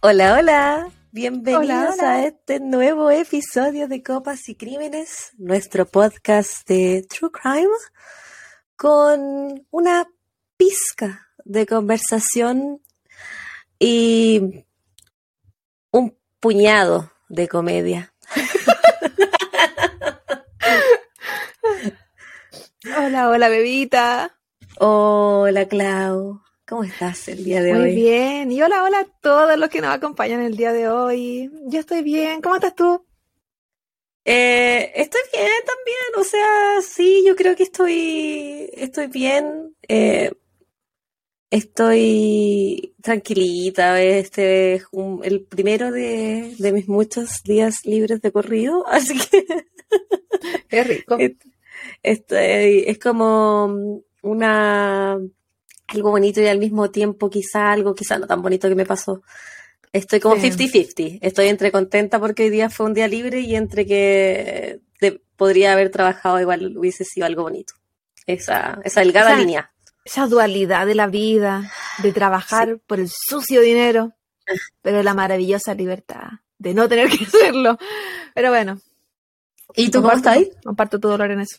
[0.00, 0.90] Hola, hola.
[1.12, 7.68] Bienvenidos a este nuevo episodio de Copas y Crímenes, nuestro podcast de True Crime,
[8.76, 10.08] con una
[10.56, 12.80] pizca de conversación
[13.78, 14.64] y
[15.90, 18.14] un puñado de comedia.
[22.96, 24.39] hola, hola, bebita.
[24.82, 26.40] Hola, Clau.
[26.66, 27.80] ¿Cómo estás el día de hoy?
[27.80, 28.50] Muy bien.
[28.50, 31.50] Y hola, hola a todos los que nos acompañan el día de hoy.
[31.66, 32.40] Yo estoy bien.
[32.40, 33.04] ¿Cómo estás tú?
[34.24, 35.98] Eh, estoy bien también.
[36.16, 39.76] O sea, sí, yo creo que estoy, estoy bien.
[39.86, 40.32] Eh,
[41.50, 44.00] estoy tranquilita.
[44.00, 44.86] Este es
[45.24, 48.86] el primero de, de, mis muchos días libres de corrido.
[48.88, 49.46] Así que.
[50.70, 51.18] Es rico.
[52.02, 55.18] Estoy, es como una
[55.86, 59.22] algo bonito y al mismo tiempo quizá algo quizá no tan bonito que me pasó.
[59.92, 61.18] Estoy como 50-50.
[61.20, 64.80] Estoy entre contenta porque hoy día fue un día libre y entre que
[65.36, 67.74] podría haber trabajado igual hubiese sido algo bonito.
[68.26, 69.72] Esa, esa delgada línea.
[70.04, 71.72] Esa dualidad de la vida,
[72.02, 74.12] de trabajar por el sucio dinero,
[74.82, 76.28] pero la maravillosa libertad
[76.58, 77.78] de no tener que hacerlo.
[78.34, 78.78] Pero bueno.
[79.74, 80.50] ¿Y tú cómo estás ahí?
[80.64, 81.58] Comparto tu dolor en eso.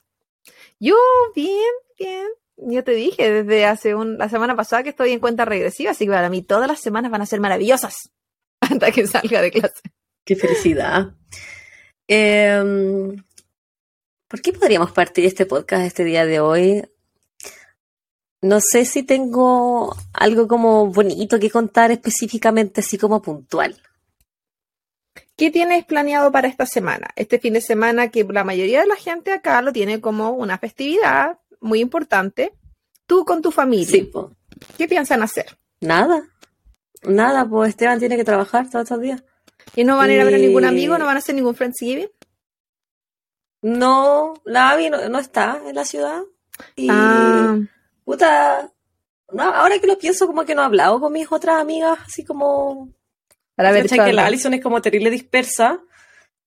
[0.80, 0.96] Yo,
[1.36, 2.28] bien, bien
[2.62, 6.06] yo te dije desde hace un, la semana pasada que estoy en cuenta regresiva, así
[6.06, 8.12] que para mí todas las semanas van a ser maravillosas
[8.60, 9.82] hasta que salga de clase.
[10.24, 11.16] Qué felicidad.
[12.08, 13.16] Em,
[14.28, 16.84] ¿Por qué podríamos partir este podcast este día de hoy?
[18.42, 23.82] No sé si tengo algo como bonito que contar específicamente, así como puntual.
[25.36, 27.10] ¿Qué tienes planeado para esta semana?
[27.16, 30.58] Este fin de semana que la mayoría de la gente acá lo tiene como una
[30.58, 32.54] festividad, muy importante.
[33.06, 33.86] Tú con tu familia.
[33.86, 34.12] Sí,
[34.78, 35.58] ¿Qué piensan hacer?
[35.80, 36.24] Nada.
[37.04, 39.24] Nada, pues Esteban tiene que trabajar todos estos días.
[39.76, 40.98] ¿Y no van a ir a ver a ningún amigo?
[40.98, 42.10] ¿No van a hacer ningún Friendsgiving?
[43.62, 46.22] No, la Abby no, está en la ciudad.
[46.76, 47.58] Y, ah.
[48.04, 48.72] puta,
[49.38, 52.94] ahora que lo pienso, como que no he hablado con mis otras amigas, así como...
[53.56, 55.80] Para ver, que la Alison es como terrible dispersa.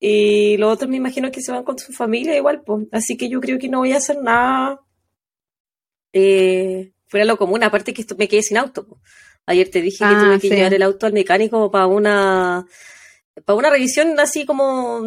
[0.00, 2.86] Y los otros me imagino que se van con su familia igual, pues.
[2.90, 4.83] Así que yo creo que no voy a hacer nada
[6.14, 8.86] eh, fuera lo común, aparte que me quedé sin auto.
[9.46, 12.66] Ayer te dije que ah, tuve que llevar el auto al mecánico para una,
[13.44, 15.02] para una revisión así como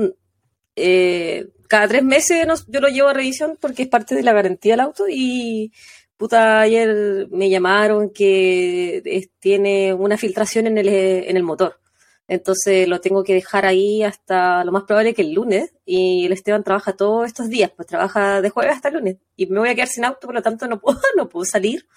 [0.75, 4.73] eh, cada tres meses yo lo llevo a revisión porque es parte de la garantía
[4.73, 5.71] del auto y
[6.17, 11.79] puta, ayer me llamaron que tiene una filtración en el, en el motor.
[12.27, 15.73] Entonces lo tengo que dejar ahí hasta lo más probable que el lunes.
[15.85, 19.17] Y el Esteban trabaja todos estos días, pues trabaja de jueves hasta el lunes.
[19.35, 21.87] Y me voy a quedar sin auto, por lo tanto no puedo, no puedo salir.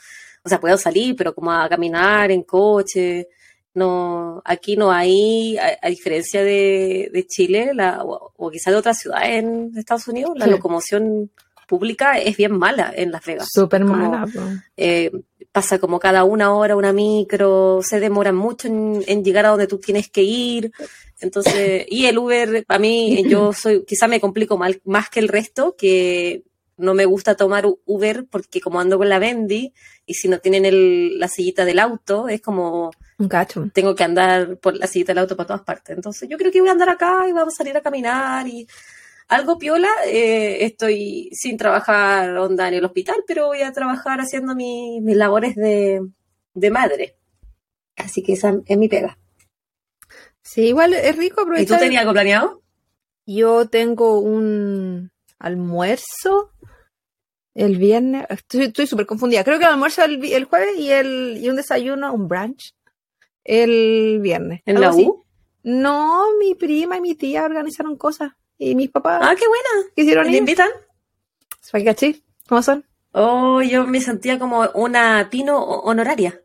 [0.45, 3.29] O sea, puedo salir, pero como a caminar en coche.
[3.73, 9.45] No, aquí no hay, a, diferencia de, de Chile, la, o, quizás de otras ciudades
[9.45, 11.31] en Estados Unidos, la locomoción
[11.71, 13.49] pública es bien mala en Las Vegas.
[13.53, 14.27] Súper mala.
[14.77, 15.13] Eh,
[15.53, 19.79] pasa como cada una hora una micro, se demora mucho en, llegar a donde tú
[19.79, 20.73] tienes que ir.
[21.21, 25.29] Entonces, y el Uber, para mí, yo soy, quizá me complico mal, más que el
[25.29, 26.43] resto, que
[26.77, 29.73] no me gusta tomar Uber porque como ando con la Bendy
[30.07, 32.91] y si no tienen el, la sillita del auto, es como...
[33.19, 33.71] Un cacho.
[33.73, 35.95] Tengo que andar por la sillita del auto para todas partes.
[35.95, 38.67] Entonces yo creo que voy a andar acá y vamos a salir a caminar y
[39.31, 44.57] algo piola, eh, estoy sin trabajar onda en el hospital, pero voy a trabajar haciendo
[44.57, 46.03] mis labores de,
[46.71, 47.17] madre.
[47.97, 49.19] Así que esa es mi pega.
[50.43, 51.63] Sí, igual es rico aprovechar.
[51.63, 52.63] ¿Y tú tenías algo planeado?
[53.25, 56.51] Yo tengo un almuerzo
[57.55, 58.27] el viernes.
[58.29, 59.45] Estoy súper confundida.
[59.45, 62.75] Creo que el almuerzo el, el jueves y, el, y un desayuno, un brunch,
[63.45, 64.63] el viernes.
[64.67, 65.25] ¿En la U?
[65.63, 69.21] No, mi prima y mi tía organizaron cosas y mis papás.
[69.25, 69.91] Ah, qué buena.
[69.97, 70.69] Quisieron ¿Te invitan?
[71.85, 72.21] ¿Caché?
[72.47, 72.85] ¿Cómo son?
[73.13, 76.41] Oh, yo me sentía como una pino honoraria.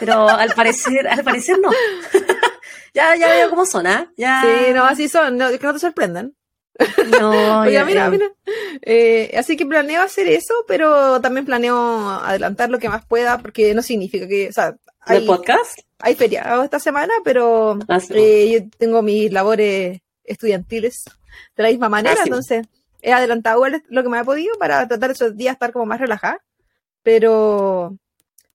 [0.00, 1.70] Pero al parecer, al parecer no.
[2.94, 4.12] ya, ya veo cómo son, ¿ah?
[4.16, 4.42] Ya...
[4.42, 5.38] Sí, no, así son.
[5.38, 6.34] No, que no te sorprendan.
[7.20, 8.26] No, Oiga, mira, mira.
[8.82, 13.72] Eh, así que planeo hacer eso, pero también planeo adelantar lo que más pueda, porque
[13.72, 15.78] no significa que, o sea, hay, podcast?
[16.00, 21.04] Hay feriado esta semana, pero ah, eh, yo tengo mis labores estudiantiles
[21.56, 22.66] de la misma manera, entonces
[23.02, 26.42] he adelantado lo que me ha podido para tratar esos días estar como más relajada,
[27.02, 27.96] pero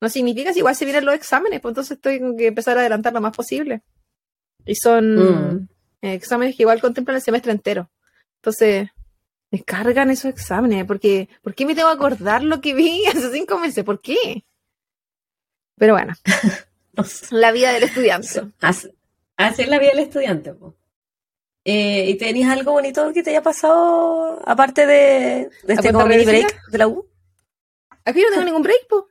[0.02, 3.14] no significa que igual se vienen los exámenes, pues entonces tengo que empezar a adelantar
[3.14, 3.82] lo más posible.
[4.66, 5.68] Y son mm.
[6.02, 7.90] exámenes que igual contemplan el semestre entero.
[8.38, 8.90] Entonces,
[9.52, 13.32] me cargan esos exámenes, porque ¿por qué me tengo que acordar lo que vi hace
[13.32, 13.84] cinco meses?
[13.84, 14.46] ¿Por qué?
[15.78, 16.14] Pero bueno,
[17.32, 18.28] la vida del estudiante.
[18.62, 18.92] Así,
[19.38, 20.54] es la vida del estudiante.
[21.68, 26.70] Eh, ¿Y tenías algo bonito que te haya pasado aparte de, de este mini break
[26.70, 27.10] de la U?
[28.06, 29.08] Aquí no tengo ningún break, po.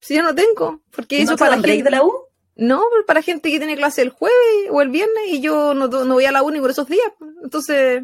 [0.00, 2.12] Si yo no tengo, porque eso para la break de la U.
[2.56, 6.14] No, para gente que tiene clase el jueves o el viernes y yo no, no
[6.14, 7.12] voy a la uni por esos días.
[7.42, 8.02] Entonces.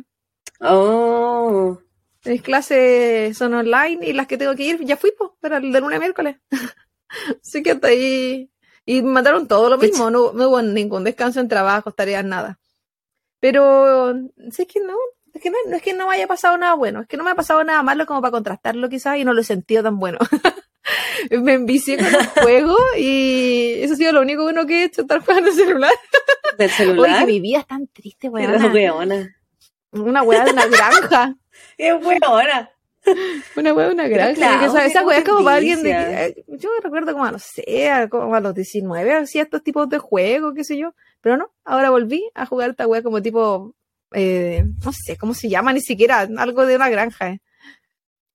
[0.60, 1.78] Oh.
[2.25, 5.72] Mis clases son online y las que tengo que ir ya fui, pues, para el
[5.72, 6.37] de lunes a miércoles.
[7.43, 8.50] Así que hasta ahí.
[8.84, 12.58] Y me mandaron todo lo mismo, no, no, hubo ningún descanso en trabajo, tareas, nada.
[13.42, 14.94] Pero, es que no,
[15.34, 17.24] es que no, no, es que no me haya pasado nada bueno, es que no
[17.24, 19.98] me ha pasado nada malo como para contrastarlo quizás y no lo he sentido tan
[19.98, 20.18] bueno.
[21.42, 25.00] me envicié con el juego y eso ha sido lo único bueno que he hecho,
[25.02, 25.90] estar jugando el celular.
[26.56, 27.16] ¿Del celular?
[27.16, 28.64] Oye, mi vida es tan triste, weona.
[28.68, 29.36] weona.
[29.90, 31.34] Una weá de una granja.
[31.78, 32.70] es weona.
[33.56, 34.86] Una weá de una granja.
[34.86, 35.90] esa weá es como para alguien de...
[35.90, 40.54] Eh, yo recuerdo como, no sé, como a los 19 hacía estos tipos de juegos,
[40.54, 40.94] qué sé yo.
[41.22, 43.74] Pero no, ahora volví a jugar esta weá como tipo...
[44.14, 47.30] Eh, no sé cómo se llama, ni siquiera algo de una granja.
[47.30, 47.40] Eh.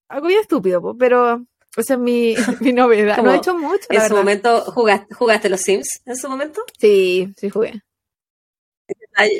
[0.08, 1.46] Algo bien estúpido, pero
[1.76, 3.18] esa es mi, mi novedad.
[3.18, 3.86] no he hecho mucho.
[3.90, 6.00] ¿En su momento jugaste, jugaste los Sims?
[6.04, 6.64] ¿En su momento?
[6.80, 7.82] Sí, sí jugué.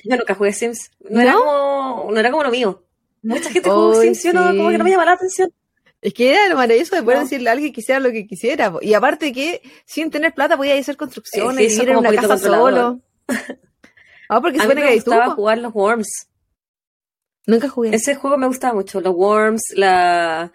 [0.04, 0.90] Yo nunca jugué Sims.
[1.00, 2.84] No, Era, como, no era como lo mío.
[3.22, 5.52] Mucha gente jugó Sims, yo no, como que no me llama la atención.
[6.00, 8.72] Es que era lo maravilloso de poder decirle a alguien que quisiera lo que quisiera.
[8.80, 13.00] Y aparte que sin tener plata podía hacer construcciones, y vivir en una casa solo.
[14.30, 16.28] Ah, porque a mí me gustaba jugar los Worms.
[17.46, 17.94] Nunca jugué.
[17.94, 19.00] Ese juego me gustaba mucho.
[19.00, 20.52] Los Worms, la...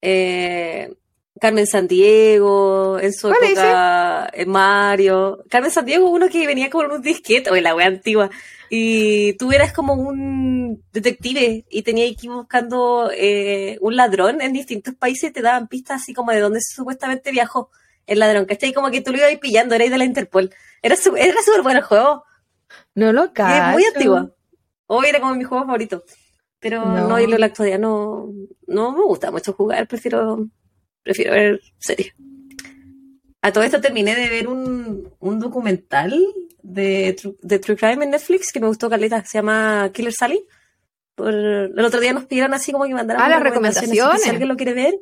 [0.00, 0.96] Eh,
[1.40, 5.42] Carmen Sandiego, en su época, eh, Mario.
[5.48, 8.30] Carmen Sandiego, uno que venía con un disquete, o la wea antigua,
[8.68, 14.52] y tú eras como un detective y tenías que ir buscando eh, un ladrón en
[14.52, 17.70] distintos países y te daban pistas así como de dónde supuestamente viajó
[18.06, 18.72] el ladrón, ¿cachai?
[18.72, 20.50] Como que tú lo ibas pillando, erais de la Interpol.
[20.82, 22.24] Era súper era bueno el juego.
[22.94, 23.68] No lo cacho.
[23.68, 24.36] Es muy antiguo.
[24.86, 26.04] Hoy era como mi juego favorito.
[26.58, 28.30] Pero no, no en la actualidad no,
[28.66, 30.46] no me gusta mucho jugar, prefiero
[31.02, 32.14] prefiero ver series.
[33.42, 36.12] A todo esto terminé de ver un, un documental
[36.62, 40.46] de, de, True Crime en Netflix que me gustó caleta, se llama Killer Sally.
[41.14, 44.22] Por, el otro día nos pidieron así como que mandaran ah, las recomendaciones.
[44.22, 44.94] Si alguien lo quiere ver.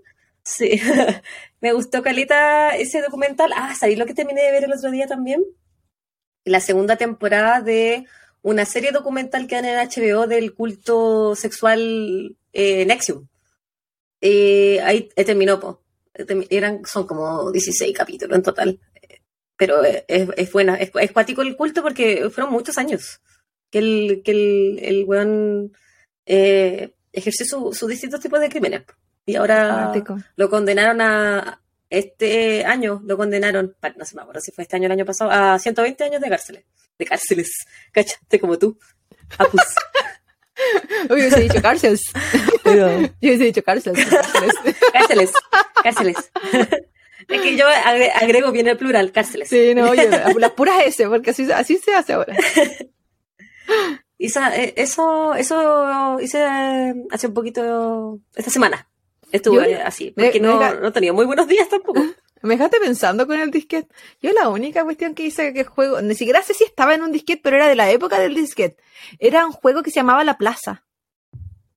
[0.49, 0.81] Sí,
[1.61, 3.53] me gustó caleta ese documental.
[3.55, 5.45] Ah, ¿sabéis lo que terminé de ver el otro día también?
[6.45, 8.07] La segunda temporada de
[8.41, 13.29] una serie documental que dan en HBO del culto sexual eh, Nexium.
[14.23, 15.83] Eh, ahí terminó, po
[16.49, 18.81] eran, son como 16 capítulos en total.
[19.59, 23.21] Pero es, es buena, es, es cuático el culto porque fueron muchos años
[23.71, 25.77] que el, que el, el weón
[26.25, 28.85] eh, ejerció sus distintos tipos de crímenes.
[29.29, 29.93] Y ahora
[30.37, 31.61] lo condenaron a,
[31.91, 35.05] este año lo condenaron, no sé, me acuerdo si fue este año o el año
[35.05, 36.65] pasado, a 120 años de cárceles.
[36.99, 37.51] De cárceles,
[37.93, 38.79] cáchate como tú.
[39.37, 39.61] Apus.
[41.11, 42.01] Yo hubiese dicho cárceles.
[42.65, 42.87] Yo
[43.21, 44.07] hubiese dicho cárceles.
[44.95, 45.33] Cárceles.
[45.83, 46.17] Cárceles.
[47.29, 47.67] Es que yo
[48.15, 49.51] agrego bien el plural, cárceles.
[49.51, 52.35] Sí, no, oye, las puras S, porque así, así se hace ahora.
[54.19, 56.43] Eh, eso, eso hice
[57.11, 58.89] hace un poquito, esta semana.
[59.33, 62.01] Estuve así, porque no, no tenía muy buenos días tampoco.
[62.43, 63.89] Me dejaste pensando con el disquete.
[64.23, 67.11] Yo la única cuestión que hice que juego, ni siquiera sé si estaba en un
[67.11, 68.77] disquete, pero era de la época del disquete.
[69.19, 70.85] Era un juego que se llamaba La Plaza.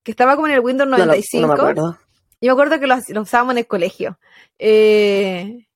[0.03, 1.41] Que estaba como en el Windows 95.
[1.41, 1.97] No, me acuerdo.
[2.41, 4.19] Yo me acuerdo que lo, usábamos en el colegio.
[4.59, 5.67] Eh,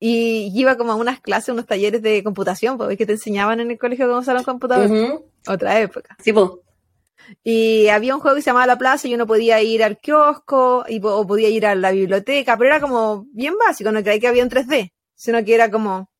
[0.00, 3.72] y iba como a unas clases, unos talleres de computación, porque que te enseñaban en
[3.72, 5.24] el colegio cómo usar un computador.
[5.48, 6.16] Otra época.
[6.22, 6.50] Sí, pues.
[7.42, 10.84] Y había un juego que se llamaba La Plaza y uno podía ir al kiosco
[10.88, 14.28] y, o podía ir a la biblioteca, pero era como bien básico, no creía que
[14.28, 16.10] había en 3D, sino que era como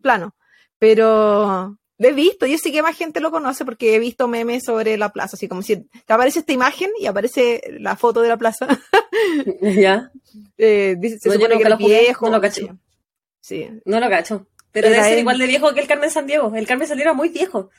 [0.00, 0.34] plano.
[0.78, 4.64] Pero lo he visto, yo sé que más gente lo conoce porque he visto memes
[4.64, 8.28] sobre la plaza, así como si te aparece esta imagen y aparece la foto de
[8.28, 8.66] la plaza.
[9.60, 10.10] ya.
[10.56, 12.26] Eh, dice, se supone que era viejo.
[12.26, 12.78] No lo cacho.
[13.40, 13.68] Sí.
[13.84, 14.46] No lo cacho.
[14.70, 16.52] Pero debe ser igual de viejo que el Carmen San Diego.
[16.54, 17.70] El Carmen San Diego era muy viejo.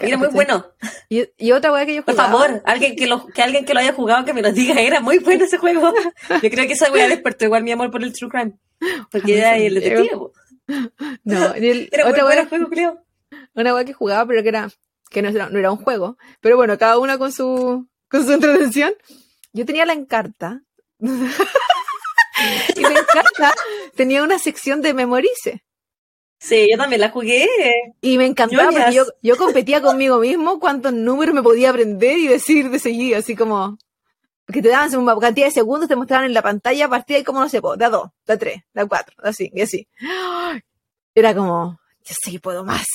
[0.00, 0.66] Era muy bueno.
[1.08, 2.30] Y, otra weá que yo jugaba.
[2.30, 4.80] Por favor, alguien que, lo, que alguien que lo haya jugado que me lo diga.
[4.80, 5.92] Era muy bueno ese juego.
[6.42, 8.58] Yo creo que esa weá despertó igual mi amor por el True Crime.
[9.10, 10.16] Porque era el detective.
[11.24, 13.04] No, el, era otra juego, creo.
[13.54, 14.70] Una weá que jugaba, pero que era,
[15.10, 16.16] que no era, no era un juego.
[16.40, 18.92] Pero bueno, cada una con su, con su entretención.
[19.52, 20.62] Yo tenía la encarta.
[21.00, 21.06] y
[22.80, 23.52] la encarta
[23.96, 25.64] tenía una sección de memorice.
[26.40, 27.46] Sí, yo también la jugué.
[28.00, 32.28] Y me encantaba porque yo, yo competía conmigo mismo cuántos números me podía aprender y
[32.28, 33.78] decir de seguir, así como
[34.50, 37.40] que te daban una cantidad de segundos, te mostraban en la pantalla partida y como
[37.40, 39.86] no sé, da dos, da tres, da cuatro, así, y así.
[41.14, 42.86] Era como, yo sé que puedo más.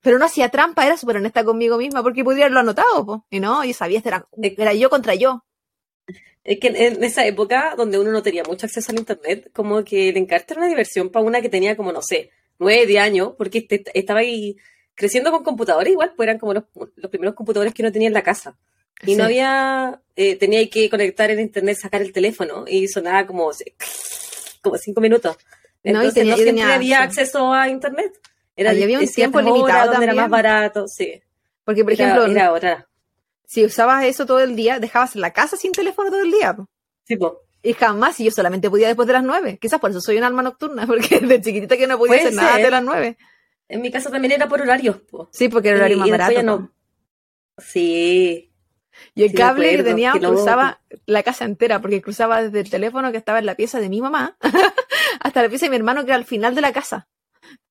[0.00, 3.26] Pero no hacía trampa, era súper honesta conmigo misma porque podría haberlo anotado, po.
[3.30, 5.44] y no, yo sabía, era, era yo contra yo.
[6.42, 10.08] Es que en esa época, donde uno no tenía mucho acceso al internet, como que
[10.08, 13.32] el encarte era una diversión para una que tenía como, no sé, nueve, diez años,
[13.36, 14.56] porque este, estaba ahí
[14.94, 16.64] creciendo con computadores igual, pues eran como los,
[17.10, 18.56] primeros computadores que uno tenía en la casa.
[19.02, 23.50] Y no había, eh, tenía que conectar el internet, sacar el teléfono, y sonaba como,
[24.62, 25.36] como cinco minutos.
[25.82, 28.18] Entonces no, siempre había acceso a internet.
[28.56, 31.20] Era, había un tiempo limitado donde era más barato, sí.
[31.64, 32.88] Porque, por ejemplo, era otra
[33.54, 36.56] si usabas eso todo el día, dejabas la casa sin teléfono todo el día.
[37.04, 37.43] Sí, po.
[37.64, 39.58] Y jamás, y yo solamente podía después de las nueve.
[39.58, 42.58] Quizás por eso soy un alma nocturna, porque de chiquitita que no podía hacer nada
[42.58, 43.16] de las nueve.
[43.68, 45.30] En mi casa también era por horarios, po.
[45.32, 46.42] Sí, porque era horario más barato.
[46.42, 46.70] No...
[47.56, 48.52] Sí.
[49.14, 53.18] Y el cable que tenía cruzaba la casa entera, porque cruzaba desde el teléfono que
[53.18, 54.36] estaba en la pieza de mi mamá
[55.20, 57.08] hasta la pieza de mi hermano que era al final de la casa.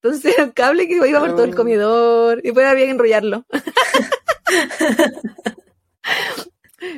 [0.01, 3.45] Entonces era el cable que iba por todo el comedor y podía bien enrollarlo.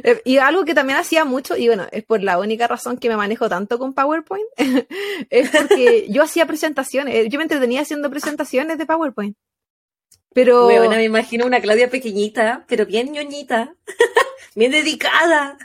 [0.04, 3.10] Eh, y algo que también hacía mucho, y bueno, es por la única razón que
[3.10, 4.46] me manejo tanto con PowerPoint,
[5.30, 9.36] es porque yo hacía presentaciones, eh, yo me entretenía haciendo presentaciones de PowerPoint.
[10.34, 10.66] Pero.
[10.66, 13.76] Bueno, me imagino una Claudia pequeñita, pero bien ñoñita,
[14.56, 15.58] bien dedicada.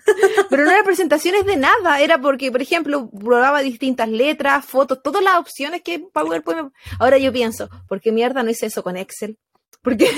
[0.49, 5.25] pero no eran presentaciones de nada, era porque, por ejemplo, probaba distintas letras, fotos, todas
[5.25, 6.73] las opciones que PowerPoint.
[7.00, 9.39] Ahora yo pienso, ¿por qué mierda no hice eso con Excel?
[9.83, 10.11] ¿Por qué,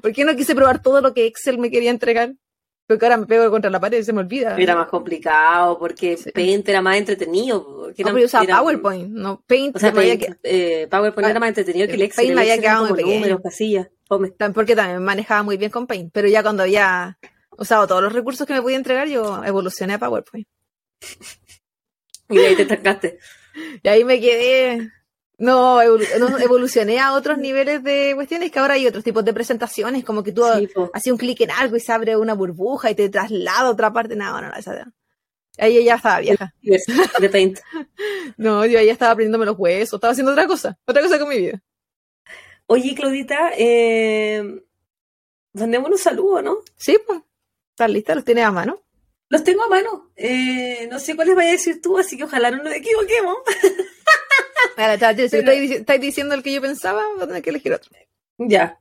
[0.00, 2.34] ¿Por qué no quise probar todo lo que Excel me quería entregar?
[2.92, 4.54] Porque ahora me pego contra la pared y se me olvida.
[4.58, 7.90] Era más complicado porque Paint era más entretenido.
[7.96, 9.76] no, usaba PowerPoint, no Paint.
[9.76, 12.26] O sea, eh, PowerPoint era más entretenido que el Excel.
[12.26, 13.88] Paint me había quedado muy números, casillas.
[14.06, 17.18] Porque también manejaba muy bien con Paint, pero ya cuando había
[17.56, 20.46] usado todos los recursos que me podía entregar, yo evolucioné a PowerPoint.
[22.28, 23.18] y ahí te estancaste.
[23.82, 24.90] y ahí me quedé
[25.38, 30.22] no, evolucioné a otros niveles de cuestiones que ahora hay otros tipos de presentaciones, como
[30.22, 33.68] que tú haces un clic en algo y se abre una burbuja y te traslada
[33.68, 34.14] a otra parte.
[34.14, 34.92] No, no, no, esa
[35.58, 36.54] Ahí ya estaba vieja.
[36.62, 37.58] De paint.
[38.36, 41.38] no, yo ya estaba aprendiéndome los huesos, estaba haciendo otra cosa, otra cosa con mi
[41.38, 41.62] vida.
[42.66, 44.62] Oye, Claudita, eh,
[45.52, 46.58] mandemos un saludo, ¿no?
[46.76, 47.20] Sí, pues.
[47.70, 48.14] ¿Estás lista?
[48.14, 48.82] ¿Los tienes a mano?
[49.32, 50.10] Los tengo a mano.
[50.14, 53.38] Eh, no sé cuáles vaya a decir tú, así que ojalá no nos equivoquemos.
[54.76, 57.02] ¿Estáis diciendo el que yo pensaba?
[57.14, 57.90] Voy a tener que elegir otro.
[58.36, 58.78] Ya.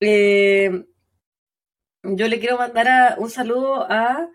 [0.00, 0.86] Eh,
[2.02, 4.26] yo le quiero mandar un saludo a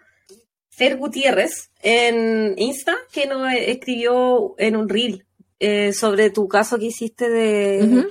[0.69, 5.25] Fer Gutiérrez en Insta, que nos escribió en un reel
[5.57, 8.05] eh, sobre tu caso que hiciste de,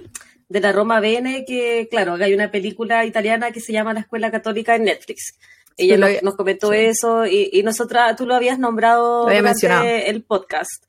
[0.49, 4.33] de la Roma Bene, que claro, hay una película italiana que se llama La Escuela
[4.33, 5.39] Católica en Netflix.
[5.77, 10.85] Ella nos, comentó eso y, y nosotras, tú lo habías nombrado durante el podcast.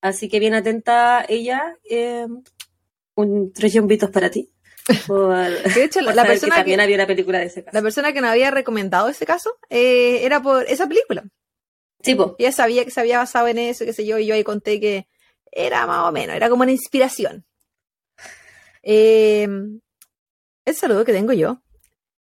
[0.00, 1.76] Así que bien atenta ella.
[1.88, 2.26] Eh,
[3.14, 4.50] un tres yombitos para ti.
[4.88, 7.76] de hecho, la, persona que también había una película de ese caso.
[7.76, 11.24] La persona que nos había recomendado ese caso eh, era por esa película.
[12.00, 12.30] Sí, pues.
[12.38, 14.80] Ella sabía que se había basado en eso, qué sé yo, y yo ahí conté
[14.80, 15.08] que
[15.50, 17.44] era más o menos, era como una inspiración.
[18.82, 19.48] Eh,
[20.64, 21.60] el saludo que tengo yo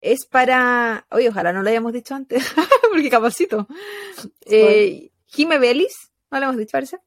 [0.00, 1.06] es para.
[1.10, 2.44] Oye, ojalá no lo hayamos dicho antes,
[2.90, 3.66] porque capacito.
[4.46, 6.98] Eh, Jime Belis, no lo hemos dicho, parece.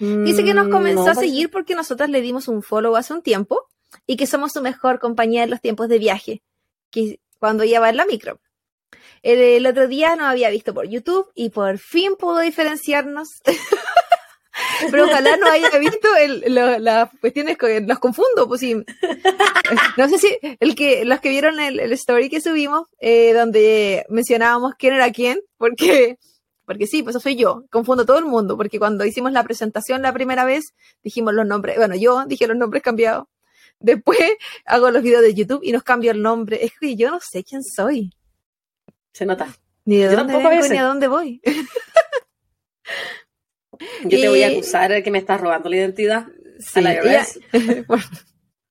[0.00, 3.22] Dice que nos mm, comenzó a seguir porque nosotras le dimos un follow hace un
[3.22, 3.66] tiempo
[4.06, 6.42] y que somos su mejor compañía en los tiempos de viaje,
[6.90, 8.40] que cuando ella va en la micro.
[9.22, 13.28] El, otro día nos había visto por YouTube y por fin pudo diferenciarnos.
[14.90, 16.08] Pero ojalá no haya visto
[16.46, 18.74] las cuestiones que los confundo, pues sí.
[19.96, 24.74] No sé si el que, los que vieron el, story que subimos, eh, donde mencionábamos
[24.78, 26.18] quién era quién, porque
[26.68, 30.02] porque sí, pues eso soy yo, confundo todo el mundo, porque cuando hicimos la presentación
[30.02, 33.26] la primera vez, dijimos los nombres, bueno, yo dije los nombres cambiados.
[33.80, 34.18] Después
[34.66, 36.62] hago los videos de YouTube y nos cambio el nombre.
[36.62, 38.12] Es que yo no sé quién soy.
[39.12, 39.48] Se nota.
[39.86, 41.40] Ni de dónde vengo, ni a dónde voy.
[44.04, 46.26] yo te voy a acusar de que me estás robando la identidad
[46.74, 47.26] a la
[47.86, 48.04] bueno,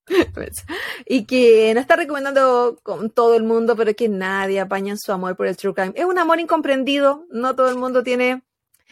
[1.06, 5.36] y que no está recomendando con todo el mundo, pero que nadie apaña su amor
[5.36, 5.94] por el true crime.
[5.96, 8.42] Es un amor incomprendido, no todo el mundo tiene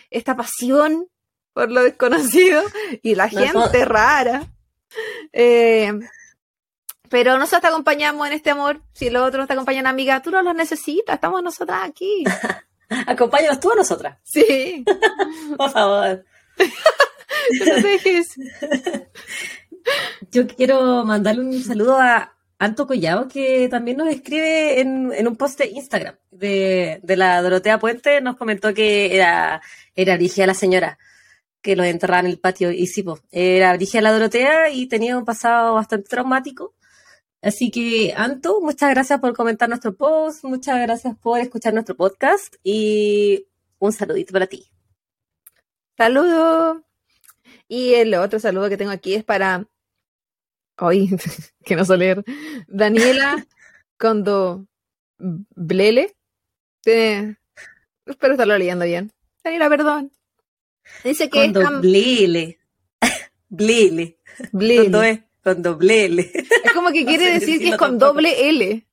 [0.09, 1.07] esta pasión
[1.53, 2.63] por lo desconocido
[3.01, 4.43] y la gente rara.
[5.31, 5.93] Eh,
[7.09, 8.81] pero nosotros te acompañamos en este amor.
[8.93, 12.23] Si los otros te acompañan, amiga, tú no los necesitas, estamos nosotras aquí.
[13.07, 14.17] Acompáñanos tú a nosotras.
[14.23, 14.83] Sí.
[15.57, 16.25] por favor.
[16.57, 18.35] no dejes.
[20.31, 25.59] Yo quiero mandarle un saludo a Anto Collado, que también nos escribe en, un post
[25.59, 28.21] de Instagram de, la Dorotea Puente.
[28.21, 29.61] Nos comentó que era,
[29.95, 30.97] era la señora
[31.65, 32.71] que lo enterraba en el patio.
[32.71, 36.74] Y sí, pues, era Brigia la Dorotea y tenía un pasado bastante traumático.
[37.45, 42.55] Así que, Anto, muchas gracias por comentar nuestro post, muchas gracias por escuchar nuestro podcast
[42.63, 43.45] y
[43.77, 44.65] un saludito para ti.
[45.95, 46.83] Saludo.
[47.67, 49.67] Y el otro saludo que tengo aquí es para
[50.79, 51.15] hoy,
[51.63, 52.25] que no sé leer,
[52.67, 53.45] Daniela
[53.99, 54.65] Condo
[55.19, 56.15] Blele.
[56.83, 57.35] espero
[58.33, 59.11] estarlo leyendo bien.
[59.43, 60.11] Daniela, perdón.
[61.03, 62.59] Dice que Condo es Blele.
[63.49, 64.17] Blele.
[64.51, 65.29] Blele.
[65.45, 66.31] Con doble L.
[66.63, 68.83] Es como que quiere decir que es con doble L.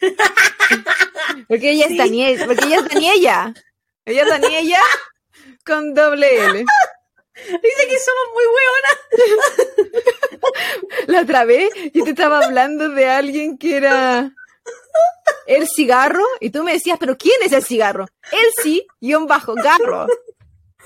[1.48, 3.54] porque ella es Daniela, porque ella es Daniela.
[4.06, 4.80] Ella es Daniela
[5.66, 6.64] con doble L.
[7.34, 8.98] Dice que somos muy hueonas.
[11.08, 14.32] La otra vez yo te estaba hablando de alguien que era
[15.46, 18.06] el cigarro y tú me decías, pero ¿quién es el cigarro?
[18.32, 20.06] El sí, guion bajo, garro.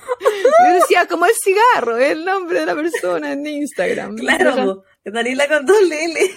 [0.21, 4.17] Yo decía, como el cigarro, el nombre de la persona en Instagram.
[4.17, 6.35] Claro, Daniela con doble L.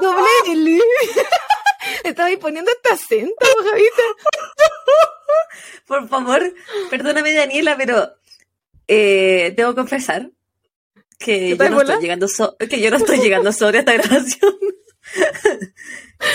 [0.00, 0.80] doble L.
[2.04, 4.02] Estabais poniendo este acento, Javita.
[5.86, 6.54] Por favor,
[6.90, 8.14] perdóname, Daniela, pero
[8.86, 10.30] eh, tengo que confesar
[11.18, 12.28] que yo no estoy llegando
[12.68, 14.54] que yo no estoy llegando sobre esta grabación.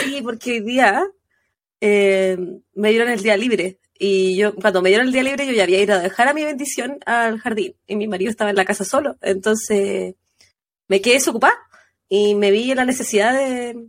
[0.01, 1.07] sí, porque hoy día
[1.79, 2.37] eh,
[2.73, 3.79] me dieron el día libre.
[3.97, 6.33] Y yo, cuando me dieron el día libre, yo ya había ido a dejar a
[6.33, 7.75] mi bendición al jardín.
[7.87, 9.17] Y mi marido estaba en la casa solo.
[9.21, 10.15] Entonces,
[10.87, 11.55] me quedé desocupada
[12.09, 13.87] y me vi en la necesidad de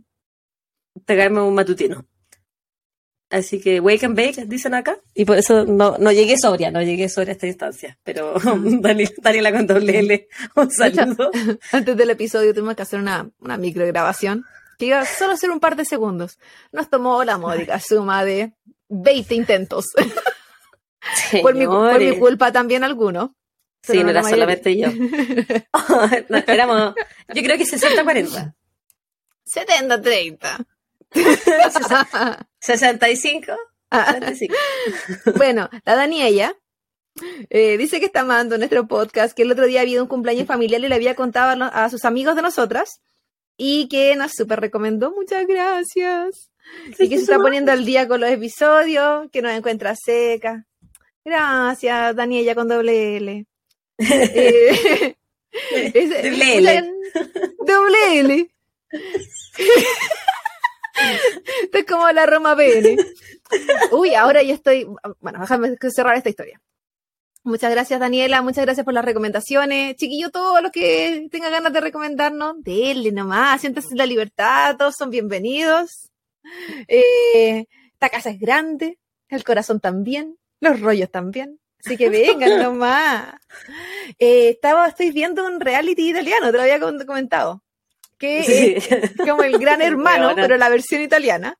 [1.05, 2.05] pegarme un matutino.
[3.29, 4.97] Así que wake and bake, dicen acá.
[5.13, 7.97] Y por eso no, no llegué sobria, no llegué sobre esta instancia.
[8.03, 8.35] Pero
[9.21, 11.31] Daniela con doble L, un saludo.
[11.71, 14.45] Antes del episodio tuvimos que hacer una, una micro grabación
[14.77, 16.39] que iba solo a ser un par de segundos.
[16.71, 18.53] Nos tomó la módica suma de
[18.89, 19.87] 20 intentos.
[21.41, 21.65] por, mi,
[22.17, 23.35] culpa también alguno.
[23.81, 24.87] Sí, no, era solamente yo.
[26.47, 26.95] éramos,
[27.33, 28.55] yo creo que 60-40.
[29.45, 30.65] 70-30.
[32.59, 33.53] 65.
[35.35, 36.55] bueno, la Daniela
[37.49, 40.81] eh, dice que está amando nuestro podcast, que el otro día había un cumpleaños familiar
[40.81, 43.01] y le había contado a, sus amigos de nosotras
[43.57, 45.11] y que nos super recomendó.
[45.11, 46.49] Muchas gracias.
[46.99, 50.65] Y que se está poniendo al día con los episodios, que nos encuentra seca.
[51.23, 53.45] Gracias, Daniela con doble L.
[55.57, 56.93] Eh, doble L.
[57.65, 58.55] Doble L.
[61.63, 62.97] Esto es como la Roma BN.
[63.91, 64.87] Uy, ahora yo estoy.
[65.19, 66.61] Bueno, déjame cerrar esta historia.
[67.43, 68.41] Muchas gracias, Daniela.
[68.41, 69.95] Muchas gracias por las recomendaciones.
[69.97, 73.61] Chiquillo, todos los que tengan ganas de recomendarnos, denle nomás.
[73.61, 74.77] Siéntense la libertad.
[74.77, 76.09] Todos son bienvenidos.
[76.87, 78.99] Eh, esta casa es grande.
[79.29, 80.37] El corazón también.
[80.59, 81.59] Los rollos también.
[81.83, 83.35] Así que vengan nomás.
[84.19, 87.61] Eh, estaba, estoy viendo un reality italiano, te lo había comentado
[88.17, 91.57] que es como el gran hermano, pero la versión italiana.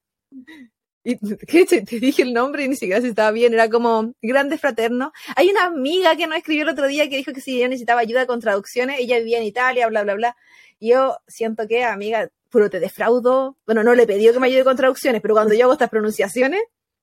[1.04, 5.12] Y te, dije el nombre y ni siquiera si estaba bien, era como Grande Fraterno.
[5.36, 8.02] Hay una amiga que nos escribió el otro día que dijo que si ella necesitaba
[8.02, 10.36] ayuda con traducciones, ella vivía en Italia, bla, bla, bla.
[10.80, 13.58] Y yo siento que, amiga, puro te defraudo.
[13.66, 16.62] Bueno, no le pedí que me ayude con traducciones, pero cuando yo hago estas pronunciaciones,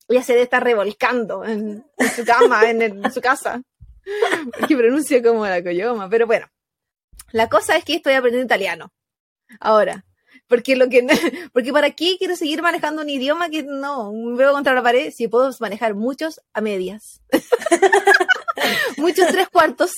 [0.08, 1.84] ella se debe estar revolcando en,
[2.16, 3.60] su cama, en, su casa.
[4.66, 6.08] Que pronuncia como la coyoma.
[6.08, 6.46] Pero bueno,
[7.32, 8.94] la cosa es que estoy aprendiendo italiano
[9.60, 10.06] ahora.
[10.48, 11.06] Porque lo que
[11.52, 15.12] porque para qué quiero seguir manejando un idioma que no me veo contra la pared
[15.14, 17.20] si puedo manejar muchos a medias.
[18.96, 19.92] muchos tres cuartos.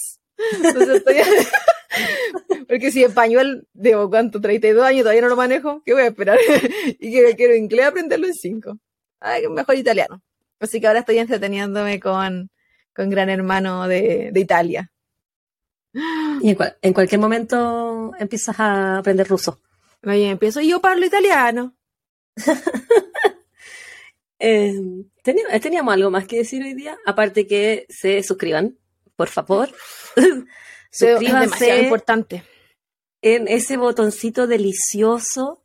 [2.74, 6.36] Porque si español debo cuánto, 32 años todavía no lo manejo, ¿qué voy a esperar?
[6.98, 8.78] y que quiero inglés aprenderlo en 5.
[9.20, 10.20] Ay, mejor italiano.
[10.58, 12.50] Así que ahora estoy entreteniéndome con,
[12.92, 14.90] con Gran Hermano de, de Italia.
[16.42, 19.60] Y en, cualquier momento empiezas a aprender ruso.
[20.02, 21.76] Ahí empiezo, yo hablo italiano.
[24.40, 24.74] Eh,
[25.22, 28.76] teníamos, algo más que decir hoy día, aparte que se suscriban,
[29.16, 29.70] por favor.
[30.90, 31.24] Suscríbanse.
[31.24, 32.44] Es demasiado importante.
[33.26, 35.62] En ese botoncito delicioso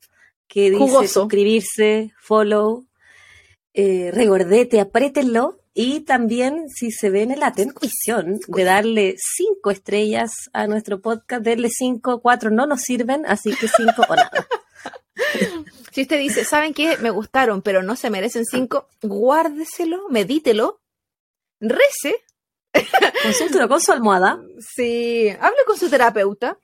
[0.47, 2.87] que dice suscribirse, follow,
[3.73, 10.31] eh, regordete, apriétenlo y también, si se ven en la tentación de darle cinco estrellas
[10.53, 14.31] a nuestro podcast, darle cinco, cuatro no nos sirven, así que cinco o nada.
[15.91, 16.95] Si usted dice, ¿saben qué?
[16.97, 20.79] Me gustaron, pero no se merecen cinco, guárdeselo, medítelo,
[21.59, 22.15] rece.
[23.23, 24.39] Consúltelo con su almohada.
[24.59, 26.57] Sí, hable con su terapeuta.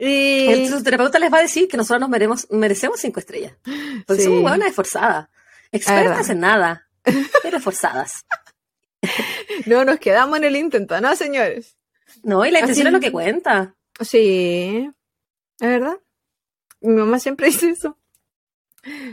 [0.00, 0.66] Y...
[0.66, 3.52] su terapeuta les va a decir que nosotros nos merecemos, merecemos cinco estrellas.
[4.06, 5.28] Porque somos buenas esforzadas.
[5.70, 6.88] Expertas en nada,
[7.42, 8.24] pero esforzadas.
[9.66, 11.76] No nos quedamos en el intento, ¿no, señores?
[12.22, 13.74] No, y la intención es lo que cuenta.
[14.00, 14.90] Sí,
[15.58, 15.98] es verdad.
[16.80, 17.98] Mi mamá siempre dice eso.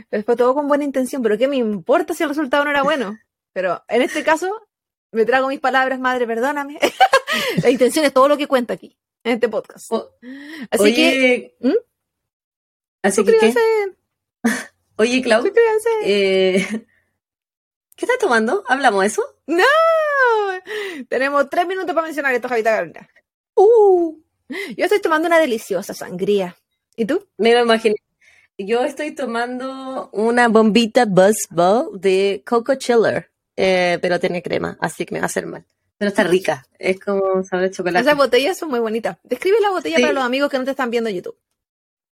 [0.08, 2.82] Pero fue todo con buena intención, pero ¿qué me importa si el resultado no era
[2.82, 3.18] bueno?
[3.52, 4.68] Pero en este caso,
[5.12, 6.78] me trago mis palabras, madre, perdóname.
[7.62, 9.92] la intención es todo lo que cuenta aquí, en este podcast.
[10.70, 11.56] Así que.
[11.60, 11.72] ¿Mm?
[13.02, 13.38] Así que.
[13.38, 13.54] ¿qué?
[14.96, 15.44] Oye, Clau.
[16.04, 16.66] Eh,
[17.96, 18.64] ¿Qué estás tomando?
[18.68, 19.22] ¿Hablamos eso?
[19.46, 19.64] ¡No!
[21.08, 23.08] Tenemos tres minutos para mencionar esto, Javita Carolina.
[23.54, 24.16] Uh.
[24.76, 26.56] Yo estoy tomando una deliciosa sangría.
[26.96, 27.28] ¿Y tú?
[27.36, 27.96] Me lo imaginé.
[28.56, 35.14] Yo estoy tomando una bombita Buzzball de Coco Chiller, eh, pero tiene crema, así que
[35.14, 35.64] me va a hacer mal.
[35.98, 38.04] Pero está rica, es como saber chocolate.
[38.04, 39.18] Esas botellas son muy bonitas.
[39.24, 41.36] Describe la botella para los amigos que no te están viendo en YouTube.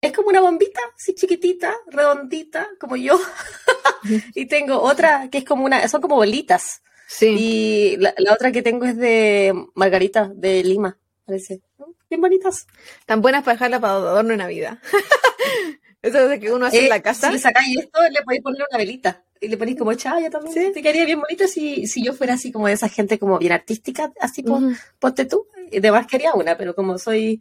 [0.01, 3.19] Es como una bombita, así chiquitita, redondita, como yo.
[4.35, 6.83] y tengo otra que es como una, son como bolitas.
[7.09, 7.37] Sí.
[7.39, 11.63] Y la, otra que tengo es de Margarita, de Lima, parece.
[12.11, 12.67] Bien bonitas.
[13.07, 14.79] Tan buenas para dejarla para adorno en Navidad.
[16.03, 17.29] Eso es de que uno hace en la eh, casa.
[17.29, 19.25] Si le sacáis esto, le podéis poner una velita.
[19.41, 20.55] Y le ponéis como chaya también.
[20.55, 20.73] ¿Sí?
[20.73, 23.53] Te quedaría bien bonito si, si yo fuera así como de esa gente como bien
[23.53, 25.47] artística, así pues, ponte tú.
[25.71, 27.41] De más quería una, pero como soy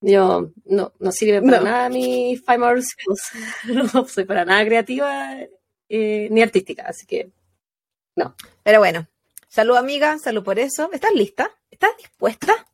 [0.00, 3.32] yo no, no sirve para nada mi Five More Skills.
[3.94, 5.36] No soy para nada creativa
[5.88, 7.30] eh, ni artística, así que
[8.14, 8.34] no.
[8.62, 9.08] Pero bueno,
[9.48, 10.90] salud amiga, salud por eso.
[10.92, 11.50] ¿Estás lista?
[11.70, 12.66] ¿Estás dispuesta?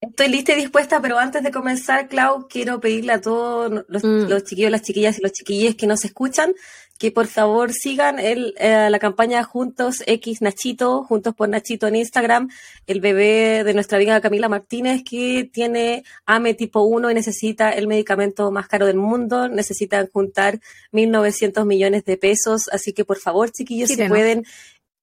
[0.00, 4.28] Estoy lista y dispuesta, pero antes de comenzar, Clau, quiero pedirle a todos los, mm.
[4.28, 6.54] los chiquillos, las chiquillas y los chiquillos que nos escuchan
[6.98, 11.96] que por favor sigan el, eh, la campaña Juntos X Nachito, Juntos por Nachito en
[11.96, 12.50] Instagram,
[12.86, 17.86] el bebé de nuestra amiga Camila Martínez que tiene AME tipo 1 y necesita el
[17.86, 20.58] medicamento más caro del mundo, necesitan juntar
[20.92, 24.44] 1.900 millones de pesos, así que por favor chiquillos, si pueden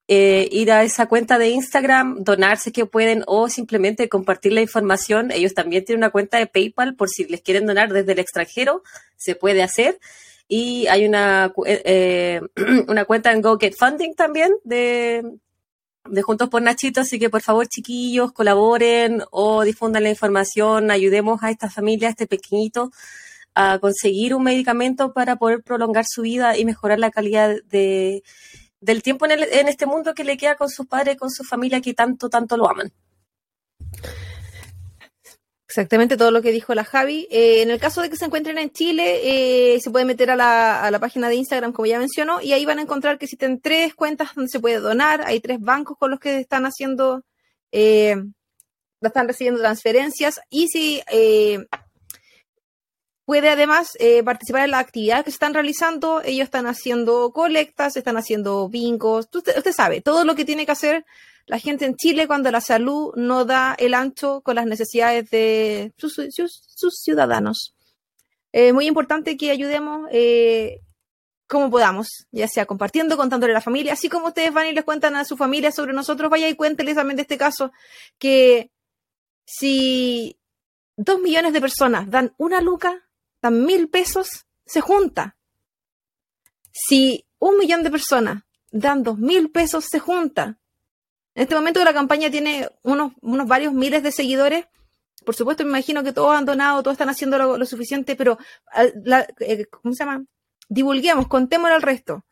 [0.08, 5.32] eh, ir a esa cuenta de Instagram, donarse que pueden o simplemente compartir la información.
[5.32, 8.84] Ellos también tienen una cuenta de PayPal por si les quieren donar desde el extranjero,
[9.16, 9.98] se puede hacer
[10.48, 12.42] y hay una, eh, eh,
[12.88, 15.24] una cuenta en Go Get Funding también de,
[16.10, 21.42] de Juntos por Nachito, así que por favor chiquillos colaboren o difundan la información, ayudemos
[21.44, 22.92] a esta familia, a este pequeñito,
[23.56, 28.24] a conseguir un medicamento para poder prolongar su vida y mejorar la calidad de,
[28.82, 31.44] del tiempo en, el, en este mundo que le queda con sus padres, con su
[31.44, 32.92] familia que tanto, tanto lo aman.
[35.76, 37.28] Exactamente todo lo que dijo la Javi.
[37.30, 40.38] Eh, en el caso de que se encuentren en Chile, eh, se puede meter a
[40.38, 43.26] la, a la, página de Instagram, como ya mencionó, y ahí van a encontrar que
[43.26, 45.24] existen tres cuentas donde se puede donar.
[45.26, 47.26] Hay tres bancos con los que están haciendo,
[47.74, 48.16] eh,
[49.02, 50.40] están recibiendo transferencias.
[50.50, 51.66] Y si eh,
[53.26, 58.16] puede además participar en las actividades que se están realizando, ellos están haciendo colectas, están
[58.16, 59.28] haciendo bingos.
[59.30, 61.06] Usted, usted sabe, todo lo que tiene que hacer
[61.48, 65.94] la gente en Chile cuando la salud no da el ancho con las necesidades de
[65.98, 66.16] sus,
[67.02, 67.76] ciudadanos.
[68.52, 70.82] Es muy importante que ayudemos eh,
[71.48, 74.84] como podamos, ya sea compartiendo, contándole a la familia, así como ustedes van y les
[74.84, 77.72] cuentan a su familia sobre nosotros, vaya y cuéntenles también de este caso,
[78.18, 78.72] que
[79.46, 80.40] si
[80.98, 83.08] dos millones de personas dan una luca,
[83.42, 85.38] dan mil pesos, se junta.
[86.72, 90.58] Si un millón de personas dan dos mil pesos, se junta.
[91.36, 94.66] En este momento la campaña tiene unos, varios miles de seguidores.
[95.26, 98.38] Por supuesto, me imagino que todos han donado, todos están haciendo lo, suficiente, pero
[99.42, 100.24] eh, ¿cómo se llama?
[100.70, 102.24] Divulguemos, contémoslo al resto.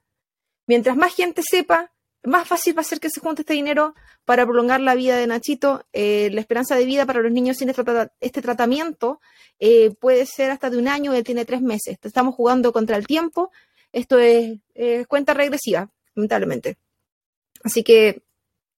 [0.67, 1.91] Mientras más gente sepa,
[2.23, 5.27] más fácil va a ser que se junte este dinero para prolongar la vida de
[5.27, 5.85] Nachito.
[5.91, 7.83] Eh, la esperanza de vida para los niños sin este,
[8.21, 9.19] este tratamiento
[9.59, 11.97] eh, puede ser hasta de un año, él tiene tres meses.
[12.01, 13.51] Estamos jugando contra el tiempo.
[13.91, 14.59] Esto es
[15.09, 16.77] cuenta regresiva, lamentablemente.
[17.63, 18.23] Así que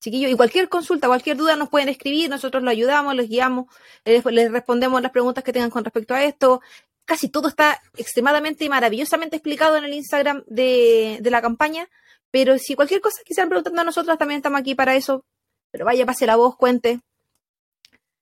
[0.05, 3.65] chiquillos, y cualquier consulta, cualquier duda nos pueden escribir, nosotros los ayudamos, les guiamos,
[4.05, 6.61] les, respondemos las preguntas que tengan con respecto a esto.
[7.05, 11.89] Casi todo está extremadamente y maravillosamente explicado en el Instagram de, la campaña,
[12.29, 15.25] pero si cualquier cosa quisieran preguntando a nosotros, también estamos aquí para eso.
[15.71, 16.99] Pero vaya, pase la voz, cuente.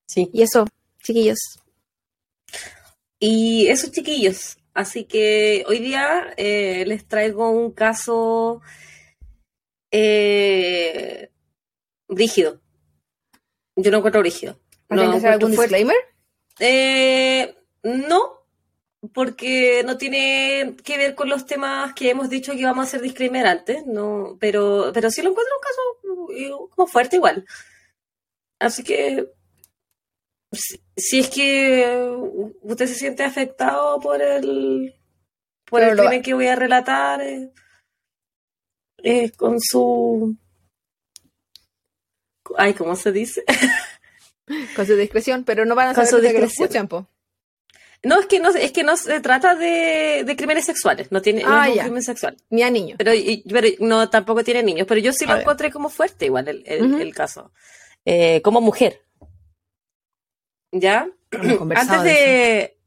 [0.08, 0.30] Sí.
[0.32, 0.65] Y eso,
[1.04, 1.39] chiquillos.
[3.19, 4.58] Y eso, chiquillos.
[4.74, 8.62] Así que hoy día eh, les traigo un caso
[9.91, 11.30] eh,
[12.15, 12.62] rígido.
[13.76, 14.60] Yo no encuentro rígido.
[14.89, 15.95] No hacer algún disclaimer?
[16.60, 18.43] Eh, no,
[19.13, 23.02] porque no tiene que ver con los temas que hemos dicho que íbamos a hacer
[23.02, 27.45] disclaimer antes, no, pero, pero sí lo encuentro un caso como fuerte igual.
[28.60, 29.28] Así que
[30.95, 32.15] si, es que
[32.62, 34.95] usted se siente afectado por el
[35.65, 37.21] por el crimen que voy a relatar
[39.04, 40.38] eh, con su
[42.57, 43.43] ay cómo se dice
[44.75, 47.07] con su discreción pero no van a saber que lo escuchan po.
[48.03, 51.43] No, es que no, es que no se trata de, de crímenes sexuales, no tiene
[51.45, 52.37] ah, no es un crimen sexual.
[52.49, 52.97] Ni a niños.
[52.97, 53.11] Pero,
[53.49, 57.15] pero, no, tampoco tiene niños, pero yo sí lo encontré como fuerte igual el, el,
[57.15, 57.53] caso.
[58.03, 59.01] Eh, como mujer.
[60.73, 61.09] ¿Ya?
[61.31, 62.77] Antes de,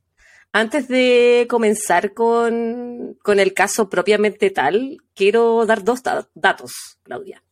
[0.53, 6.03] antes de comenzar con, con, el caso propiamente tal, quiero dar dos
[6.35, 7.43] datos, Claudia.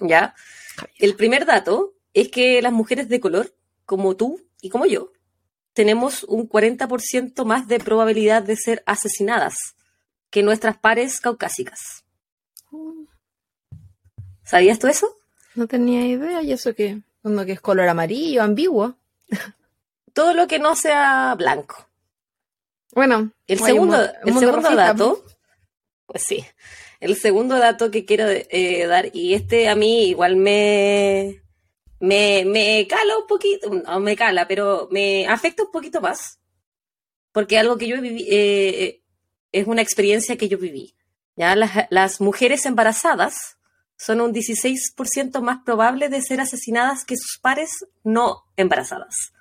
[0.00, 0.34] ¿Ya?
[0.98, 3.54] El primer dato es que las mujeres de color,
[3.86, 5.12] como tú y como yo,
[5.72, 9.54] tenemos un 40% más de probabilidad de ser asesinadas
[10.30, 12.04] que nuestras pares caucásicas.
[14.44, 15.08] ¿Sabías tú eso?
[15.54, 18.96] No tenía idea, y eso que, que es color amarillo, ambiguo.
[20.12, 21.88] Todo lo que no sea blanco.
[22.92, 25.24] Bueno, el segundo, el segundo dato,
[26.06, 26.44] pues sí,
[27.04, 31.42] el segundo dato que quiero eh, dar, y este a mí igual me,
[32.00, 36.40] me, me cala un poquito, no me cala, pero me afecta un poquito más,
[37.30, 39.02] porque algo que yo viví, eh,
[39.52, 40.96] es una experiencia que yo viví.
[41.36, 41.54] ¿ya?
[41.54, 43.58] Las, las mujeres embarazadas
[43.98, 49.34] son un 16% más probable de ser asesinadas que sus pares no embarazadas.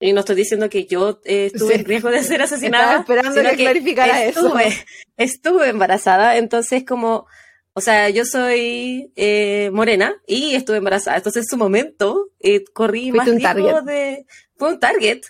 [0.00, 3.00] Y no estoy diciendo que yo eh, estuve en riesgo de ser asesinada.
[3.00, 4.84] Estaba esperando que, clarificara estuve, eso.
[5.16, 7.26] Estuve embarazada, entonces como
[7.72, 11.16] o sea, yo soy eh, morena y estuve embarazada.
[11.16, 14.26] Entonces, en su momento, eh, corrí más riesgo de...
[14.56, 15.20] Fue un target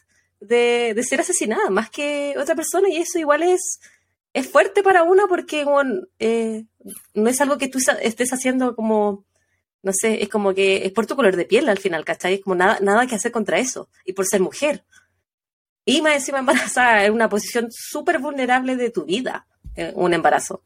[0.40, 2.88] de, de, ser asesinada, más que otra persona.
[2.88, 3.78] Y eso igual es,
[4.32, 5.66] es fuerte para uno porque
[6.18, 6.64] eh,
[7.14, 9.24] no es algo que tú estés haciendo como...
[9.82, 12.34] No sé, es como que es por tu color de piel al final, ¿cachai?
[12.34, 13.88] Es como nada, nada que hacer contra eso.
[14.04, 14.84] Y por ser mujer.
[15.84, 19.46] Y más encima embarazada, en una posición súper vulnerable de tu vida,
[19.94, 20.62] un embarazo.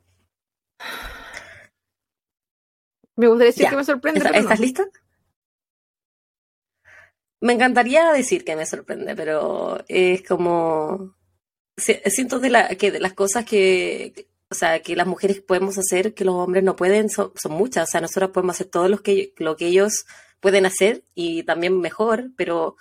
[3.16, 4.31] Me gustaría decir que me sorprende.
[4.35, 4.85] ¿Estás lista?
[7.40, 11.14] Me encantaría decir que me sorprende, pero es como.
[11.77, 14.29] Siento de la, que de las cosas que.
[14.54, 17.88] O sea, que las mujeres podemos hacer que los hombres no pueden son, muchas.
[17.88, 20.06] O sea, nosotros podemos hacer todo lo que, lo que ellos
[20.38, 22.76] pueden hacer y también mejor, pero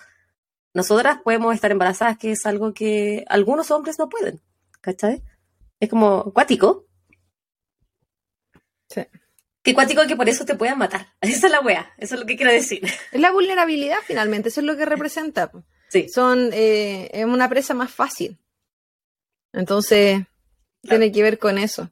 [0.72, 4.40] nosotras podemos estar embarazadas, que es algo que algunos hombres no pueden.
[4.80, 5.24] ¿Cachai?
[5.80, 6.86] Es como cuático.
[8.88, 9.02] Sí.
[9.64, 11.08] Qué cuático que por eso te puedan matar.
[11.20, 12.84] Esa es la wea, eso es lo que quiero decir.
[13.10, 15.50] Es la vulnerabilidad finalmente, eso es lo que representa.
[15.88, 16.08] Sí.
[16.08, 18.38] Son, eh, es una presa más fácil.
[19.52, 20.22] Entonces,
[20.88, 21.90] tiene que ver con eso.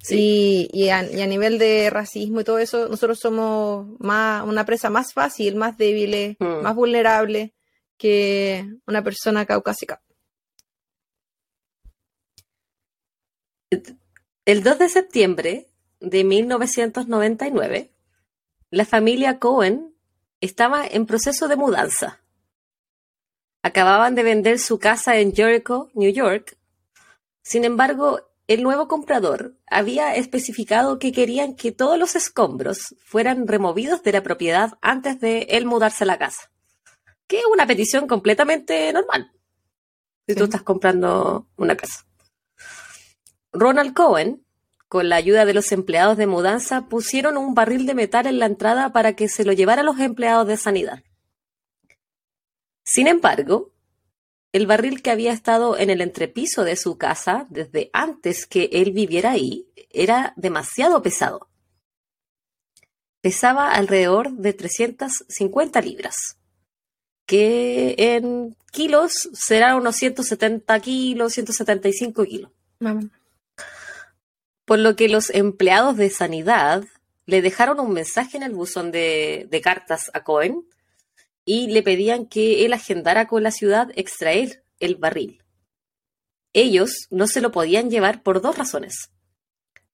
[0.00, 0.68] Sí.
[0.72, 5.56] Y, a, nivel de racismo y todo eso, nosotros somos más, una presa más fácil,
[5.56, 6.62] más débil, mm.
[6.62, 7.54] más vulnerable
[7.96, 10.00] que una persona caucásica.
[14.44, 15.68] El 2 de septiembre
[16.00, 17.92] de 1999,
[18.70, 19.94] la familia Cohen
[20.40, 22.20] estaba en proceso de mudanza.
[23.62, 26.57] Acababan de vender su casa en Jericho, New York.
[27.48, 34.02] Sin embargo, el nuevo comprador había especificado que querían que todos los escombros fueran removidos
[34.02, 36.50] de la propiedad antes de él mudarse a la casa.
[37.26, 39.32] Que es una petición completamente normal
[40.26, 42.04] si tú estás comprando una casa.
[43.50, 44.44] Ronald Cohen
[44.88, 48.46] con la ayuda de los empleados de mudanza, pusieron un barril de metal en la
[48.46, 51.02] entrada para que se lo llevaran los empleados de sanidad.
[52.84, 53.72] Sin embargo,
[54.52, 58.92] el barril que había estado en el entrepiso de su casa desde antes que él
[58.92, 61.48] viviera ahí era demasiado pesado.
[63.20, 66.38] Pesaba alrededor de 350 libras,
[67.26, 72.50] que en kilos será unos 170 kilos, 175 kilos
[74.68, 76.84] por lo que los empleados de sanidad
[77.24, 80.62] le dejaron un mensaje en el buzón de, cartas a Cohen
[81.50, 85.42] y le pedían que él agendara con la ciudad extraer el barril.
[86.52, 89.12] Ellos no se lo podían llevar por dos razones.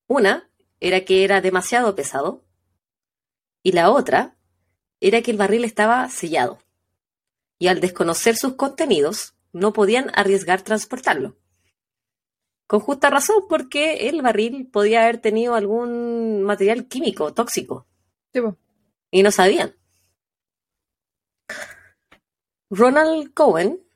[0.08, 2.42] Una era que era demasiado pesado
[3.62, 4.36] y la otra
[4.98, 6.58] era que el barril estaba sellado
[7.60, 11.36] y al desconocer sus contenidos no podían arriesgar transportarlo.
[12.66, 17.86] Con justa razón, porque el barril podía haber tenido algún material químico tóxico.
[19.12, 19.76] y no sabían.
[22.76, 23.86] Ronald Cohen,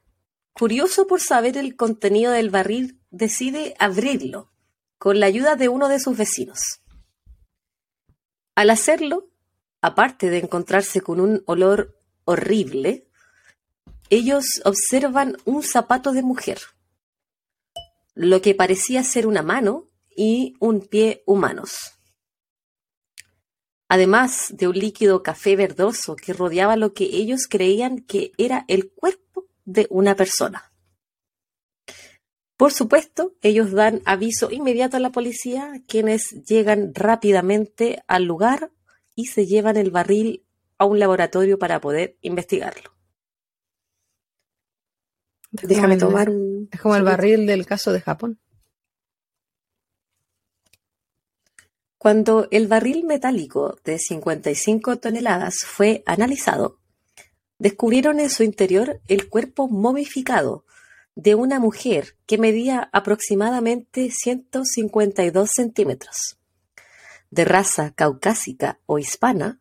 [0.52, 4.52] curioso por saber el contenido del barril, decide abrirlo
[4.98, 6.60] con la ayuda de uno de sus vecinos.
[8.54, 9.30] Al hacerlo,
[9.80, 13.08] aparte de encontrarse con un olor horrible,
[14.10, 16.60] ellos observan un zapato de mujer,
[18.14, 21.97] lo que parecía ser una mano y un pie humanos.
[23.88, 28.90] Además de un líquido café verdoso que rodeaba lo que ellos creían que era el
[28.90, 30.72] cuerpo de una persona.
[32.59, 38.72] Por supuesto, ellos dan aviso inmediato a la policía, quienes llegan rápidamente al lugar
[39.14, 40.44] y se llevan el barril
[40.77, 42.94] a un laboratorio para poder investigarlo.
[45.51, 46.68] Déjame tomar un...
[46.70, 48.38] Es como el barril del caso de Japón.
[51.98, 56.78] Cuando el barril metálico de 55 toneladas fue analizado,
[57.58, 60.64] descubrieron en su interior el cuerpo momificado
[61.16, 66.38] de una mujer que medía aproximadamente 152 centímetros,
[67.30, 69.61] de raza caucásica o hispana,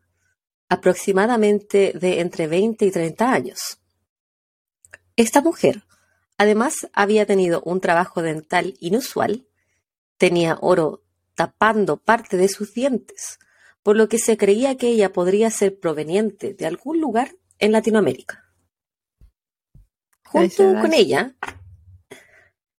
[0.68, 3.80] aproximadamente de entre 20 y 30 años.
[5.16, 5.82] Esta mujer,
[6.36, 9.48] además, había tenido un trabajo dental inusual,
[10.18, 11.02] tenía oro
[11.38, 13.38] tapando parte de sus dientes,
[13.84, 18.52] por lo que se creía que ella podría ser proveniente de algún lugar en Latinoamérica.
[20.24, 21.36] Junto con ella,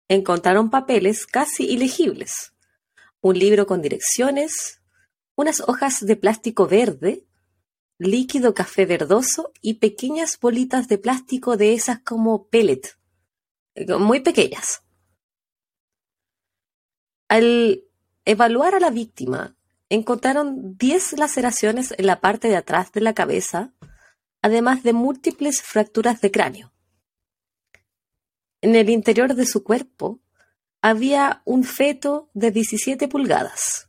[0.08, 2.52] encontraron papeles casi ilegibles,
[3.20, 4.82] un libro con direcciones,
[5.36, 7.28] unas hojas de plástico verde
[7.98, 12.98] líquido café verdoso y pequeñas bolitas de plástico de esas como pellet,
[14.00, 14.82] muy pequeñas.
[17.28, 17.87] Al
[18.28, 19.56] evaluar a la víctima,
[19.88, 23.72] encontraron 10 laceraciones en la parte de atrás de la cabeza,
[24.42, 26.72] además de múltiples fracturas de cráneo.
[28.60, 30.20] En el interior de su cuerpo
[30.82, 33.88] había un feto de 17 pulgadas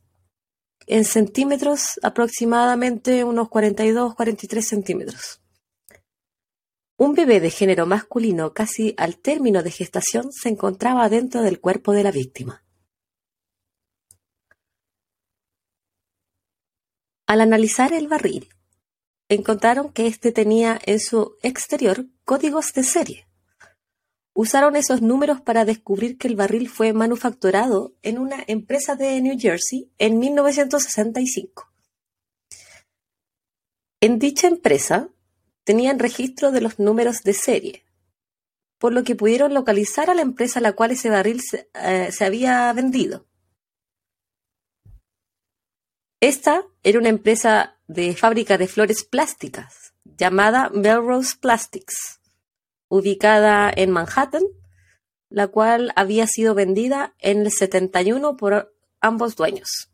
[0.88, 5.42] en centímetros aproximadamente unos 42-43 centímetros.
[6.98, 11.92] Un bebé de género masculino casi al término de gestación se encontraba dentro del cuerpo
[11.92, 12.64] de la víctima.
[17.30, 18.50] Al analizar el barril,
[19.30, 23.30] encontraron que éste tenía en su exterior códigos de serie
[24.40, 29.38] usaron esos números para descubrir que el barril fue manufacturado en una empresa de New
[29.38, 31.70] Jersey en 1965.
[34.00, 35.10] En dicha empresa
[35.66, 37.84] tenían registro de los números de serie,
[38.78, 42.10] por lo que pudieron localizar a la empresa a la cual ese barril se, eh,
[42.14, 43.26] se había vendido.
[46.22, 52.20] Esta era una empresa de fábrica de flores plásticas llamada Melrose Plastics
[52.90, 54.44] ubicada en Manhattan,
[55.30, 59.92] la cual había sido vendida en el 71 por ambos dueños.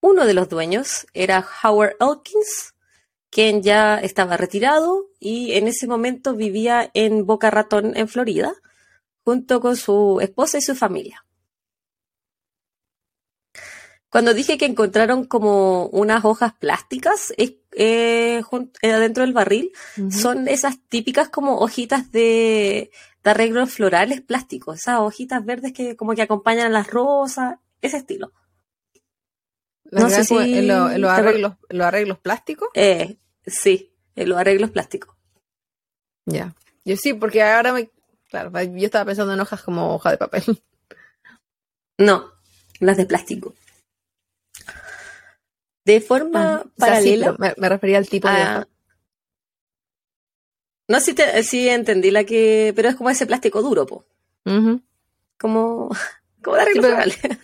[0.00, 2.74] Uno de los dueños era Howard Elkins,
[3.30, 8.52] quien ya estaba retirado y en ese momento vivía en Boca Ratón, en Florida,
[9.24, 11.23] junto con su esposa y su familia.
[14.14, 18.42] Cuando dije que encontraron como unas hojas plásticas eh, eh,
[18.84, 19.72] adentro del barril,
[20.08, 22.92] son esas típicas como hojitas de,
[23.24, 28.30] arreglos florales plásticos, esas hojitas verdes que como que acompañan a las rosas, ese estilo.
[29.90, 32.68] no sé si en, los arreglos, arreglos plásticos.
[32.74, 35.16] Eh, sí, en los arreglos plásticos.
[36.24, 36.54] Ya.
[36.84, 37.90] Yo sí, porque ahora me.
[38.30, 40.62] Claro, yo estaba pensando en hojas como hoja de papel.
[41.98, 42.32] No,
[42.78, 43.54] las de plástico.
[45.84, 47.36] De forma ah, paralela.
[47.38, 48.66] me, refería al tipo de.
[50.88, 52.72] No, sí, sí entendí la que.
[52.74, 54.06] Pero es como ese plástico duro, po.
[55.38, 55.90] Como.
[56.44, 56.88] Como de arreglo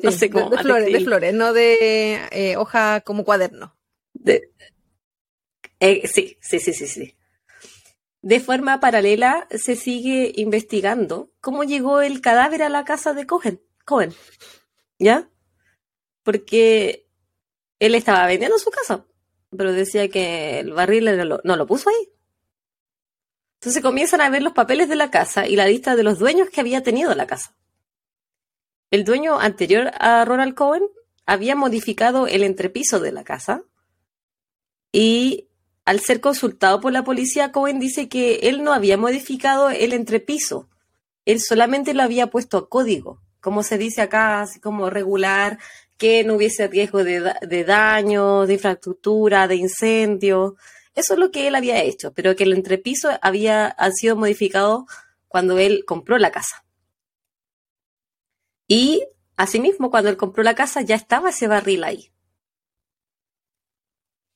[0.03, 0.51] no sé cómo.
[0.51, 3.75] De, flores, de flores, no de eh, hoja como cuaderno.
[4.13, 4.53] De,
[5.81, 7.17] eh, sí, sí, sí, sí, sí.
[8.23, 13.63] De forma paralela se sigue investigando cómo llegó el cadáver a la casa de Cohen.
[13.87, 14.13] Cohen.
[14.99, 15.31] ¿Ya?
[16.23, 17.09] Porque
[17.81, 19.05] él estaba vendiendo su casa,
[19.57, 21.11] pero decía que el barril
[21.43, 22.13] no lo puso ahí.
[23.61, 26.49] Entonces comienzan a ver los papeles de la casa y la lista de los dueños
[26.51, 27.57] que había tenido la casa.
[28.91, 30.85] El dueño anterior a Ronald Cohen
[31.27, 33.63] había modificado el entrepiso de la casa
[34.93, 35.49] y
[35.85, 40.69] al ser consultado por la policía, Cohen dice que él no había modificado el entrepiso,
[41.25, 45.59] él solamente lo había puesto a código, como se dice acá, así como regular
[46.01, 50.57] que no hubiese riesgo de, daño, de infraestructura, de incendio.
[50.95, 54.87] Eso es lo que él había hecho, pero que el entrepiso había sido modificado
[55.29, 56.65] cuando él compró la casa.
[58.67, 59.05] Y
[59.37, 62.11] asimismo, cuando él compró la casa, ya estaba ese barril ahí.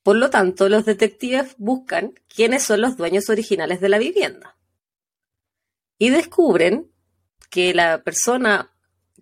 [0.03, 4.55] Por lo tanto, los detectives buscan quiénes son los dueños originales de la vivienda.
[5.97, 6.91] Y descubren
[7.49, 8.74] que la persona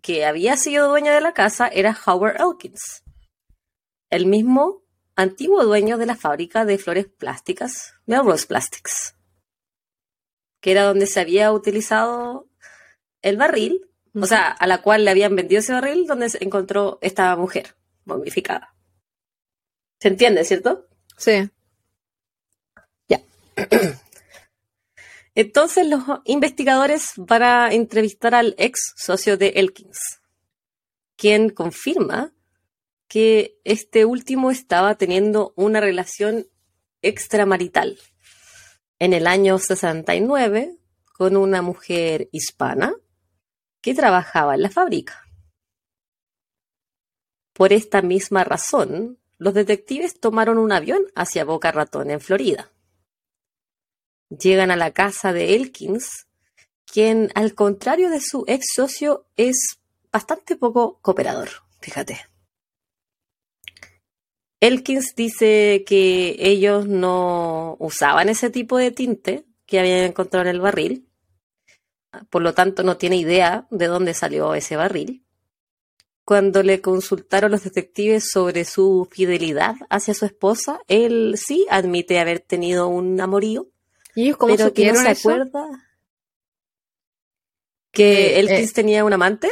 [0.04, 3.04] que había sido dueña de la casa era Howard Elkins,
[4.10, 4.84] el mismo
[5.16, 9.16] antiguo dueño de la fábrica de flores plásticas, Melrose Plastics,
[10.60, 12.50] que era donde se había utilizado
[13.22, 17.00] el barril, o sea, a la cual le habían vendido ese barril donde se encontró
[17.02, 18.76] esta mujer momificada.
[20.02, 20.86] ¿Se entiende, cierto?
[21.18, 21.50] Sí.
[23.08, 23.22] Ya.
[25.36, 30.22] Entonces los investigadores van a entrevistar al ex socio de Elkins,
[31.16, 32.34] quien confirma
[33.08, 36.48] que este último estaba teniendo una relación
[37.02, 38.00] extramarital
[39.00, 40.78] en el año 69
[41.14, 42.94] con una mujer hispana
[43.82, 45.20] que trabajaba en la fábrica.
[47.54, 52.72] Por esta misma razón, los detectives tomaron un avión hacia Boca Ratón, en Florida.
[54.40, 56.28] Llegan a la casa de Elkins,
[56.86, 59.80] quien, al contrario de su ex socio, es
[60.12, 62.22] bastante poco cooperador, fíjate.
[64.60, 70.62] Elkins dice que ellos no usaban ese tipo de tinte que habían encontrado en el
[70.62, 71.10] barril,
[72.30, 75.26] por lo tanto no tiene idea de dónde salió ese barril.
[76.26, 82.40] Cuando le consultaron los detectives sobre su fidelidad hacia su esposa, él sí admite haber
[82.40, 83.68] tenido un amorío,
[84.16, 85.68] ¿Y cómo pero que no se acuerda
[87.92, 89.50] que él eh, tenía un amante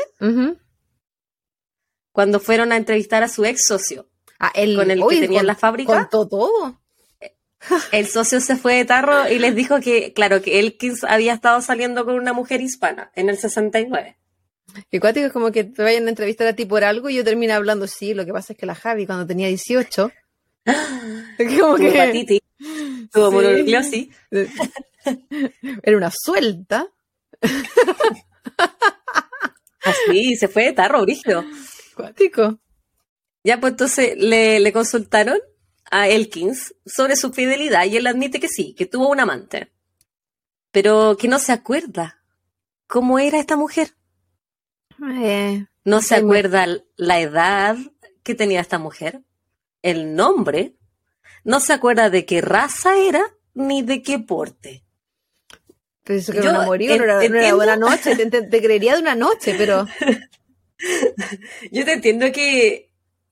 [2.12, 4.09] cuando fueron a entrevistar a su ex socio
[4.39, 5.93] ah, con el que tenía la fábrica.
[5.93, 6.82] Contó todo.
[7.91, 11.62] El socio se fue de tarro y les dijo que, claro, que Elkins había estado
[11.62, 14.18] saliendo con una mujer hispana en el 69.
[14.89, 17.24] Y cuático es como que te vayan a entrevistar a ti por algo y yo
[17.24, 20.12] termino hablando, sí, lo que pasa es que la Javi cuando tenía 18...
[21.59, 22.41] como que...
[23.12, 23.41] Tuvo
[23.84, 24.12] sí.
[25.84, 26.88] Era una suelta.
[29.84, 31.43] Así, se fue de tarro, brígido.
[31.95, 32.59] Cuático.
[33.43, 35.39] Ya, pues entonces le, le consultaron
[35.89, 39.72] a Elkins sobre su fidelidad y él admite que sí, que tuvo un amante,
[40.72, 42.24] pero que no se acuerda
[42.88, 43.95] cómo era esta mujer.
[45.16, 47.76] Eh, no se acuerda la edad
[48.24, 49.24] que tenía esta mujer,
[49.82, 50.75] el nombre,
[51.43, 53.21] no se acuerda de qué raza era
[53.53, 54.84] ni de qué porte.
[56.03, 59.88] Pero eso que Yo, no era, era, buena noche, te, creería de una noche, pero...
[61.71, 62.91] Yo te entiendo que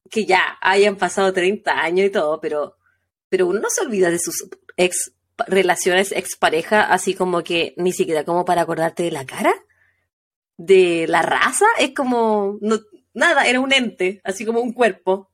[0.09, 2.77] que ya hayan pasado 30 años y todo, pero,
[3.29, 5.13] pero uno no se olvida de sus ex
[5.47, 9.53] relaciones, ex pareja, así como que ni siquiera como para acordarte de la cara,
[10.57, 12.79] de la raza, es como, no,
[13.13, 15.28] nada, era un ente, así como un cuerpo.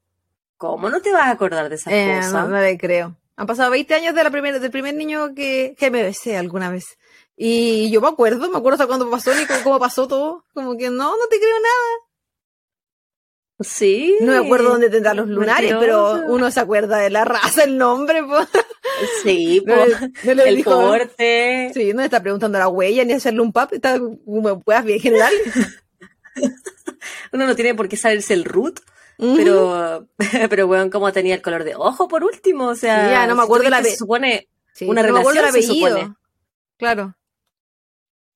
[0.58, 2.45] ¿Cómo no te vas a acordar de esa eh, cosa?
[2.45, 3.16] No, le creo.
[3.36, 6.70] Han pasado 20 años de la primera, del primer niño que, que me besé alguna
[6.70, 6.97] vez.
[7.36, 10.45] Y yo me acuerdo, me acuerdo hasta cuándo pasó ni cómo pasó todo.
[10.53, 12.06] Como que no, no te creo nada.
[13.60, 14.18] Sí.
[14.20, 17.78] No me acuerdo dónde tendrá los lunares, pero uno se acuerda de la raza, el
[17.78, 18.47] nombre, pues.
[19.24, 20.38] Sí, pues.
[20.38, 21.72] el porte.
[21.74, 24.99] Sí, no le está preguntando la huella ni hacerle un pap, está como puedas bien
[24.99, 25.34] general.
[27.32, 28.80] uno no tiene por qué saberse el root.
[29.18, 30.07] Pero,
[30.49, 33.43] pero bueno, como tenía el color de ojo por último, o sea, ya, no me
[33.43, 34.49] acuerdo la se supone
[34.82, 36.13] una relación, se supone.
[36.78, 37.16] Claro.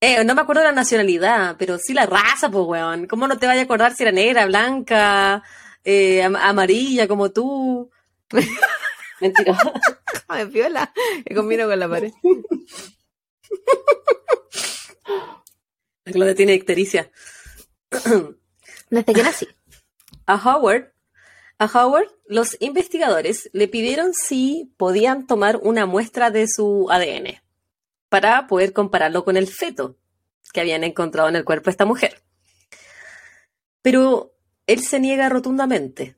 [0.01, 3.07] Eh, no me acuerdo la nacionalidad, pero sí la raza, pues, weón.
[3.07, 5.43] ¿Cómo no te vaya a acordar si era negra, blanca,
[5.83, 7.91] eh, amarilla, como tú?
[9.19, 9.57] Mentira.
[10.29, 10.93] Ay, piola.
[11.25, 12.13] Que combino con la pared.
[16.05, 17.11] Claudia tiene ictericia.
[18.89, 19.47] Desde que nací.
[20.29, 20.93] A Howard,
[21.57, 27.41] a Howard, los investigadores le pidieron si podían tomar una muestra de su ADN
[28.09, 29.97] para poder compararlo con el feto
[30.53, 32.21] que habían encontrado en el cuerpo de esta mujer.
[33.81, 34.35] Pero
[34.67, 36.15] él se niega rotundamente.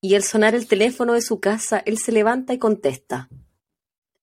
[0.00, 3.28] Y al sonar el teléfono de su casa, él se levanta y contesta.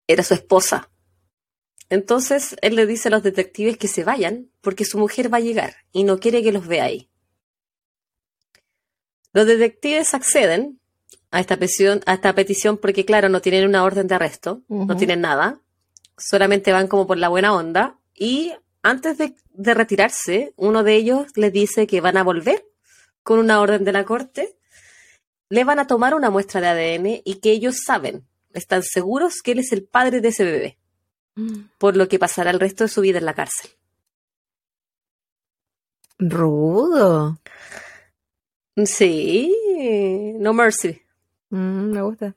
[0.05, 0.91] Era su esposa.
[1.89, 5.41] Entonces él le dice a los detectives que se vayan porque su mujer va a
[5.41, 7.09] llegar y no quiere que los vea ahí.
[9.35, 10.79] Los detectives acceden
[11.29, 14.95] a esta petición, a esta petición porque, claro, no tienen una orden de arresto, no
[14.95, 15.59] tienen nada,
[16.17, 21.51] solamente van como por la buena onda y antes de, retirarse, uno de ellos les
[21.51, 22.65] dice que van a volver
[23.23, 24.57] con una orden de la corte,
[25.49, 29.51] le van a tomar una muestra de ADN y que ellos saben, están seguros que
[29.51, 30.77] él es el padre de ese bebé,
[31.35, 31.59] mm.
[31.77, 33.69] por lo que pasará el resto de su vida en la cárcel.
[36.19, 37.37] Rudo.
[38.83, 39.53] Sí,
[40.39, 41.01] no mercy.
[41.49, 42.35] Mm, me gusta.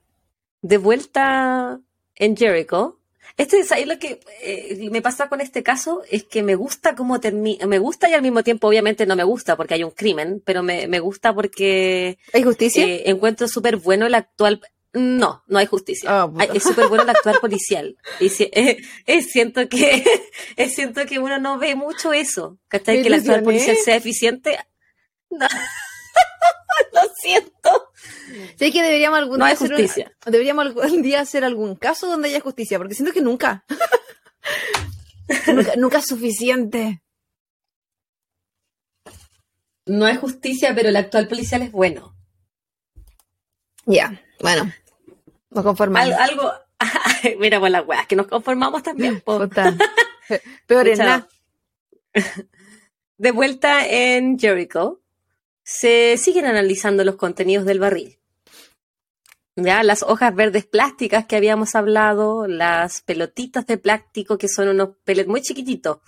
[0.62, 1.80] de vuelta
[2.14, 2.98] en Jericho.
[3.36, 6.96] Este es ahí lo que eh, me pasa con este caso es que me gusta
[6.96, 9.92] cómo termina, me gusta y al mismo tiempo obviamente no me gusta porque hay un
[9.92, 12.84] crimen, pero me, gusta porque hay justicia.
[12.84, 14.60] Eh, encuentro súper bueno el actual.
[14.92, 16.10] No, no hay justicia.
[16.10, 17.96] Ah, es súper bueno el actual policial.
[18.18, 20.04] Y eh, siento que
[20.68, 22.58] siento que uno no ve mucho eso.
[22.66, 23.02] ¿Cachai?
[23.02, 24.58] Que el actual policial sea eficiente.
[25.30, 25.46] No.
[26.92, 27.90] Lo siento.
[28.56, 32.78] Sé que deberíamos algún día hacer deberíamos algún día hacer algún caso donde haya justicia,
[32.78, 33.64] porque siento que nunca.
[35.76, 37.02] nunca, es suficiente.
[39.86, 42.14] No hay justicia, pero el actual policial es bueno.
[43.86, 44.70] Ya, bueno.
[45.50, 46.12] Nos conformamos.
[46.14, 46.52] algo.
[47.38, 49.22] Mira, por las weas, que nos conformamos también.
[50.66, 51.28] Peor en nada.
[53.18, 55.00] De vuelta en Jericho,
[55.68, 58.18] se siguen analizando los contenidos del barril.
[59.54, 64.96] Ya, las hojas verdes plásticas que habíamos hablado, las pelotitas de plástico que son unos
[65.04, 65.98] pellets muy chiquititos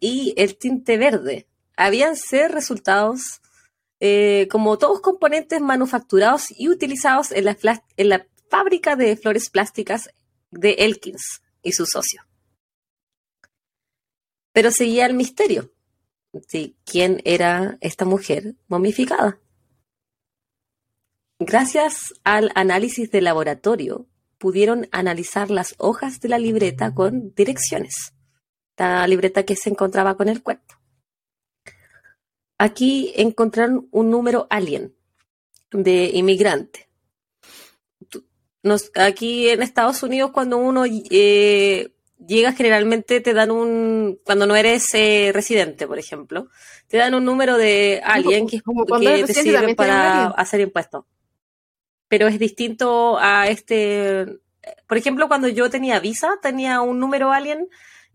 [0.00, 3.40] y el tinte verde habían ser resultados
[3.98, 7.56] eh, como todos componentes manufacturados y utilizados en la,
[7.96, 10.10] en la fábrica de flores plásticas
[10.52, 12.22] de Elkins y su socio.
[14.52, 15.72] Pero seguía el misterio
[16.32, 19.38] de quién era esta mujer momificada.
[21.38, 24.06] Gracias al análisis de laboratorio,
[24.38, 28.12] pudieron analizar las hojas de la libreta con direcciones,
[28.76, 30.74] la libreta que se encontraba con el cuerpo.
[32.58, 34.94] Aquí encontraron un número alien
[35.72, 36.88] de inmigrante.
[38.94, 41.92] aquí en Estados Unidos, cuando uno eh,
[42.26, 46.48] llegas generalmente te dan un, cuando no eres eh, residente, por ejemplo,
[46.88, 51.04] te dan un número de alguien que, que te sirve para hacer impuestos.
[52.08, 54.26] Pero es distinto a este,
[54.86, 57.68] por ejemplo, cuando yo tenía visa, tenía un número alguien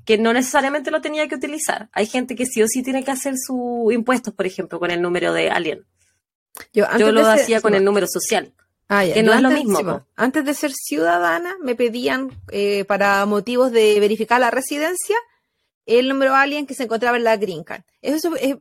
[0.06, 1.90] que no necesariamente lo tenía que utilizar.
[1.92, 5.02] Hay gente que sí o sí tiene que hacer sus impuestos, por ejemplo, con el
[5.02, 5.86] número de alguien.
[6.74, 8.54] Yo, lo hacía con el número social.
[8.90, 10.06] Ah, que no, es lo mismo.
[10.16, 15.18] antes de ser ciudadana, me pedían eh, para motivos de verificar la residencia
[15.86, 17.84] el número alien que se encontraba en la Green Card.
[18.02, 18.58] Eso es,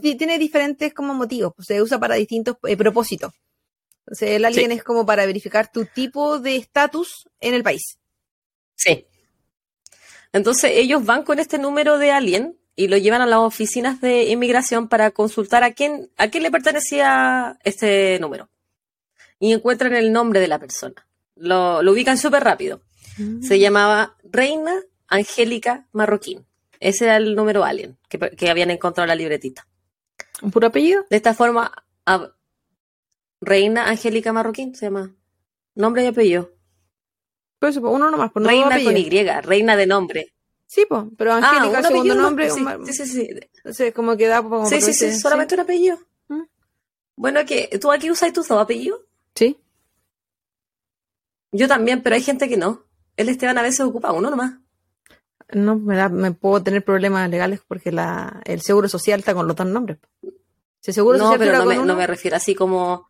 [0.00, 3.32] tiene diferentes como motivos, pues, se usa para distintos eh, propósitos.
[4.06, 7.98] Entonces, el alien es como para verificar tu tipo de estatus en el país.
[8.76, 9.06] Sí.
[10.32, 14.24] Entonces, ellos van con este número de alien y lo llevan a las oficinas de
[14.24, 18.48] inmigración para consultar a quién, a quién le pertenecía este número
[19.44, 21.06] y encuentran el nombre de la persona.
[21.36, 22.80] Lo, ubican súper rápido.
[23.18, 23.42] Mm.
[23.42, 26.46] Se llamaba Reina Angélica Marroquín.
[26.80, 29.68] Ese era el número alien que, habían encontrado en la libretita.
[30.40, 31.04] ¿Un puro apellido?
[31.10, 31.70] De esta forma,
[33.42, 35.14] Reina Angélica Marroquín se llama.
[35.74, 36.50] Nombre y apellido.
[37.58, 39.10] Pues uno nomás, por Reina con Y,
[39.42, 40.34] reina de nombre.
[40.66, 42.48] Sí, pues, pero ah, Angélica, ah, segundo nombre.
[42.50, 42.64] Sí,
[42.94, 43.28] sí, sí.
[43.58, 45.98] Entonces, como que da como Sí, sí, sí, solamente un apellido.
[46.28, 46.44] ¿Mm?
[47.16, 49.00] Bueno, que ¿tú aquí usas tus dos apellidos?
[49.34, 49.58] Sí.
[51.52, 52.84] Yo también, pero hay gente que no.
[53.16, 54.54] El Esteban a veces ocupa uno nomás.
[55.52, 59.46] No, me, da, me puedo tener problemas legales porque la, el seguro social está con
[59.46, 59.98] los dos nombres.
[60.80, 63.08] Si seguro no, pero no me, no me, refiero así como.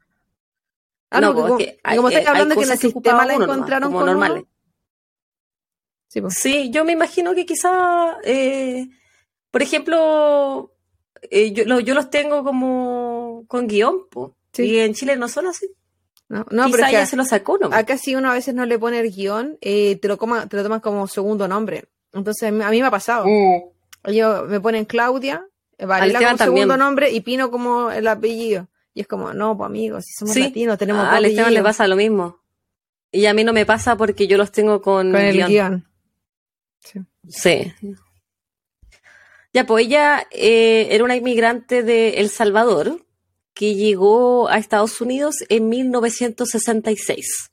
[1.11, 4.45] Ah, no, porque como estáis hablando que en el sistema la encontraron como normales.
[6.09, 8.89] Sí, sí, yo me imagino que quizá, eh,
[9.51, 10.73] por ejemplo,
[11.23, 14.07] eh, yo, yo, los tengo como con guion,
[14.57, 15.67] y en Chile no son así.
[16.35, 17.69] No, no pero ya se lo sacó, ¿no?
[17.73, 20.57] Acá si uno a veces no le pone el guion, eh, te lo coma, te
[20.57, 21.85] lo toman como segundo nombre.
[22.13, 23.25] Entonces a mí me ha pasado.
[23.29, 23.63] Mm.
[24.07, 25.47] Ellos me ponen Claudia,
[25.79, 28.67] eh, Varela como segundo nombre y Pino como el apellido.
[28.95, 31.95] Y es como, no, pues amigos, si somos latinos tenemos A Esteban le pasa lo
[31.95, 32.41] mismo.
[33.13, 35.87] Y a mí no me pasa porque yo los tengo con, con el guion.
[36.81, 37.01] Sí.
[37.29, 37.73] sí.
[39.53, 43.07] Ya, pues ella eh, era una inmigrante de El Salvador
[43.55, 47.51] que llegó a Estados Unidos en 1966.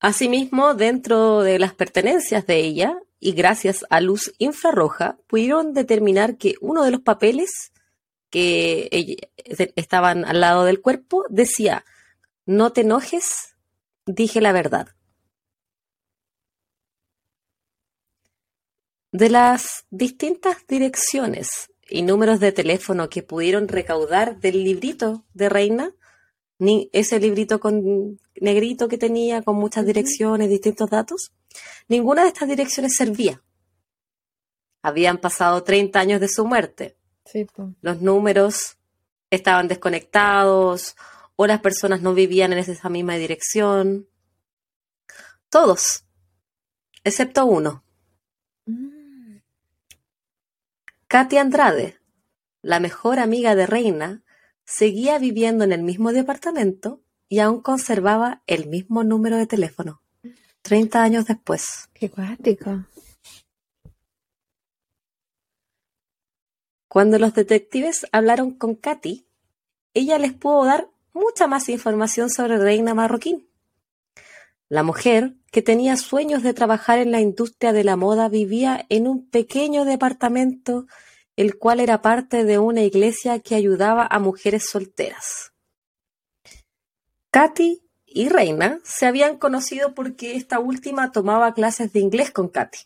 [0.00, 6.54] Asimismo, dentro de las pertenencias de ella, y gracias a luz infrarroja, pudieron determinar que
[6.62, 7.70] uno de los papeles
[8.30, 9.28] que
[9.76, 11.84] estaban al lado del cuerpo decía,
[12.46, 13.56] no te enojes,
[14.06, 14.88] dije la verdad.
[19.12, 25.92] De las distintas direcciones y números de teléfono que pudieron recaudar del librito de Reina,
[26.58, 31.32] ni ese librito con negrito que tenía con muchas direcciones, distintos datos,
[31.88, 33.42] ninguna de estas direcciones servía.
[34.82, 36.96] Habían pasado 30 años de su muerte.
[37.80, 38.78] Los números
[39.30, 40.96] estaban desconectados
[41.36, 44.08] o las personas no vivían en esa misma dirección.
[45.48, 46.04] Todos,
[47.04, 47.84] excepto uno.
[48.66, 49.00] Mm.
[51.10, 51.98] Katy Andrade,
[52.62, 54.22] la mejor amiga de Reina,
[54.64, 60.02] seguía viviendo en el mismo departamento y aún conservaba el mismo número de teléfono,
[60.62, 61.88] 30 años después.
[61.94, 62.84] Qué cuático.
[66.86, 69.26] Cuando los detectives hablaron con Katy,
[69.94, 73.49] ella les pudo dar mucha más información sobre Reina Marroquín.
[74.70, 79.08] La mujer, que tenía sueños de trabajar en la industria de la moda, vivía en
[79.08, 80.86] un pequeño departamento,
[81.34, 85.52] el cual era parte de una iglesia que ayudaba a mujeres solteras.
[87.32, 92.78] Katy y Reina se habían conocido porque esta última tomaba clases de inglés con Katy.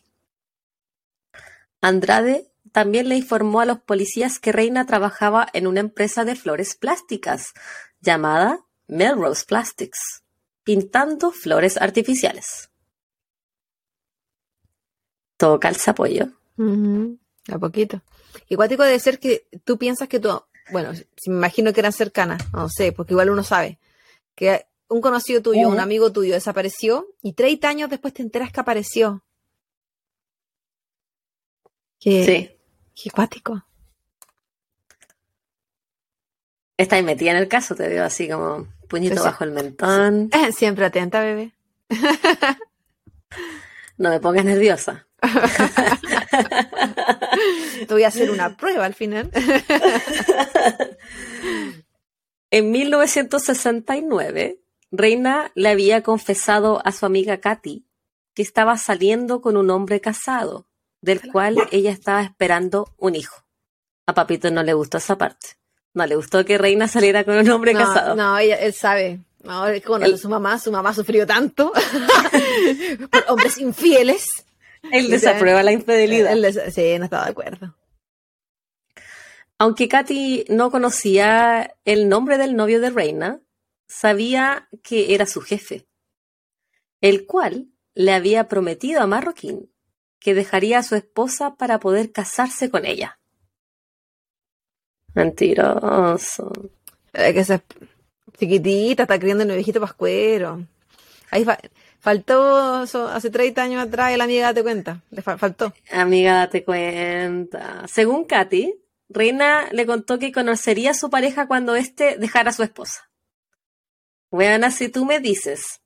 [1.83, 6.77] Andrade también le informó a los policías que Reina trabajaba en una empresa de flores
[6.77, 7.53] plásticas
[8.01, 10.24] llamada Melrose Plastics
[10.65, 12.71] pintando flores artificiales.
[15.37, 16.29] Todo calza apoyo.
[17.53, 18.03] A poquito.
[18.49, 20.93] Igual debe ser que tú piensas que tú, bueno,
[21.27, 23.79] me imagino que eran cercanas, no sé, porque igual uno sabe,
[24.35, 28.61] que un conocido tuyo, un amigo tuyo desapareció y 30 años después te enteras que
[28.61, 29.23] apareció.
[32.01, 32.51] sí.
[32.95, 33.67] Qué cuático.
[36.77, 40.31] Está metida en el caso, te veo así como puñito bajo el mentón.
[40.57, 41.53] Siempre atenta, bebé.
[43.99, 45.09] No me pongas nerviosa.
[47.89, 49.33] Te voy a hacer una prueba al final.
[52.51, 54.61] En 1969,
[54.93, 57.85] Reina le había confesado a su amiga Katy
[58.33, 60.69] que estaba saliendo con un hombre casado,
[61.01, 63.45] del cual ella estaba esperando un hijo.
[64.07, 65.57] A Papito no le gustó esa parte.
[65.95, 68.17] No le gustó que Reina saliera con un hombre casado.
[68.17, 69.21] No, él sabe.
[69.45, 71.73] No, con su mamá, su mamá sufrió tanto
[73.11, 74.27] por hombres infieles.
[74.91, 76.35] Él desaprueba la infidelidad.
[76.71, 77.77] sí, no estaba de acuerdo.
[79.59, 83.41] Aunque Katy no conocía el nombre del novio de Reina,
[83.87, 85.87] sabía que era su jefe,
[87.01, 89.71] el cual le había prometido a Marroquín
[90.19, 93.21] que dejaría a su esposa para poder casarse con ella.
[95.15, 96.53] Mentiroso.
[97.13, 97.63] Es que esa
[98.39, 100.67] chiquitita está criando un viejito pascuero.
[101.31, 101.47] Ahí
[102.01, 105.03] faltó hace 30 años atrás la amiga date cuenta.
[105.11, 105.73] Le faltó.
[105.91, 107.85] Amiga date cuenta.
[107.89, 108.75] Según Katy,
[109.09, 113.11] Reina le contó que conocería a su pareja cuando éste dejara a su esposa.
[114.31, 115.81] Bueno, si tú me dices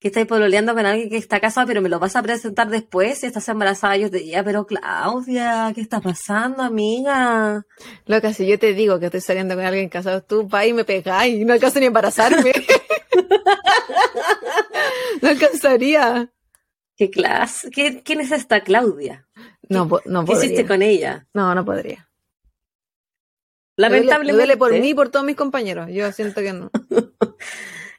[0.00, 3.18] que estáis pololeando con alguien que está casado, pero me lo vas a presentar después
[3.18, 3.98] si estás embarazada.
[3.98, 7.66] Yo te diría, pero Claudia, ¿qué está pasando, amiga?
[8.06, 10.84] Loca, si yo te digo que estoy saliendo con alguien casado, tú vas y me
[10.84, 12.50] pegáis y no alcanzo ni a embarazarme.
[15.22, 16.30] no alcanzaría.
[16.96, 17.70] ¿Qué clase?
[17.70, 19.28] ¿Quién es esta Claudia?
[19.68, 21.26] No, no ¿Qué hiciste con ella?
[21.34, 22.08] No, no podría.
[23.76, 24.32] Lamentablemente.
[24.32, 25.90] Duele, por mí y por todos mis compañeros.
[25.90, 26.70] Yo siento que no.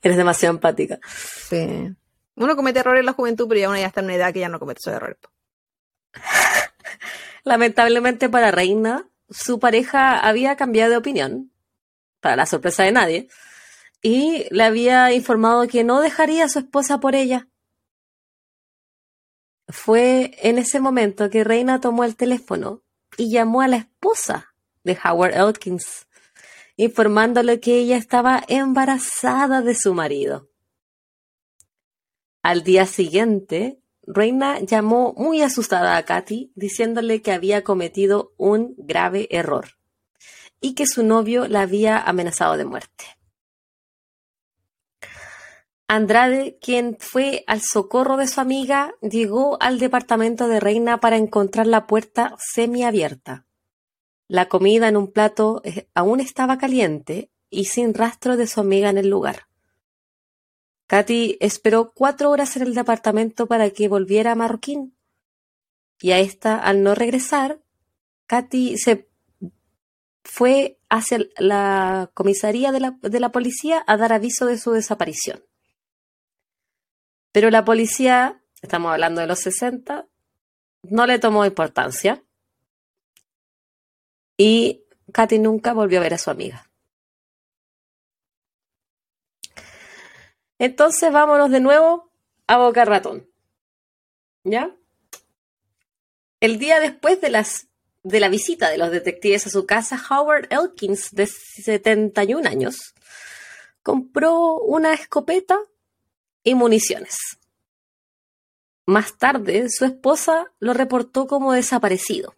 [0.01, 0.99] Eres demasiado empática.
[1.05, 1.95] Sí.
[2.35, 4.39] Uno comete errores en la juventud, pero ya uno ya está en una edad que
[4.39, 5.17] ya no comete esos errores.
[7.43, 11.51] Lamentablemente para Reina, su pareja había cambiado de opinión,
[12.19, 13.27] para la sorpresa de nadie,
[14.01, 17.47] y le había informado que no dejaría a su esposa por ella.
[19.67, 22.83] Fue en ese momento que Reina tomó el teléfono
[23.17, 26.07] y llamó a la esposa de Howard Elkins
[26.75, 30.49] informándole que ella estaba embarazada de su marido.
[32.41, 39.27] Al día siguiente, Reina llamó muy asustada a Katy diciéndole que había cometido un grave
[39.29, 39.77] error
[40.59, 43.05] y que su novio la había amenazado de muerte.
[45.87, 51.67] Andrade, quien fue al socorro de su amiga, llegó al departamento de Reina para encontrar
[51.67, 53.45] la puerta semiabierta.
[54.31, 58.89] La comida en un plato eh, aún estaba caliente y sin rastro de su amiga
[58.89, 59.49] en el lugar.
[60.87, 64.95] Katy esperó cuatro horas en el departamento para que volviera a Marroquín.
[65.99, 67.59] Y a esta, al no regresar,
[68.27, 69.09] Katy se
[70.23, 75.43] fue hacia la comisaría de la, de la policía a dar aviso de su desaparición.
[77.33, 80.07] Pero la policía, estamos hablando de los 60,
[80.83, 82.23] no le tomó importancia
[84.37, 86.69] y Katy nunca volvió a ver a su amiga.
[90.57, 92.11] Entonces vámonos de nuevo
[92.47, 93.27] a Boca Ratón.
[94.43, 94.75] ¿Ya?
[96.39, 97.67] El día después de, las,
[98.03, 102.93] de la visita de los detectives a su casa, Howard Elkins, de 71 años,
[103.83, 105.59] compró una escopeta
[106.43, 107.17] y municiones.
[108.85, 112.35] Más tarde, su esposa lo reportó como desaparecido.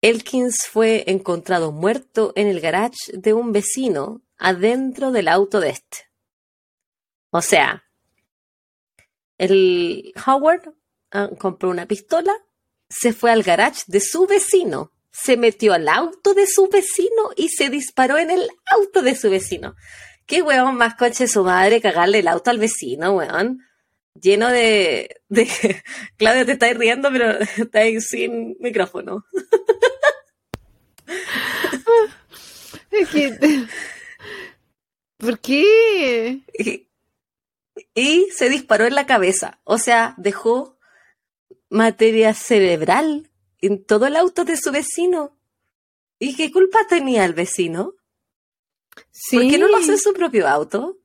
[0.00, 6.08] Elkins fue encontrado muerto en el garage de un vecino adentro del auto de este.
[7.30, 7.84] O sea,
[9.38, 10.72] el Howard
[11.10, 12.32] ah, compró una pistola,
[12.88, 17.48] se fue al garage de su vecino, se metió al auto de su vecino y
[17.48, 19.74] se disparó en el auto de su vecino.
[20.26, 23.60] Qué weón más coche su madre cagarle el auto al vecino, weón.
[24.20, 25.48] Lleno de, de...
[26.16, 29.24] Claudia, te estáis riendo, pero estáis sin micrófono.
[35.18, 36.40] ¿Por qué?
[37.94, 39.60] Y, se disparó en la cabeza.
[39.64, 40.78] O sea, dejó
[41.68, 45.36] materia cerebral en todo el auto de su vecino.
[46.18, 47.94] ¿Y qué culpa tenía el vecino?
[49.10, 49.36] Sí.
[49.36, 50.98] ¿Por qué no lo hace en su propio auto?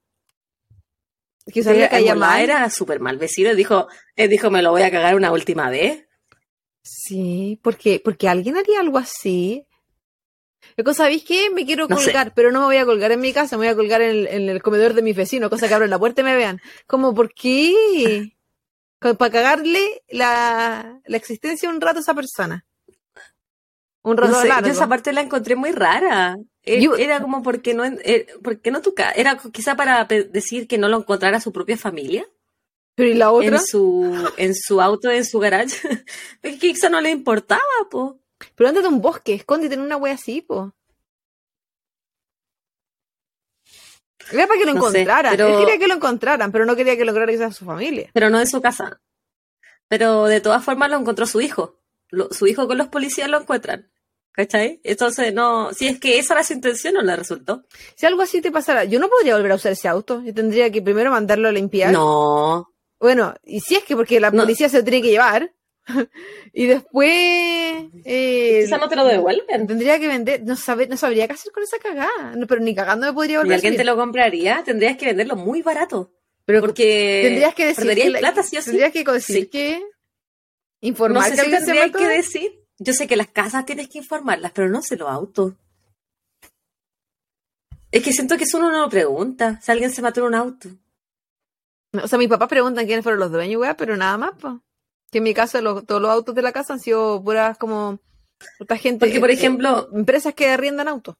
[1.51, 3.53] Que sabía que Era súper mal vecino.
[3.55, 6.07] Dijo, él dijo, me lo voy a cagar una última vez.
[6.83, 9.65] Sí, porque, porque alguien haría algo así.
[10.93, 11.49] ¿sabéis qué?
[11.49, 13.75] Me quiero colgar, pero no me voy a colgar en mi casa, me voy a
[13.75, 16.61] colgar en el, comedor de mis vecinos, cosa que abren la puerta y me vean.
[16.87, 18.33] Como, ¿por qué?
[18.99, 22.65] Para cagarle la, existencia un rato a esa persona.
[24.01, 24.67] Un rato largo.
[24.67, 26.37] Yo esa parte la encontré muy rara.
[26.65, 30.87] Eh, era como porque no, eh, porque no tu era quizá para decir que no
[30.87, 32.25] lo encontrara su propia familia.
[32.95, 33.57] Pero ¿y la otra?
[33.57, 35.75] En su, en su auto, en su garage.
[36.41, 38.19] es que quizá no le importaba, po.
[38.55, 40.73] Pero ándate a un bosque, escóndete en una wea así, po.
[44.31, 45.39] Era para que lo encontraran.
[45.39, 48.09] Él quería que lo encontraran, pero no quería que lo encontrara a su familia.
[48.13, 49.01] Pero no en su casa.
[49.89, 51.79] Pero de todas formas lo encontró su hijo.
[52.31, 53.91] su hijo con los policías lo encuentran.
[54.33, 54.79] ¿Cachai?
[54.83, 57.65] Entonces, no, si es que esa era su intención, no le resultó.
[57.95, 60.23] Si algo así te pasara, yo no podría volver a usar ese auto.
[60.23, 61.91] Yo tendría que primero mandarlo a limpiar.
[61.93, 62.73] No.
[62.99, 65.53] Bueno, y si es que porque la policía se lo tiene que llevar,
[66.53, 67.11] y después.
[68.05, 69.67] Eh, Quizá no te lo devuelven.
[69.67, 70.41] Tendría que vender.
[70.43, 72.33] No, sabe, no sabría qué hacer con esa cagada.
[72.47, 73.51] pero ni cagando me podría volver.
[73.51, 74.63] ¿Y alguien te lo compraría?
[74.63, 76.11] Tendrías que venderlo muy barato.
[76.45, 77.21] Pero porque.
[77.25, 77.93] Tendrías que decir.
[77.93, 78.71] Que plata, sí o sí.
[78.71, 79.83] Tendrías que decir que.
[80.81, 82.62] Informar no sé si que decir.
[82.79, 85.53] Yo sé que las casas tienes que informarlas, pero no sé los autos.
[87.91, 89.59] Es que siento que eso uno no lo pregunta.
[89.61, 90.69] Si alguien se mató en un auto.
[92.01, 94.55] O sea, mis papás preguntan quiénes fueron los dueños, weá, pero nada más, pues.
[95.11, 97.99] Que en mi casa todos los autos de la casa han sido puras como
[98.79, 99.05] gente.
[99.05, 101.15] Porque, por eh, ejemplo, empresas que arriendan autos.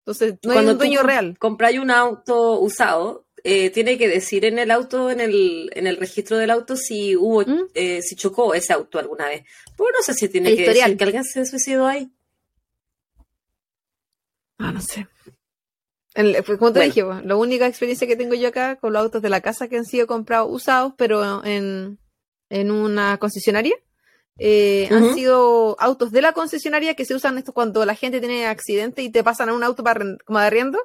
[0.00, 1.38] Entonces, no hay un dueño real.
[1.38, 5.98] Compráis un auto usado, eh, tiene que decir en el auto, en el, en el
[5.98, 7.68] registro del auto, si hubo, ¿Mm?
[7.74, 9.44] eh, si chocó ese auto alguna vez.
[9.76, 12.10] Pues no sé si tiene que decir que alguien se suicidó ahí.
[14.58, 15.06] Ah, no sé.
[16.12, 19.22] Pues, como te dije, pues, la única experiencia que tengo yo acá con los autos
[19.22, 22.00] de la casa que han sido comprados usados, pero en,
[22.50, 23.76] en una concesionaria.
[24.38, 28.46] Eh, han sido autos de la concesionaria que se usan esto cuando la gente tiene
[28.46, 30.80] accidente y te pasan a un auto para como de arriendo.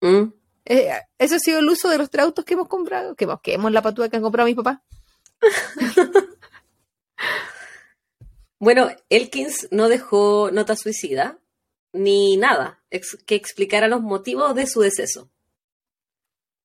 [0.00, 0.39] Mm.
[0.72, 3.16] Eh, ese ha sido el uso de los tres autos que hemos comprado.
[3.16, 4.78] Que hemos la patúa que han comprado mis papás.
[8.60, 11.40] bueno, Elkins no dejó nota suicida
[11.92, 12.84] ni nada
[13.26, 15.28] que explicara los motivos de su deceso.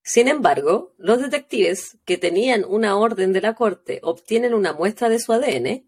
[0.03, 5.18] Sin embargo, los detectives que tenían una orden de la corte obtienen una muestra de
[5.18, 5.84] su ADN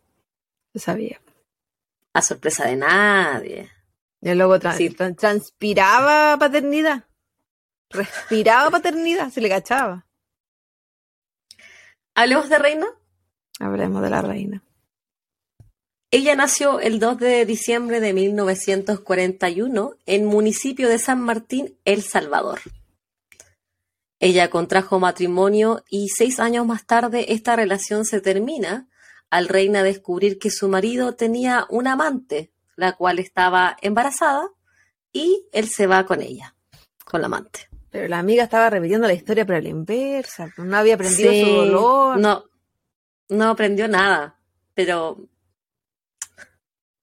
[0.74, 1.22] Lo sabía.
[2.14, 3.70] A sorpresa de nadie.
[4.22, 7.06] Y luego transpiraba paternidad.
[7.90, 10.08] Respiraba paternidad, se le cachaba.
[12.16, 12.88] ¿Hablemos de Reina?
[13.60, 14.64] Hablemos de la Reina.
[16.14, 22.60] Ella nació el 2 de diciembre de 1941 en municipio de San Martín, El Salvador.
[24.22, 28.88] Ella contrajo matrimonio y seis años más tarde esta relación se termina
[29.32, 34.48] al reina descubrir que su marido tenía una amante, la cual estaba embarazada,
[35.12, 36.56] y él se va con ella,
[37.04, 37.68] con la amante.
[37.90, 41.52] Pero la amiga estaba repitiendo la historia pero a la inversa, no había aprendido su
[41.52, 42.20] dolor.
[42.20, 42.46] No,
[43.30, 44.40] no aprendió nada,
[44.76, 45.18] pero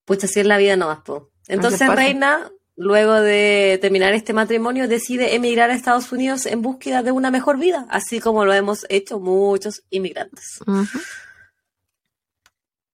[0.05, 1.01] pues así es la vida no más,
[1.49, 7.11] Entonces Reina, luego de terminar este matrimonio, decide emigrar a Estados Unidos en búsqueda de
[7.11, 10.61] una mejor vida, así como lo hemos hecho muchos inmigrantes.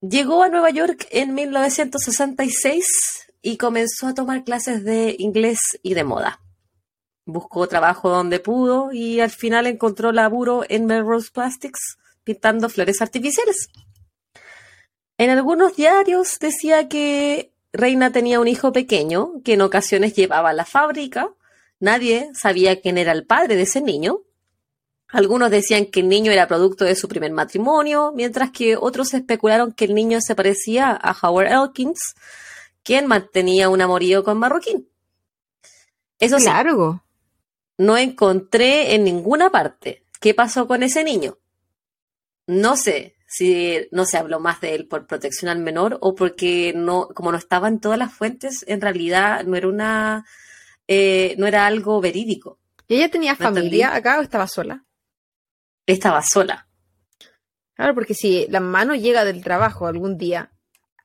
[0.00, 2.86] Llegó a Nueva York en 1966
[3.42, 6.40] y comenzó a tomar clases de inglés y de moda.
[7.26, 13.68] Buscó trabajo donde pudo y al final encontró laburo en Melrose Plastics pintando flores artificiales.
[15.18, 20.52] En algunos diarios decía que Reina tenía un hijo pequeño que en ocasiones llevaba a
[20.52, 21.34] la fábrica.
[21.80, 24.20] Nadie sabía quién era el padre de ese niño.
[25.08, 29.72] Algunos decían que el niño era producto de su primer matrimonio, mientras que otros especularon
[29.72, 32.14] que el niño se parecía a Howard Elkins,
[32.84, 34.88] quien mantenía un amorío con Marroquín.
[36.20, 36.46] Eso sí,
[37.76, 41.38] no encontré en ninguna parte qué pasó con ese niño.
[42.46, 46.72] No sé si no se habló más de él por protección al menor o porque
[46.72, 50.24] no, como no estaba en todas las fuentes, en realidad no era una,
[50.86, 52.60] eh, no era algo verídico.
[52.86, 54.84] ¿Y ella tenía familia acá o estaba sola?
[55.84, 56.68] Estaba sola.
[57.74, 60.52] Claro, porque si la mamá no llega del trabajo algún día,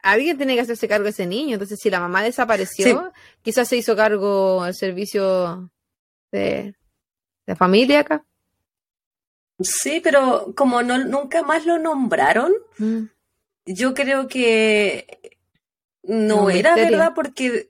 [0.03, 1.53] alguien tiene que hacerse cargo de ese niño.
[1.53, 3.11] Entonces, si la mamá desapareció,
[3.41, 5.71] quizás se hizo cargo el servicio
[6.31, 6.75] de,
[7.47, 8.23] de familia acá.
[9.59, 13.03] Sí, pero como no, nunca más lo nombraron, mm.
[13.65, 15.39] yo creo que
[16.03, 17.69] no era verdad porque,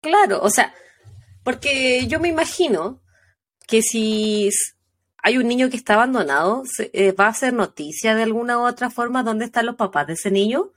[0.00, 0.74] claro, o sea,
[1.44, 3.00] porque yo me imagino
[3.66, 4.50] que si
[5.18, 8.90] hay un niño que está abandonado, eh, va a ser noticia de alguna u otra
[8.90, 10.72] forma dónde están los papás de ese niño.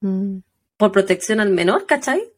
[0.00, 0.38] Mm.
[0.76, 2.32] Por protección al menor, ¿cachai?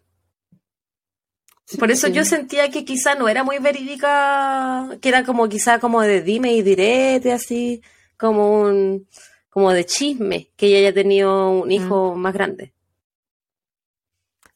[1.76, 6.00] Por eso yo sentía que quizá no era muy verídica, que era como quizá como
[6.00, 7.82] de dime y direte, así,
[8.16, 9.06] como un,
[9.50, 12.18] como de chisme, que ella haya tenido un hijo mm.
[12.18, 12.72] más grande.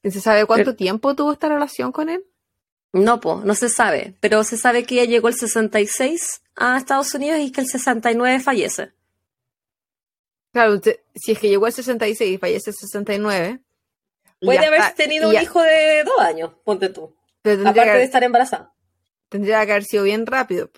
[0.02, 2.24] ¿Se sabe cuánto tiempo tuvo esta relación con él?
[2.92, 7.14] No, pues, no se sabe, pero se sabe que ella llegó el 66 a Estados
[7.14, 8.92] Unidos y que el 69 fallece.
[10.52, 10.80] Claro,
[11.14, 13.60] si es que llegó el 66 y fallece el 69,
[14.44, 17.14] Puede haber tenido un hijo de dos años, ponte tú.
[17.44, 18.72] Aparte de estar embarazada.
[19.28, 20.70] Tendría que haber sido bien rápido.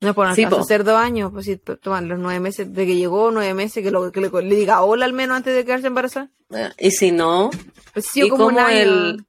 [0.00, 3.30] No, por sí, hacer dos años, pues si toman los nueve meses de que llegó,
[3.30, 6.28] nueve meses, que, lo, que le, diga hola al menos antes de quedarse embarazada.
[6.50, 7.50] Ah, y si no,
[7.92, 9.24] pues sí, ¿y como el,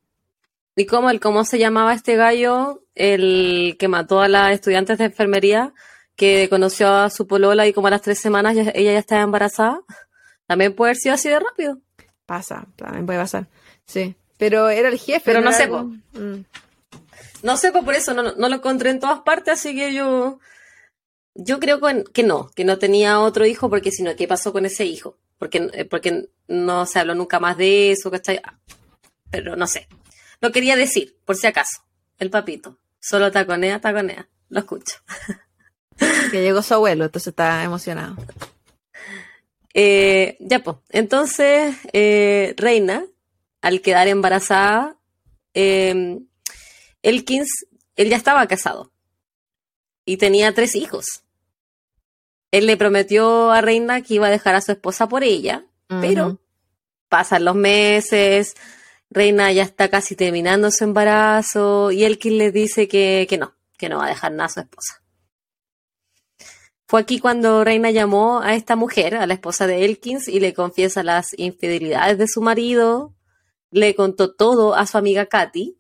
[0.76, 5.05] ¿Y cómo el cómo se llamaba este gallo, el que mató a las estudiantes de
[5.05, 5.74] enfermería,
[6.16, 9.82] que conoció a su polola y como a las tres semanas ella ya estaba embarazada?
[10.47, 11.80] También puede haber sido así de rápido.
[12.26, 13.47] Pasa, también puede pasar.
[13.86, 14.15] Sí.
[14.38, 15.21] Pero era el jefe.
[15.26, 16.45] Pero no sé, mm.
[17.43, 20.39] No sé, por eso no, lo encontré en todas partes, así que yo.
[21.36, 21.80] Yo creo
[22.13, 25.17] que no, que no tenía otro hijo, porque si no, ¿qué pasó con ese hijo?
[25.39, 28.39] Porque, eh, porque no se habló nunca más de eso, ¿cachai?
[29.32, 29.88] Pero no sé.
[30.41, 31.82] Lo quería decir, por si acaso.
[32.19, 32.78] El papito.
[32.99, 34.30] Solo taconea, taconea.
[34.49, 34.97] Lo escucho.
[36.32, 38.15] Que llegó su abuelo, entonces está emocionado.
[39.74, 40.78] Eh, ya, pues.
[40.89, 43.05] Entonces, eh, Reina,
[43.61, 44.97] al quedar embarazada,
[45.53, 46.19] eh,
[47.01, 47.65] Elkins,
[47.95, 48.91] él ya estaba casado
[50.05, 51.24] y tenía tres hijos.
[52.51, 56.39] Él le prometió a Reina que iba a dejar a su esposa por ella, pero
[57.09, 58.55] pasan los meses,
[59.09, 63.89] Reina ya está casi terminando su embarazo y Elkins le dice que, que no, que
[63.89, 65.03] no va a dejar nada a su esposa.
[66.88, 70.53] Fue aquí cuando Reina llamó a esta mujer, a la esposa de Elkins, y le
[70.53, 73.15] confiesa las infidelidades de su marido,
[73.71, 75.77] le contó todo a su amiga Katy,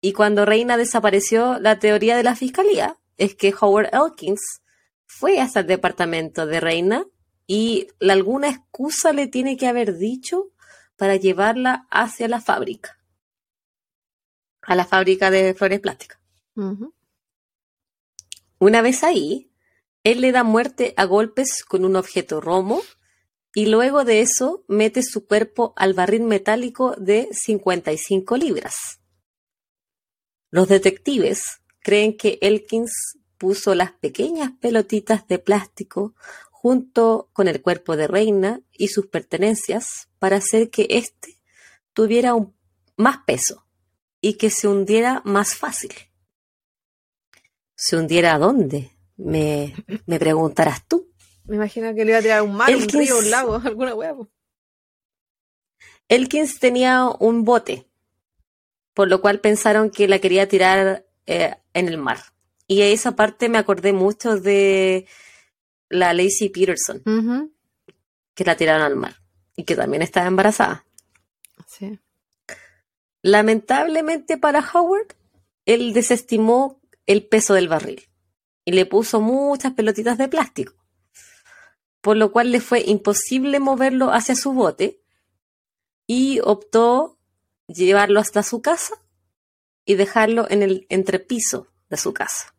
[0.00, 4.62] y cuando Reina desapareció, la teoría de la fiscalía es que Howard Elkins
[5.06, 7.04] fue hasta el departamento de Reina
[7.46, 10.52] y alguna excusa le tiene que haber dicho
[10.96, 12.98] para llevarla hacia la fábrica,
[14.62, 16.18] a la fábrica de flores plásticas.
[18.58, 19.49] Una vez ahí,
[20.02, 22.82] él le da muerte a golpes con un objeto romo
[23.54, 29.00] y luego de eso mete su cuerpo al barril metálico de 55 libras.
[30.50, 36.14] Los detectives creen que Elkins puso las pequeñas pelotitas de plástico
[36.50, 41.38] junto con el cuerpo de Reina y sus pertenencias para hacer que éste
[41.92, 42.34] tuviera
[42.96, 43.66] más peso
[44.20, 45.92] y que se hundiera más fácil.
[47.74, 48.99] ¿Se hundiera a dónde?
[49.24, 49.74] Me,
[50.06, 51.08] me preguntarás tú.
[51.44, 54.28] Me imagino que le iba a tirar un mar, un río, un lago, alguna huevo.
[56.08, 57.86] Elkins tenía un bote,
[58.94, 62.18] por lo cual pensaron que la quería tirar eh, en el mar.
[62.66, 65.06] Y a esa parte me acordé mucho de
[65.88, 67.02] la Lacey Peterson,
[68.34, 69.16] que la tiraron al mar
[69.56, 70.86] y que también estaba embarazada.
[71.66, 71.98] Sí.
[73.22, 75.14] Lamentablemente para Howard,
[75.64, 78.09] él desestimó el peso del barril
[78.70, 80.74] y le puso muchas pelotitas de plástico,
[82.00, 85.02] por lo cual le fue imposible moverlo hacia su bote
[86.06, 87.18] y optó
[87.66, 88.94] llevarlo hasta su casa
[89.84, 92.54] y dejarlo en el entrepiso de su casa,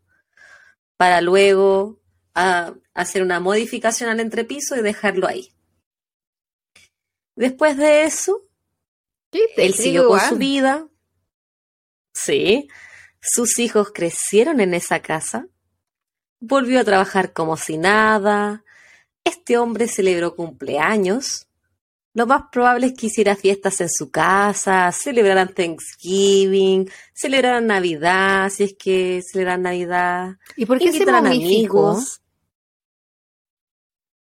[0.98, 2.02] para luego
[2.34, 5.54] hacer una modificación al entrepiso y dejarlo ahí.
[7.38, 8.50] Después de eso,
[9.32, 10.90] él siguió con su vida.
[12.14, 12.68] Sí.
[13.22, 15.48] Sus hijos crecieron en esa casa.
[16.42, 18.66] Volvió a trabajar como si nada.
[19.24, 21.48] Este hombre celebró cumpleaños.
[22.14, 28.64] Lo más probable es que hiciera fiestas en su casa, celebraran Thanksgiving, celebraran Navidad, si
[28.64, 30.38] es que celebran Navidad.
[30.58, 32.22] ¿Y por qué se amigos?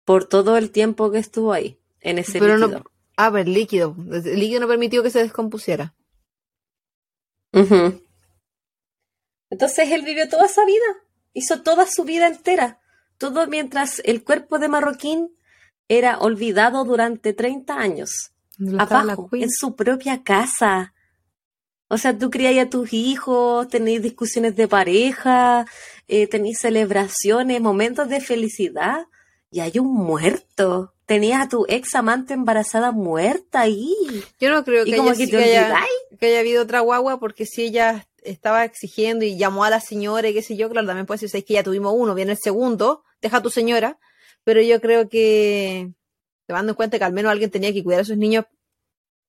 [0.04, 2.78] Por todo el tiempo que estuvo ahí, en ese Pero líquido.
[2.80, 2.84] No,
[3.16, 3.94] ah, pero el líquido.
[4.10, 5.94] El líquido no permitió que se descompusiera.
[9.50, 10.86] Entonces él vivió toda esa vida,
[11.32, 12.80] hizo toda su vida entera,
[13.18, 15.30] todo mientras el cuerpo de Marroquín
[15.88, 18.32] era olvidado durante 30 años,
[18.78, 20.94] abajo, en su propia casa.
[21.88, 25.66] O sea, tú criáis a tus hijos, tenéis discusiones de pareja,
[26.06, 29.06] eh, tenéis celebraciones, momentos de felicidad,
[29.50, 30.92] y hay un muerto.
[31.06, 33.94] Tenías a tu ex amante embarazada muerta ahí.
[34.38, 35.74] Yo no creo que, haya,
[36.20, 40.28] que haya habido otra guagua, porque si ella estaba exigiendo y llamó a la señora
[40.28, 43.04] y qué sé yo, claro, también puede decir, que ya tuvimos uno, viene el segundo,
[43.20, 43.98] deja a tu señora,
[44.44, 45.92] pero yo creo que,
[46.46, 48.44] tomando en cuenta que al menos alguien tenía que cuidar a sus niños,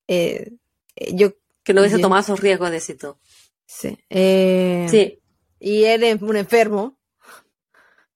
[0.08, 0.52] eh,
[0.96, 1.34] eh, yo...
[1.64, 3.20] Que no hubiese tomado esos riesgos de éxito.
[3.66, 3.96] Sí.
[4.10, 5.20] Eh, sí.
[5.60, 6.98] Y él es un enfermo,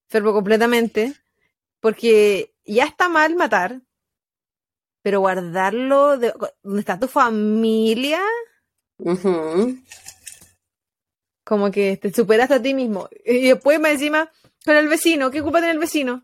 [0.07, 1.13] enfermo completamente,
[1.79, 3.81] porque ya está mal matar,
[5.03, 8.21] pero guardarlo de, donde está tu familia
[11.43, 13.09] como que te superaste a ti mismo.
[13.25, 14.29] Y después me encima
[14.65, 16.23] con el vecino, ¿qué culpa tiene el vecino?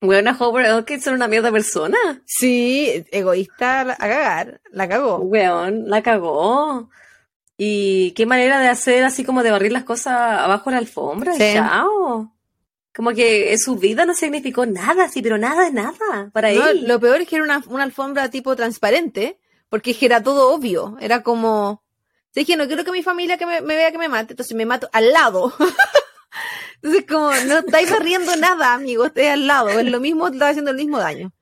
[0.00, 1.96] Bueno, Howard Elkins son una mierda persona.
[2.26, 5.18] Sí, egoísta a cagar, la cagó.
[5.18, 6.90] Weón, la cagó.
[7.56, 11.32] Y qué manera de hacer así como de barrir las cosas abajo de la alfombra.
[11.38, 12.32] Chao.
[12.94, 16.86] Como que su vida no significó nada, sí, pero nada de nada para él.
[16.86, 19.38] Lo peor es que era una, una alfombra tipo transparente,
[19.68, 20.96] porque era todo obvio.
[21.00, 21.82] Era como,
[22.40, 24.88] dije, no quiero que mi familia que me, vea que me mate, entonces me mato
[24.92, 25.52] al lado.
[26.82, 29.70] entonces, como, no estáis barriendo nada, amigo, estoy al lado.
[29.70, 31.32] Es lo mismo, te estaba haciendo el mismo daño.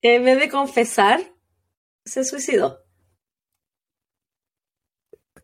[0.00, 1.20] En vez de confesar,
[2.04, 2.80] se suicidó.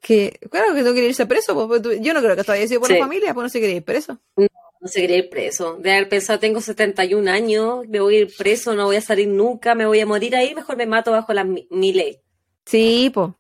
[0.01, 2.81] Que, claro que no quiere irse preso, pues, yo no creo que esto haya sido
[2.81, 4.21] por la familia, pues no se quería ir preso.
[4.37, 4.47] No,
[4.81, 5.77] no se quería ir preso.
[5.79, 9.27] De haber pensado, tengo 71 años, me voy a ir preso, no voy a salir
[9.27, 12.21] nunca, me voy a morir ahí, mejor me mato bajo la, mi ley.
[12.65, 13.31] Sí, pues.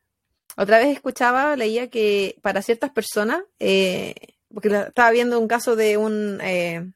[0.58, 4.16] Otra vez escuchaba, leía que para ciertas personas, eh,
[4.52, 6.90] porque estaba viendo un caso de un eh,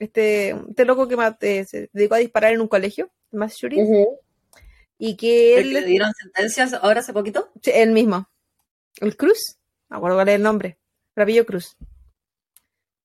[0.00, 4.08] este, este loco que eh, se dedicó a disparar en un colegio, Massachusetts,
[4.98, 5.72] y que él...
[5.74, 7.52] ¿Le dieron sentencias ahora hace poquito?
[7.62, 8.28] Sí, él mismo.
[8.96, 9.58] El Cruz,
[9.90, 10.78] me acuerdo cuál es el nombre,
[11.14, 11.76] Rabillo Cruz.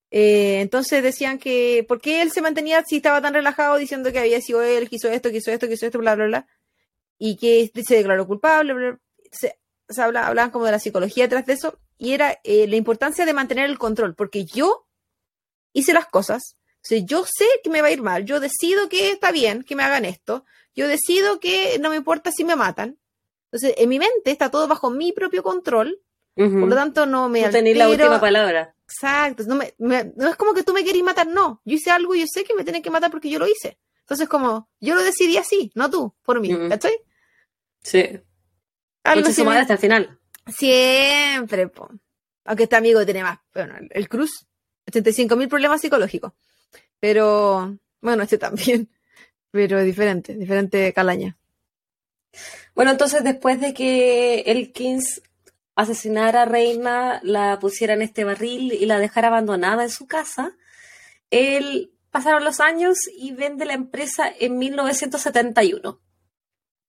[0.09, 4.41] entonces decían que, ¿por qué él se mantenía si estaba tan relajado diciendo que había
[4.41, 6.47] sido él, que hizo esto, que hizo esto, que hizo esto, bla, bla, bla?
[7.19, 8.99] Y que se declaró culpable, bla, bla
[9.31, 9.58] se
[9.97, 13.33] habla, hablaban como de la psicología detrás de eso, y era eh, la importancia de
[13.33, 14.87] mantener el control, porque yo
[15.73, 16.55] hice las cosas,
[16.91, 19.75] o yo sé que me va a ir mal, yo decido que está bien que
[19.75, 22.97] me hagan esto, yo decido que no me importa si me matan.
[23.51, 25.99] Entonces, en mi mente está todo bajo mi propio control,
[26.35, 28.73] por lo tanto no me no la última palabra.
[28.85, 32.21] Exacto, no, no es como que tú me querís matar, no, yo hice algo y
[32.21, 33.77] yo sé que me tienen que matar porque yo lo hice.
[34.01, 36.97] Entonces, como, yo lo decidí así, no tú, por mí, ¿cachai?
[37.81, 38.19] Sí.
[39.09, 40.19] Algo su madre hasta el final.
[40.47, 41.89] Siempre, po.
[42.45, 43.39] Aunque este amigo tiene más.
[43.53, 44.45] Bueno, el Cruz,
[44.87, 46.33] 85 mil problemas psicológicos.
[46.99, 48.89] Pero, bueno, este también.
[49.51, 51.37] Pero diferente, diferente calaña.
[52.75, 55.23] Bueno, entonces después de que Elkins
[55.75, 60.55] asesinara a Reina, la pusiera en este barril y la dejara abandonada en su casa,
[61.31, 65.99] él pasaron los años y vende la empresa en 1971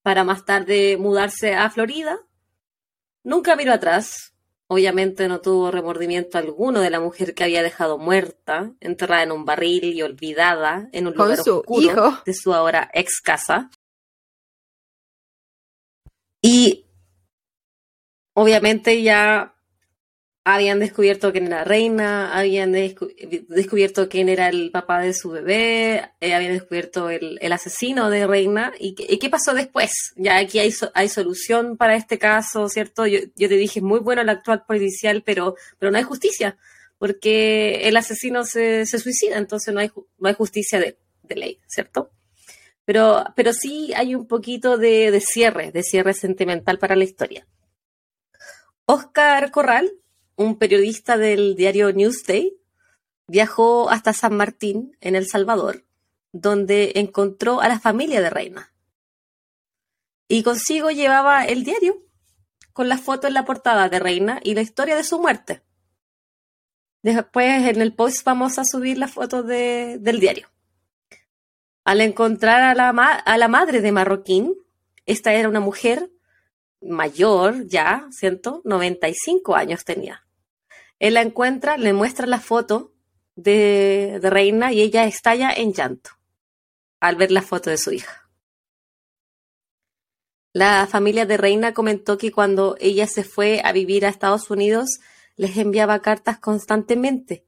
[0.02, 2.18] para más tarde mudarse a Florida.
[3.22, 4.34] Nunca miró atrás.
[4.66, 9.44] Obviamente no tuvo remordimiento alguno de la mujer que había dejado muerta, enterrada en un
[9.44, 13.68] barril y olvidada en un lugar oscuro de su ahora ex casa.
[16.40, 16.86] Y
[18.32, 19.59] obviamente ya
[20.44, 26.34] habían descubierto quién era Reina, habían descubierto quién era el papá de su bebé, eh,
[26.34, 28.72] habían descubierto el, asesino de Reina.
[28.78, 29.92] ¿Y, qué pasó después?
[30.16, 33.06] Ya aquí hay, hay solución para este caso, ¿cierto?
[33.06, 36.56] Yo, te dije, muy bueno el actual policial, pero, pero no hay justicia,
[36.98, 40.96] porque el asesino se, suicida, entonces no hay, no hay justicia de,
[41.28, 42.10] ley, ¿cierto?
[42.84, 47.46] Pero, pero sí hay un poquito de, de cierre, de cierre sentimental para la historia.
[48.84, 49.92] Oscar Corral
[50.40, 52.56] un periodista del diario Newsday
[53.26, 55.84] viajó hasta San Martín, en El Salvador,
[56.32, 58.72] donde encontró a la familia de Reina.
[60.28, 61.98] Y consigo llevaba el diario
[62.72, 65.62] con la foto en la portada de Reina y la historia de su muerte.
[67.02, 70.48] Después en el post vamos a subir la foto del diario.
[71.84, 74.54] Al encontrar a la, a la madre de Marroquín,
[75.04, 76.10] esta era una mujer
[76.80, 78.62] mayor ya, ¿cierto?
[78.64, 80.24] 95 años tenía.
[81.00, 82.92] Él la encuentra, le muestra la foto
[83.34, 86.10] de, Reina y ella estalla en llanto
[87.00, 88.28] al ver la foto de su hija.
[90.52, 95.00] La familia de Reina comentó que cuando ella se fue a vivir a Estados Unidos,
[95.36, 97.46] les enviaba cartas constantemente,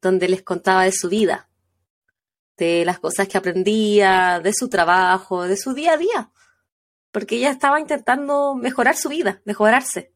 [0.00, 1.50] donde les contaba de su vida,
[2.56, 6.32] de las cosas que aprendía, de su trabajo, de su día a día,
[7.10, 10.14] porque ella estaba intentando mejorar su vida, mejorarse.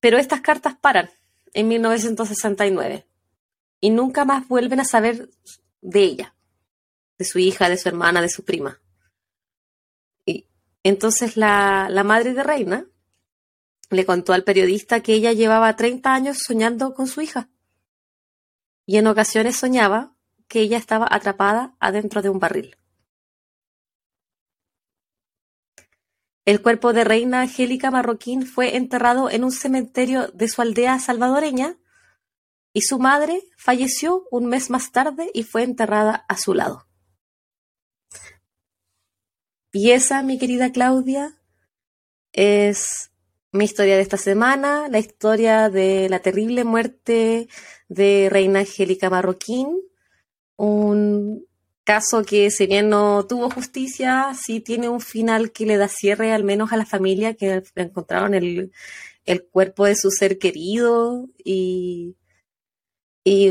[0.00, 1.10] Pero estas cartas paran
[1.52, 3.06] en 1969
[3.80, 5.30] y nunca más vuelven a saber
[5.80, 6.34] de ella,
[7.18, 8.80] de su hija, de su hermana, de su prima.
[10.24, 10.48] Y
[10.82, 12.86] entonces la, la madre de Reina
[13.90, 17.48] le contó al periodista que ella llevaba 30 años soñando con su hija.
[18.84, 20.14] Y en ocasiones soñaba
[20.48, 22.76] que ella estaba atrapada adentro de un barril.
[26.46, 31.76] El cuerpo de Reina Angélica Marroquín fue enterrado en un cementerio de su aldea salvadoreña
[32.72, 36.86] y su madre falleció un mes más tarde y fue enterrada a su lado.
[39.72, 41.36] Y esa, mi querida Claudia,
[42.32, 43.10] es
[43.50, 47.48] mi historia de esta semana, la historia de la terrible muerte
[47.88, 49.80] de Reina Angélica Marroquín,
[50.54, 51.44] un
[51.86, 56.32] caso que si bien no tuvo justicia, sí tiene un final que le da cierre
[56.32, 58.72] al menos a la familia que encontraron el,
[59.24, 62.16] el cuerpo de su ser querido y,
[63.24, 63.50] y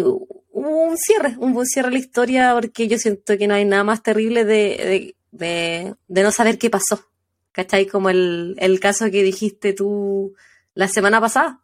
[0.51, 3.85] un cierre, un buen cierre a la historia porque yo siento que no hay nada
[3.85, 7.09] más terrible de, de, de, no saber qué pasó.
[7.53, 7.87] ¿Cachai?
[7.87, 10.35] Como el, el caso que dijiste tú
[10.73, 11.61] la semana pasada.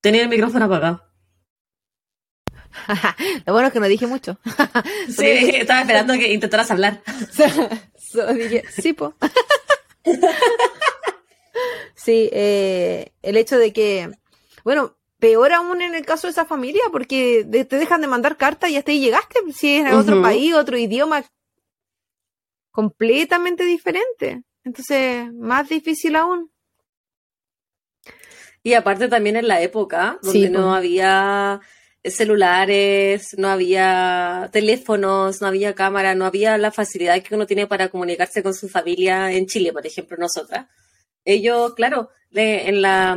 [0.00, 1.06] Tenía el micrófono apagado.
[3.46, 4.38] Lo bueno es que no dije mucho.
[5.08, 5.24] sí,
[5.54, 7.02] estaba esperando que intentaras hablar.
[8.34, 9.14] dije, sí, po.
[11.94, 14.10] sí, eh, el hecho de que,
[14.64, 18.70] bueno, peor aún en el caso de esa familia, porque te dejan de mandar cartas
[18.70, 21.24] y hasta ahí llegaste, si es en otro país, otro idioma
[22.70, 24.42] completamente diferente.
[24.62, 26.50] Entonces, más difícil aún.
[28.62, 31.60] Y aparte también en la época, donde no había
[32.10, 37.88] celulares, no había teléfonos, no había cámara, no había la facilidad que uno tiene para
[37.88, 40.66] comunicarse con su familia en Chile, por ejemplo, nosotras.
[41.24, 43.16] Ellos, claro, en la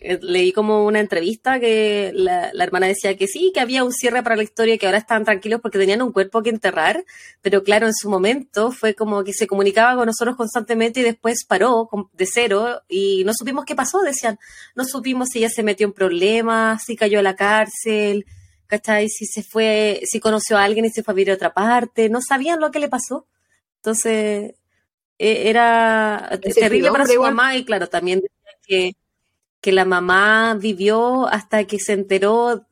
[0.00, 4.22] eh, leí como una entrevista que la, hermana decía que sí, que había un cierre
[4.22, 7.04] para la historia, y que ahora estaban tranquilos porque tenían un cuerpo que enterrar,
[7.42, 11.44] pero claro, en su momento fue como que se comunicaba con nosotros constantemente y después
[11.44, 14.38] paró de cero y no supimos qué pasó, decían,
[14.74, 18.26] no supimos si ella se metió en problemas, si cayó a la cárcel,
[18.66, 19.08] ¿cachai?
[19.08, 22.08] Si se fue, si conoció a alguien y se fue a vivir a otra parte,
[22.08, 23.26] no sabían lo que le pasó.
[23.76, 24.54] Entonces,
[25.18, 28.22] e, era terrible para su mamá y claro, también
[28.66, 28.92] que,
[29.60, 32.66] que la mamá vivió hasta que se enteró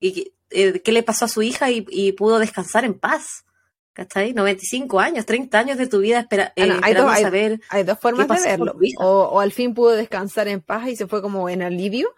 [0.00, 3.44] y eh, qué le pasó a su hija y, pudo descansar en paz.
[3.92, 4.32] ¿Cachai?
[4.32, 7.60] 95 años, 30 años de tu vida espera, eh, hay dos, saber.
[7.68, 8.76] Hay, dos formas de verlo.
[8.98, 12.12] O, al fin pudo descansar en paz y se fue como en alivio.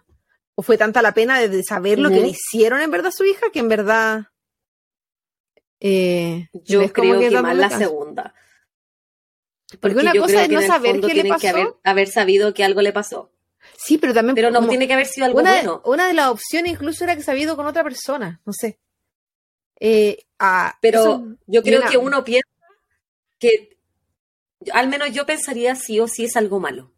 [0.55, 3.25] O fue tanta la pena de, saber lo que le hicieron en verdad a su
[3.25, 4.25] hija que en verdad.
[5.79, 8.33] Eh, yo creo que, más la segunda.
[9.79, 11.41] Porque, una cosa es no saber qué le pasó.
[11.41, 13.31] que haber, sabido que algo le pasó.
[13.77, 14.35] Sí, pero también.
[14.35, 15.81] Pero no tiene que haber sido algo una, bueno.
[15.85, 18.79] Una de las opciones incluso era que se había ido con otra persona, no sé.
[19.79, 22.47] Eh, ah, pero yo creo que uno piensa
[23.39, 23.77] que.
[24.73, 26.91] Al menos yo pensaría sí o sí es algo malo.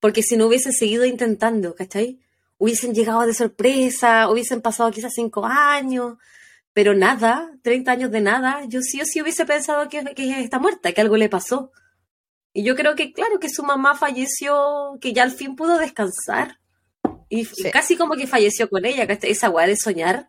[0.00, 2.20] Porque si no hubiesen seguido intentando, ¿cachai?
[2.58, 6.18] Hubiesen llegado de sorpresa, hubiesen pasado quizás cinco años,
[6.72, 10.58] pero nada, 30 años de nada, yo sí o sí hubiese pensado que, que está
[10.58, 11.70] muerta, que algo le pasó.
[12.54, 16.58] Y yo creo que, claro, que su mamá falleció, que ya al fin pudo descansar.
[17.28, 20.28] Y casi como que falleció con ella, que esa weá de soñar,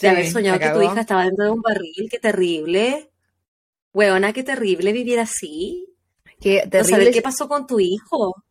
[0.00, 3.10] de haber soñado que tu hija estaba dentro de un barril, qué terrible.
[3.92, 5.94] Weona, qué terrible vivir así.
[6.40, 7.10] Qué terrible.
[7.10, 8.44] qué pasó con tu hijo.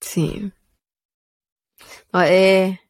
[0.00, 0.52] Sí.
[2.14, 2.80] eh,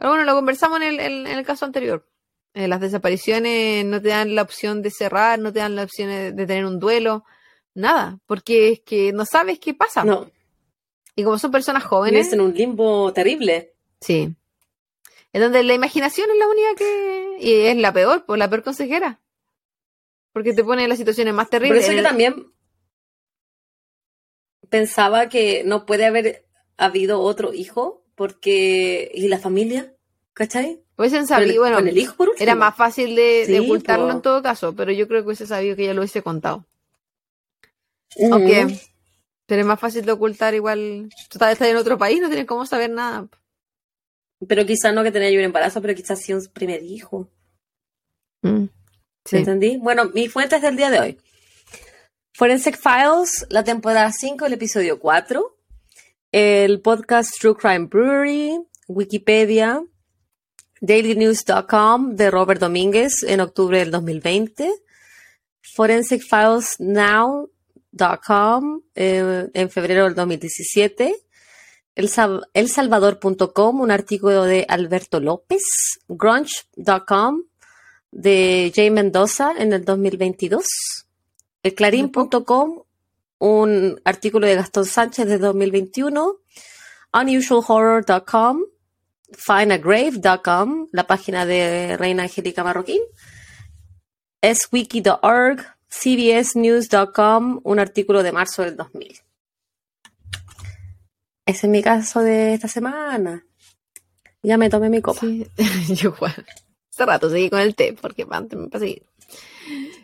[0.00, 2.08] pero bueno, lo conversamos en el, caso anterior.
[2.54, 6.08] Eh, las desapariciones no te dan la opción de cerrar, no te dan la opción
[6.08, 7.26] de, tener un duelo,
[7.74, 10.02] nada, porque es que no sabes qué pasa.
[10.02, 10.30] No.
[11.16, 12.28] Y como son personas jóvenes.
[12.28, 13.74] Vives en un limbo terrible.
[14.00, 14.34] Sí.
[15.34, 17.36] En donde la imaginación es la única que.
[17.38, 19.20] Y es la peor, pues la peor consejera.
[20.32, 21.84] Porque te pone en las situaciones más terribles.
[21.84, 22.54] Por eso yo también
[24.70, 26.46] pensaba que no puede haber
[26.78, 29.10] habido otro hijo, porque.
[29.14, 29.94] ¿Y la familia?
[30.34, 30.82] ¿Cachai?
[30.98, 35.08] Hubiesen sabido, bueno, el hijo era más fácil de, ocultarlo en todo caso, pero yo
[35.08, 36.66] creo que hubiese sabido que ella lo hubiese contado.
[38.30, 38.78] Aunque
[39.46, 41.08] pero es más fácil de ocultar igual.
[41.30, 43.26] Tú estás en otro país, no tienes cómo saber nada.
[44.46, 47.26] Pero quizás no que tenía yo un embarazo, pero quizás sí un primer hijo.
[48.42, 48.66] Mm,
[49.32, 49.78] ¿Entendí?
[49.78, 51.18] Bueno, mi fuente es del día de hoy.
[52.34, 55.56] Forensic Files, la temporada 5, el episodio 4.
[56.32, 59.82] El podcast True Crime Brewery, Wikipedia,
[60.80, 64.70] dailynews.com de Robert Domínguez en octubre del 2020.
[65.74, 71.16] Forensic Files Now.com eh, en febrero del 2017.
[71.96, 75.64] Elsalvador.com, un artículo de Alberto López.
[76.08, 77.42] Grunge.com
[78.12, 80.64] de Jay Mendoza en el 2022.
[81.62, 82.82] El Clarín.com,
[83.40, 86.36] un artículo de Gastón Sánchez de 2021.
[87.12, 88.60] Unusualhorror.com
[89.32, 93.00] findagrave.com, la página de Reina Angélica Marroquín,
[94.42, 99.20] swiki.org, cbsnews.com, un artículo de marzo del 2000.
[101.46, 103.44] Ese es mi caso de esta semana.
[104.42, 105.20] Ya me tomé mi copa.
[105.88, 106.46] yo igual.
[106.90, 109.02] Hace rato seguí con el té, porque antes me pasé.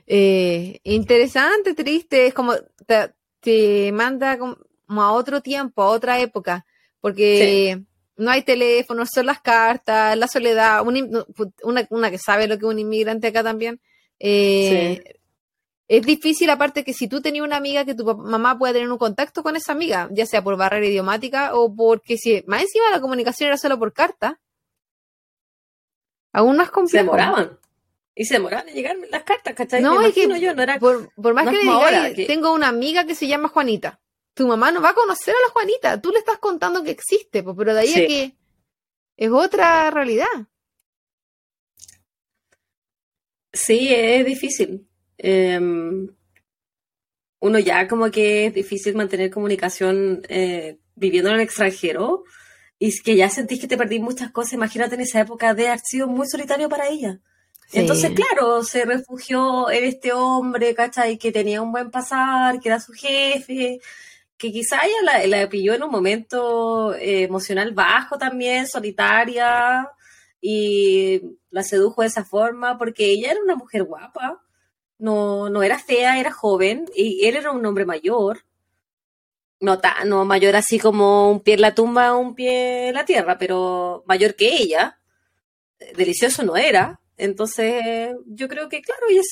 [0.07, 2.55] Eh, interesante, triste, es como
[2.87, 3.13] te,
[3.93, 6.67] manda como a otro tiempo, a otra época,
[7.01, 7.83] porque
[8.17, 12.79] no hay teléfono, son las cartas, la soledad, una, que sabe lo que es un
[12.79, 13.81] inmigrante acá también.
[14.19, 15.19] Eh,
[15.89, 18.99] es difícil, aparte que si tú tenías una amiga, que tu mamá pueda tener un
[18.99, 23.01] contacto con esa amiga, ya sea por barrera idiomática o porque si más encima la
[23.01, 24.41] comunicación era solo por carta,
[26.33, 26.91] aún más complejo.
[26.91, 27.59] Se demoraban.
[28.17, 29.83] Y se demoraban en llegar las cartas, ¿cachai?
[29.83, 33.29] No, es que yo, no era, por, más que diga, tengo una amiga que se
[33.29, 34.01] llama Juanita
[34.37, 37.43] tu mamá no va a conocer a la Juanita, tú le estás contando que existe,
[37.43, 38.37] pero de ahí a que
[39.17, 40.27] es otra realidad.
[43.51, 44.87] Sí, es difícil.
[45.17, 46.15] Em,
[47.41, 52.25] uno ya como que es difícil mantener comunicación eh, viviendo en el extranjero
[52.79, 54.53] y es que ya sentís que te perdí muchas cosas.
[54.53, 57.21] Imagínate en esa época de haber sido muy solitario para ella.
[57.73, 61.19] Entonces, claro, se refugió en este hombre, ¿cachai?
[61.19, 63.81] Que tenía un buen pasar, que era su jefe,
[64.39, 69.91] que quizá ella la, pilló en un momento eh, emocional bajo también, solitaria,
[70.41, 74.43] y la sedujo de esa forma, porque ella era una mujer guapa,
[74.99, 78.45] no, no era fea, era joven, y él era un hombre mayor,
[79.61, 83.39] no, no mayor así como un pie en la tumba, un pie en la tierra,
[83.39, 85.01] pero mayor que ella,
[85.97, 89.23] delicioso no era, entonces, yo creo que, claro, ella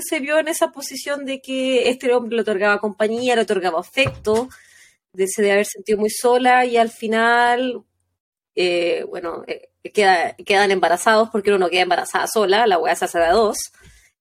[0.00, 4.48] se, vio en esa posición de que este hombre le otorgaba compañía, le otorgaba afecto,
[5.12, 7.82] de, se de haber sentido muy sola y al final,
[8.54, 13.18] eh, bueno, eh, quedan embarazados porque uno no queda embarazada sola, la weá se hace
[13.18, 13.56] de dos,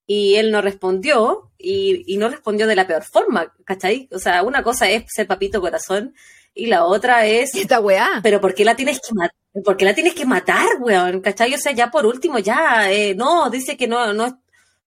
[0.07, 4.07] y él no respondió y, y no respondió de la peor forma, ¿cachai?
[4.11, 6.15] O sea, una cosa es ser papito corazón
[6.53, 7.53] y la otra es...
[7.53, 8.19] Esta weá.
[8.23, 9.35] Pero ¿por qué la tienes que matar?
[9.51, 11.21] ¿Por qué la tienes que matar, weón?
[11.21, 11.53] ¿Cachai?
[11.53, 14.41] O sea, ya por último, ya, eh, no, dice que no, no,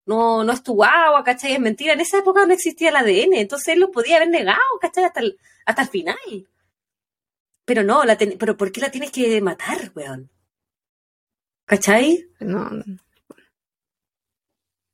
[0.06, 1.54] no, no es tu agua, ¿cachai?
[1.54, 1.92] Es mentira.
[1.94, 5.04] En esa época no existía el ADN, entonces él lo podía haber negado, ¿cachai?
[5.04, 6.48] Hasta el, hasta el final.
[7.64, 10.30] Pero no, la pero ¿por qué la tienes que matar, weón?
[11.66, 12.28] ¿Cachai?
[12.40, 12.60] No.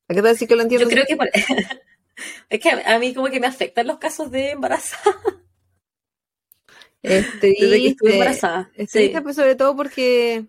[0.09, 0.89] ¿A qué te decir que lo entiendo?
[0.89, 1.19] Yo creo que
[2.49, 5.15] es que a mí como que me afectan los casos de embarazada.
[7.03, 8.71] Este, Desde que estuve embarazada.
[8.89, 9.13] sí.
[9.23, 10.47] pues sobre todo porque...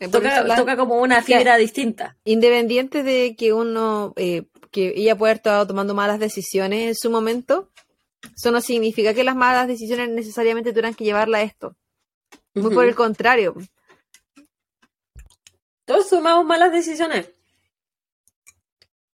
[0.00, 2.16] Eh, toca, como una fibra distinta.
[2.24, 7.10] Independiente de que uno, eh, que ella pueda haber estado tomando malas decisiones en su
[7.10, 7.70] momento,
[8.34, 11.76] eso no significa que las malas decisiones necesariamente tuvieran que llevarla a esto.
[12.54, 13.54] Muy por el contrario.
[15.84, 17.30] Todos tomamos malas decisiones.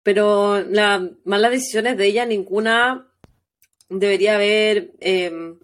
[0.03, 3.07] Pero las malas decisiones de ella, ninguna
[3.89, 5.55] debería haber eh,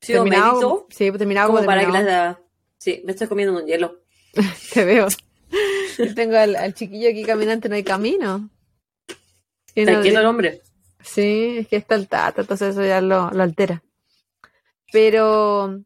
[0.00, 2.36] Sí, terminado, sí, terminado como, para que las
[2.78, 4.00] Sí, me estoy comiendo un hielo.
[4.72, 5.08] Te veo.
[6.14, 8.48] tengo al, chiquillo aquí caminante en el camino.
[9.74, 10.62] Está el hombre.
[11.02, 13.82] Sí, es que está el tata, entonces eso ya lo, lo altera.
[14.92, 15.82] Pero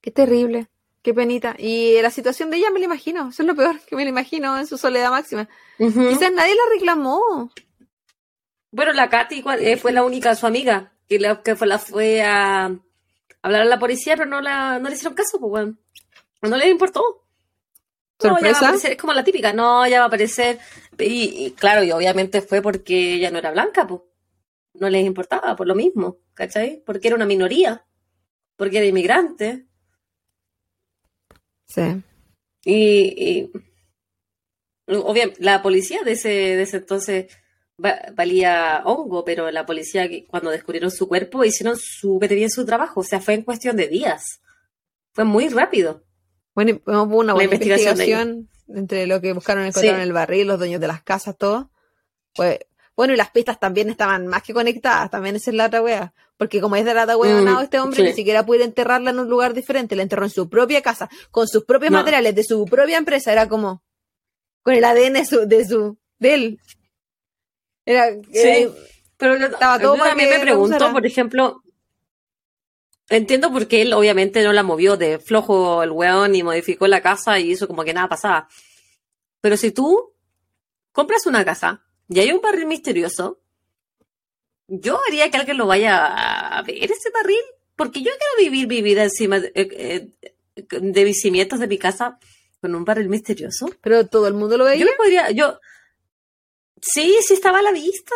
[0.00, 0.68] qué terrible,
[1.02, 1.54] qué penita.
[1.58, 4.10] Y la situación de ella me la imagino, eso es lo peor que me la
[4.10, 5.48] imagino en su soledad máxima.
[5.76, 7.50] Quizás nadie la reclamó.
[8.70, 12.22] Bueno, la Katy eh, fue la única, su amiga que, la, que fue, la fue
[12.22, 12.70] a
[13.42, 15.76] hablar a la policía, pero no, la, no le hicieron caso, pues, bueno.
[16.42, 17.26] No le importó.
[18.22, 20.58] No, ya va a aparecer, es como la típica, no, ya va a aparecer.
[20.98, 24.02] Y, claro, y obviamente fue porque ella no era blanca, pues.
[24.74, 26.82] No les importaba, por lo mismo, ¿cachai?
[26.84, 27.86] Porque era una minoría,
[28.56, 29.66] porque era inmigrante.
[31.66, 32.02] Sí.
[32.64, 33.50] Y,
[34.86, 37.26] obviamente, la policía de ese, de ese entonces
[37.76, 43.04] valía hongo, pero la policía cuando descubrieron su cuerpo hicieron súper bien su trabajo, o
[43.04, 44.40] sea, fue en cuestión de días.
[45.12, 46.04] Fue muy rápido.
[46.54, 50.80] Bueno, hubo una buena investigación, entre lo que buscaron encontrar en el barril, los dueños
[50.80, 51.70] de las casas, todo.
[52.34, 52.58] Pues,
[52.96, 56.14] bueno, y las pistas también estaban más que conectadas, también esa es la otra wea.
[56.36, 59.54] Porque como es de la mm, este hombre ni siquiera puede enterrarla en un lugar
[59.54, 63.32] diferente, la enterró en su propia casa, con sus propios materiales, de su propia empresa,
[63.32, 63.82] era como,
[64.62, 66.60] con el ADN su, de su, de él.
[67.86, 68.68] Era, sí,
[69.16, 71.62] pero estaba todo yo también me pregunto, por ejemplo,
[73.08, 77.02] entiendo por qué él obviamente no la movió de flojo el weón y modificó la
[77.02, 78.48] casa y hizo como que nada pasaba.
[79.40, 80.14] Pero si tú
[80.92, 83.40] compras una casa y hay un barril misterioso,
[84.66, 87.42] yo haría que alguien lo vaya a ver ese barril,
[87.76, 91.78] porque yo quiero vivir mi vida encima de, eh, eh, de mis cimientos de mi
[91.78, 92.18] casa
[92.60, 93.68] con un barril misterioso.
[93.82, 94.80] Pero todo el mundo lo veía.
[94.80, 95.58] Yo me podría, yo,
[96.92, 98.14] Sí, sí estaba a la vista.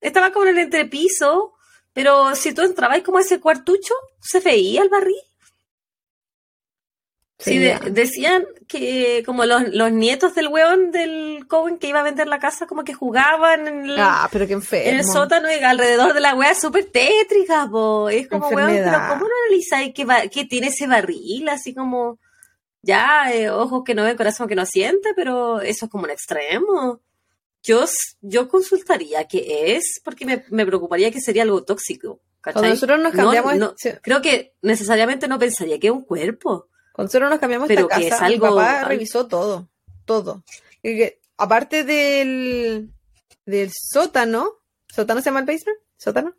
[0.00, 1.54] Estaba como en el entrepiso.
[1.92, 5.14] Pero si tú entrabas como a ese cuartucho, se veía el barril.
[7.38, 12.38] Sí, decían que como los, nietos del weón del Cohen que iba a vender la
[12.38, 16.20] casa, como que jugaban en el, ah, pero qué en el sótano y alrededor de
[16.20, 18.08] la wea súper tétrica, po.
[18.08, 21.48] Es como, weón, pero ¿cómo no analizáis que, que tiene ese barril?
[21.50, 22.18] Así como,
[22.80, 26.10] ya, eh, ojos que no ven, corazón que no siente, pero eso es como un
[26.10, 27.03] extremo
[27.64, 27.84] yo,
[28.20, 32.20] yo consultaría qué es, porque me, preocuparía que sería algo tóxico.
[32.42, 33.74] Cuando nosotros nos cambiamos.
[34.02, 36.68] Creo que necesariamente no pensaría que es un cuerpo.
[36.92, 39.70] Cuando nosotros nos cambiamos pero esta casa, mi papá revisó todo.
[40.04, 40.44] Todo.
[41.38, 42.92] aparte del,
[43.46, 44.60] del sótano.
[44.94, 45.78] ¿Sótano se llama el basement?
[45.96, 46.34] ¿Sótano?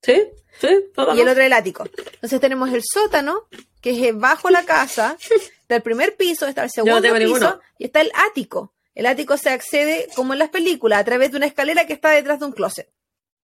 [0.00, 0.22] Sí,
[0.60, 0.68] sí,
[1.16, 1.84] Y el otro el ático.
[2.14, 3.48] Entonces tenemos el sótano,
[3.80, 5.16] que es bajo la casa,
[5.68, 8.73] del primer piso, está el segundo piso, y está el ático.
[8.94, 12.10] El ático se accede, como en las películas, a través de una escalera que está
[12.10, 12.92] detrás de un closet.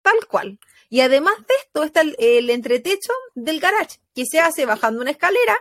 [0.03, 0.59] Tal cual.
[0.89, 5.59] Y además de esto está el, entretecho del garage, que se hace bajando una escalera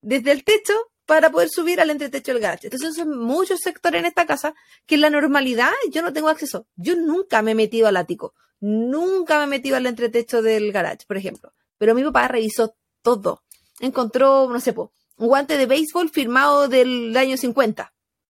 [0.00, 0.72] desde el techo
[1.04, 2.68] para poder subir al entretecho del garage.
[2.68, 4.54] Entonces son muchos sectores en esta casa
[4.86, 6.66] que en la normalidad yo no tengo acceso.
[6.76, 8.34] Yo nunca me he metido al ático.
[8.60, 11.52] Nunca me he metido al entretecho del garage, por ejemplo.
[11.76, 13.42] Pero mi papá revisó todo.
[13.78, 17.92] Encontró, no sé, un guante de béisbol firmado del año 50,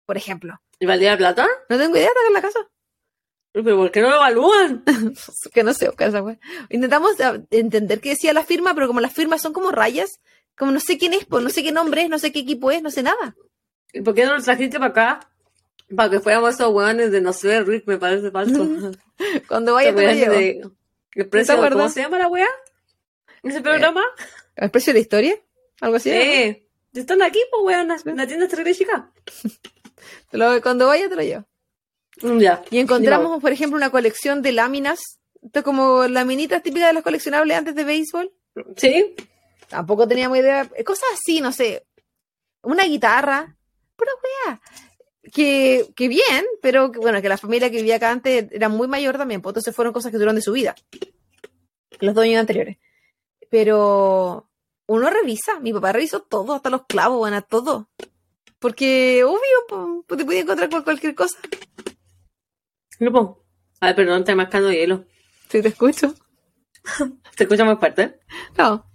[0.06, 0.63] por ejemplo.
[0.80, 1.48] ¿Y valía plata?
[1.70, 2.60] No tengo idea, está en la casa.
[3.54, 4.84] ¿Pero por qué no lo evalúan?
[5.54, 6.40] que no sé, casa, güey.
[6.70, 7.12] Intentamos
[7.52, 10.20] entender qué decía la firma, pero como las firmas son como rayas,
[10.58, 12.72] como no sé quién es, pues no sé qué nombre es, no sé qué equipo
[12.72, 13.36] es, no sé nada.
[13.94, 15.30] ¿Y por qué no lo trajiste para acá?
[15.96, 18.68] Para que fuéramos esos weones de no sé, Rick, me parece falso.
[19.48, 20.34] Cuando vaya te lo.
[20.34, 20.62] De,
[21.14, 22.48] ¿El precio, ¿Cómo se llama la weá?
[23.44, 24.04] ¿Ese programa?
[24.56, 25.36] ¿El precio de la historia?
[25.80, 26.10] ¿Algo así?
[26.10, 26.68] Sí.
[26.94, 29.12] Están aquí, pues weón, en la tienda estratégica.
[30.62, 31.46] cuando vaya te lo llevo.
[32.40, 32.64] Ya.
[32.70, 37.58] Y encontramos, por ejemplo, una colección de láminas, esto como laminitas típicas de los coleccionables
[37.58, 38.32] antes de béisbol.
[38.78, 39.16] Sí.
[39.68, 40.70] Tampoco teníamos idea.
[40.86, 41.86] Cosas así, no sé.
[42.62, 43.56] Una guitarra.
[43.96, 44.62] Pura weá.
[45.32, 49.18] Que, que bien, pero bueno, que la familia que vivía acá antes era muy mayor
[49.18, 50.76] también, pues entonces fueron cosas que duraron de su vida.
[52.00, 52.78] Los dos años anteriores.
[53.50, 54.50] Pero
[54.86, 57.90] uno revisa, mi papá revisó todo, hasta los clavos, bueno, todo.
[58.64, 61.38] Porque, obvio, pues te podía encontrar con cualquier cosa.
[62.98, 63.26] No, pues.
[63.82, 65.04] A ver, perdón, estoy mascando hielo.
[65.50, 66.16] Sí, te escucho.
[67.36, 68.22] ¿Te escucha más fuerte?
[68.58, 68.90] No.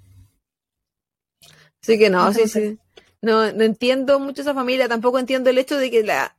[1.82, 2.78] Así que no, sí, sí.
[3.20, 4.88] No, no entiendo mucho esa familia.
[4.88, 6.38] Tampoco entiendo el hecho de que la,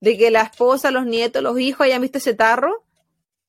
[0.00, 2.84] de que la esposa, los nietos, los hijos hayan visto ese tarro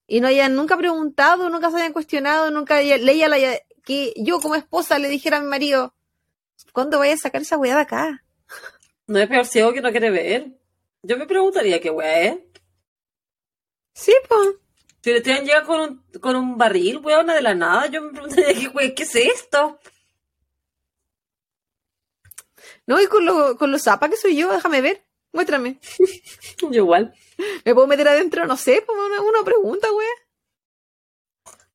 [0.08, 3.36] y no hayan nunca preguntado, nunca se hayan cuestionado, nunca leía la,
[3.84, 5.94] que yo como esposa le dijera a mi marido,
[6.72, 8.24] ¿cuándo vaya a sacar esa weá de acá?
[9.08, 10.52] No es peor ciego que no quiere ver.
[11.02, 12.38] Yo me preguntaría qué weá es.
[13.94, 14.50] Sí, pues.
[15.02, 18.12] Si le tienen llega con un, con un barril, weona, de la nada, yo me
[18.12, 19.80] preguntaría qué weá, ¿qué es esto?
[22.86, 25.04] No, y con, lo, con los zapas que soy yo, déjame ver.
[25.32, 25.80] Muéstrame.
[26.62, 27.14] yo igual.
[27.64, 28.46] ¿Me puedo meter adentro?
[28.46, 30.10] No sé, pues una, una pregunta, weá.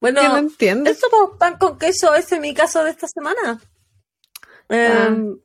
[0.01, 0.91] Bueno, no entiendo.
[0.91, 3.61] Eso pues, pan con queso, es mi caso de esta semana.
[4.69, 5.37] Eh,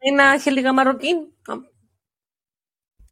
[0.00, 1.34] Reina Angélica Marroquín.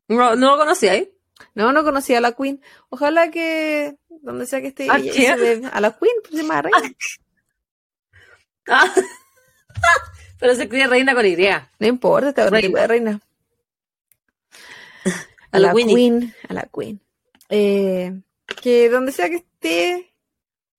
[0.08, 1.12] No, no lo conocía, ¿eh?
[1.54, 2.62] No, no conocía a la Queen.
[2.88, 6.92] Ojalá que donde sea que esté ¿A, a la Queen, pues se llama Reina.
[8.68, 8.92] Ah.
[10.38, 11.70] Pero se escribe reina con idea.
[11.78, 13.20] No importa, está tipo de reina.
[15.52, 16.34] A, la, queen.
[16.48, 17.00] A la queen.
[17.48, 18.20] Eh,
[18.60, 20.12] que donde sea que esté,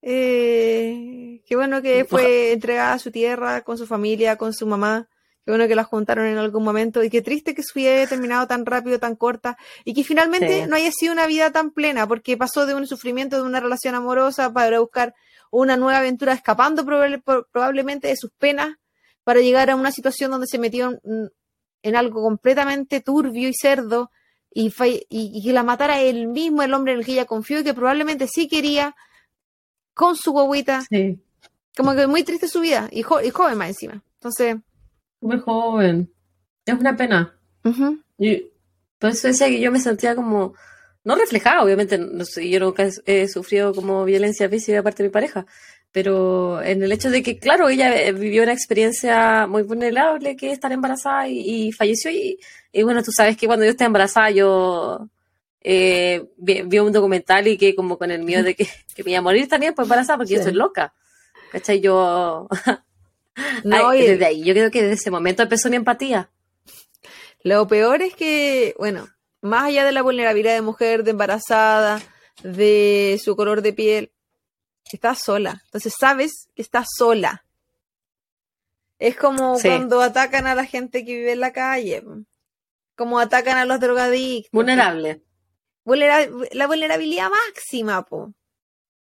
[0.03, 5.07] eh, qué bueno que fue entregada a su tierra con su familia, con su mamá.
[5.47, 8.05] Qué bueno que la juntaron en algún momento y qué triste que su vida haya
[8.05, 12.05] terminado tan rápido, tan corta y que finalmente no haya sido una vida tan plena
[12.05, 15.15] porque pasó de un sufrimiento de una relación amorosa para buscar
[15.49, 18.75] una nueva aventura escapando probablemente de sus penas
[19.23, 20.99] para llegar a una situación donde se metió
[21.81, 24.11] en, algo completamente turbio y cerdo
[24.53, 24.73] y,
[25.07, 27.73] y, que la matara él mismo, el hombre en el que ella confió y que
[27.73, 28.97] probablemente sí quería
[29.93, 30.83] con su guaguita.
[31.77, 34.03] Como que muy triste su vida y, y joven más encima.
[34.15, 34.57] Entonces,
[35.21, 36.11] muy joven.
[36.65, 37.33] Es una pena.
[38.17, 38.51] y
[38.99, 40.53] por eso decía que yo me sentía como,
[41.03, 45.09] no reflejada, obviamente, no sé, yo nunca he, sufrido como violencia física de parte de
[45.09, 45.45] mi pareja,
[45.91, 50.47] pero en el hecho de que, claro, ella eh, vivió una experiencia muy vulnerable, que
[50.47, 52.39] es estar embarazada y, falleció, y,
[52.83, 55.07] bueno, tú sabes que cuando yo estaba embarazada, yo
[55.61, 58.67] eh, vi, un documental y que como con el miedo de que,
[59.05, 60.93] me iba a morir también, pues embarazada, porque yo soy loca.
[61.51, 61.79] ¿Cachai?
[61.79, 62.47] Yo
[63.63, 66.29] No, y desde ahí, yo creo que desde ese momento empezó mi empatía.
[67.43, 69.07] Lo peor es que, bueno,
[69.41, 72.01] más allá de la vulnerabilidad de mujer, de embarazada,
[72.43, 74.11] de su color de piel,
[74.91, 75.61] está sola.
[75.65, 77.45] Entonces sabes que está sola.
[78.99, 82.03] Es como cuando atacan a la gente que vive en la calle,
[82.95, 84.51] como atacan a los drogadictos.
[84.51, 85.21] Vulnerable.
[85.85, 88.33] la vulnerabilidad máxima, po.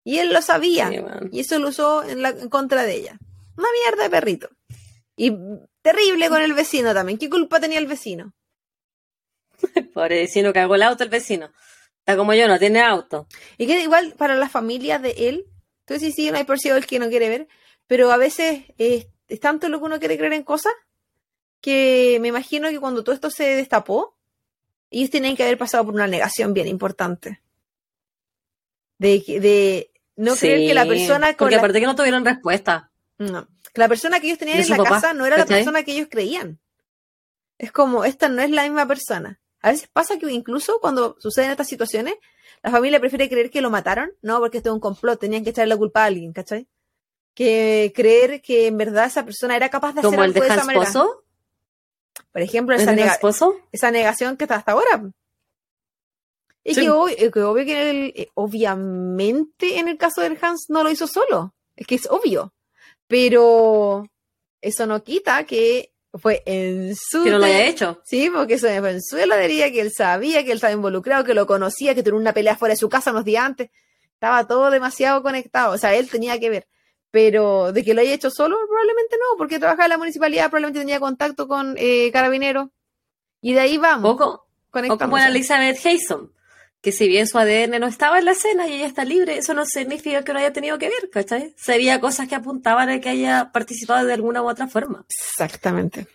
[0.04, 0.92] Y él lo sabía.
[1.32, 3.20] y eso lo usó en, la, en contra de ella.
[3.58, 4.50] Una mierda de perrito.
[5.16, 5.32] Y
[5.82, 7.18] terrible con el vecino también.
[7.18, 8.34] ¿Qué culpa tenía el vecino?
[9.94, 11.52] Pobre vecino, cagó el auto el vecino.
[12.00, 13.28] Está como yo, no tiene auto.
[13.58, 15.46] Y que igual para la familia de él,
[15.82, 17.48] entonces sí, sí, no hay por sí el que no quiere ver,
[17.88, 19.08] pero a veces es,
[19.40, 20.74] tanto lo que uno quiere creer en cosas
[21.62, 24.18] que me imagino que cuando todo esto se destapó,
[24.90, 27.42] ellos tienen que haber pasado por una negación bien importante.
[28.98, 32.92] De, de no creer que la persona con Porque aparte que no tuvieron respuesta.
[33.18, 33.48] No.
[33.74, 36.60] La persona que ellos tenían en la casa no era la persona que ellos creían.
[37.58, 39.40] Es como, esta no es la misma persona.
[39.62, 42.16] A veces pasa que incluso cuando suceden estas situaciones,
[42.62, 45.52] la familia prefiere creer que lo mataron, no, porque esto es un complot, tenían que
[45.52, 46.68] echarle la culpa a alguien, ¿cachai?
[47.34, 50.86] Que creer que en verdad esa persona era capaz de hacer algo de esa manera.
[50.86, 51.24] Esposo?
[52.32, 52.94] Por ejemplo, esa,
[53.72, 55.12] esa negación que está hasta ahora.
[56.64, 61.54] Y que, obvio que eh, obviamente en el caso del Hans no lo hizo solo.
[61.76, 62.54] Es que es obvio.
[63.14, 64.08] Pero
[64.60, 67.24] eso no quita que fue en su...
[67.24, 68.02] Que no lo haya hecho.
[68.04, 71.36] Sí, porque eso fue en su heladería, que él sabía que él estaba involucrado, que
[71.36, 73.70] lo conocía, que tuvo una pelea fuera de su casa unos días antes.
[74.14, 75.74] Estaba todo demasiado conectado.
[75.74, 76.68] O sea, él tenía que ver.
[77.12, 80.80] Pero de que lo haya hecho solo, probablemente no, porque trabajaba en la municipalidad, probablemente
[80.80, 82.70] tenía contacto con eh, carabineros.
[83.42, 84.20] Y de ahí vamos.
[84.20, 86.34] O, o como Elizabeth Hayson,
[86.84, 89.54] que si bien su ADN no estaba en la escena y ella está libre, eso
[89.54, 91.54] no significa que no haya tenido que ver, ¿cachai?
[91.56, 95.06] Sería cosas que apuntaban a que haya participado de alguna u otra forma.
[95.08, 96.08] Exactamente.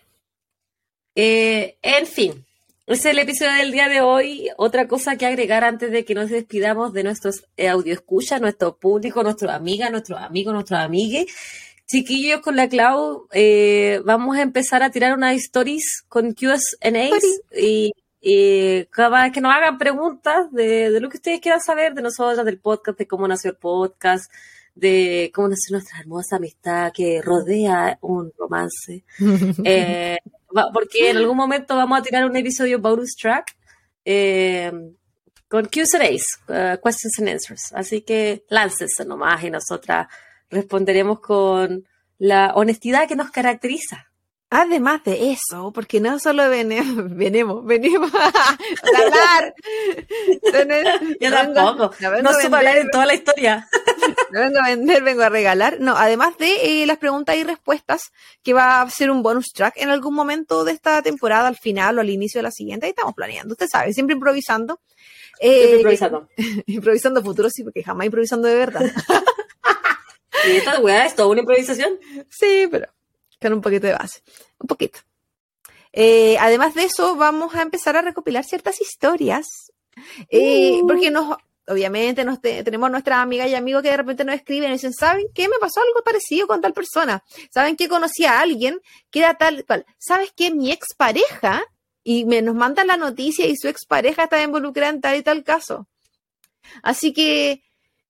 [1.15, 2.45] Eh, en fin,
[2.87, 4.51] ese es el episodio del día de hoy.
[4.59, 8.77] Otra cosa que agregar antes de que nos despidamos de nuestros eh, audio escucha, nuestro
[8.77, 11.33] público, nuestros amigas, nuestros amigos, nuestros amigues.
[11.87, 17.09] Chiquillos, con la Clau, eh, vamos a empezar a tirar unas stories con Q&A
[17.59, 17.91] y
[18.21, 22.45] y cada vez que nos hagan preguntas de, lo que ustedes quieran saber de nosotros,
[22.45, 24.33] del podcast, de cómo nació el podcast,
[24.75, 29.05] de cómo nació nuestra hermosa amistad que rodea un romance.
[29.65, 30.19] Eh,
[30.73, 33.55] porque en algún momento vamos a tirar un episodio bonus track
[34.05, 34.73] eh,
[35.49, 37.73] con Q&A's, uh, questions and answers.
[37.73, 40.09] Así que láncese nomás y nosotras
[40.51, 41.87] responderemos con
[42.19, 44.08] la honestidad que nos caracteriza.
[44.51, 48.29] Además de eso, porque no solo venimos, venimos, venimos a
[48.97, 49.55] hablar.
[51.21, 51.95] Yo tampoco.
[52.01, 53.69] No, no supe hablar en toda la historia.
[54.31, 55.81] No vengo a vender, vengo a regalar.
[55.81, 58.11] No, además de eh, las preguntas y respuestas,
[58.43, 61.99] que va a ser un bonus track en algún momento de esta temporada, al final
[61.99, 62.87] o al inicio de la siguiente.
[62.87, 64.81] Ahí estamos planeando, usted sabe, siempre improvisando.
[65.41, 66.27] Eh, improvisando.
[66.67, 68.93] improvisando futuro, sí, porque jamás improvisando de verdad.
[70.47, 71.99] ¿Y esta weá es toda una improvisación?
[72.31, 72.89] Sí, pero
[73.41, 74.23] con un poquito de base.
[74.59, 75.01] Un poquito.
[75.93, 79.47] Eh, además de eso, vamos a empezar a recopilar ciertas historias.
[80.29, 80.87] Eh, uh.
[80.87, 81.37] Porque nos,
[81.67, 85.27] obviamente nos tenemos nuestras amigas y amigos que de repente nos escriben y dicen, ¿saben
[85.35, 85.49] qué?
[85.49, 87.23] Me pasó algo parecido con tal persona.
[87.51, 87.89] ¿Saben qué?
[87.89, 89.87] Conocí a alguien que era tal cual.
[89.99, 90.53] ¿Sabes qué?
[90.53, 91.65] Mi expareja,
[92.05, 95.45] y me, nos mandan la noticia y su expareja está involucrada en tal y tal
[95.45, 95.89] caso.
[96.83, 97.63] Así que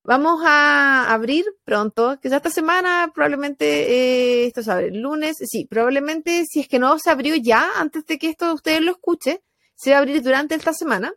[0.08, 5.66] Vamos a abrir pronto, ya esta semana probablemente, eh, esto se abre el lunes, sí,
[5.66, 9.38] probablemente si es que no se abrió ya, antes de que esto ustedes lo escuchen,
[9.74, 11.12] se va a abrir durante esta semana.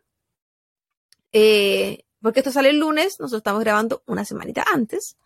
[1.32, 5.16] Eh, porque esto sale el lunes, nosotros estamos grabando una semanita antes.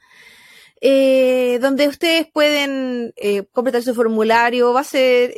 [0.80, 3.12] Eh, donde ustedes pueden
[3.50, 5.34] completar su formulario, va a ser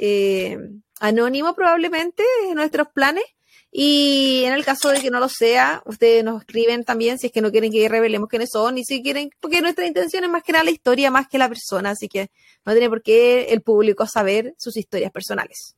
[1.01, 3.25] anónimo probablemente en nuestros planes
[3.71, 7.33] y en el caso de que no lo sea, ustedes nos escriben también si es
[7.33, 10.43] que no quieren que revelemos quiénes son y si quieren, porque nuestra intención es más
[10.43, 12.31] que nada la historia, más que la persona, así que
[12.65, 15.75] no tiene por qué el público saber sus historias personales.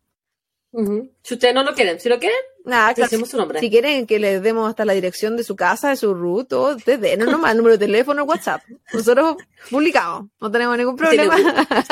[1.23, 3.59] Si ustedes no lo quieren, si lo quieren, nada, claro, su nombre.
[3.59, 6.77] Si quieren que les demos hasta la dirección de su casa, de su root, todo,
[6.77, 8.63] ustedes denos nomás el número de teléfono, WhatsApp.
[8.93, 9.37] Nosotros
[9.69, 11.37] publicamos, no tenemos ningún problema.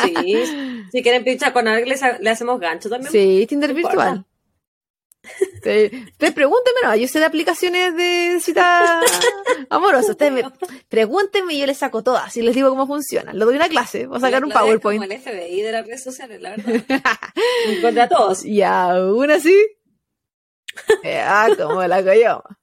[0.05, 0.15] Sí,
[0.93, 3.11] si quieren pinchar con alguien, le hacemos gancho también.
[3.11, 4.25] Sí, Tinder virtual.
[5.55, 9.01] Ustedes pregúntenme, no, yo sé de aplicaciones de cita
[9.70, 10.12] amorosa.
[10.12, 10.43] Ustedes me,
[10.89, 13.32] pregúntenme y yo les saco todas y les digo cómo funciona.
[13.32, 15.03] Lo doy una clase, voy a sacar un PowerPoint.
[15.03, 16.85] Como el FBI de las redes sociales, la verdad.
[17.82, 18.45] Contra todos.
[18.45, 19.57] Y aún así.
[21.05, 22.59] ah, como la coyoma.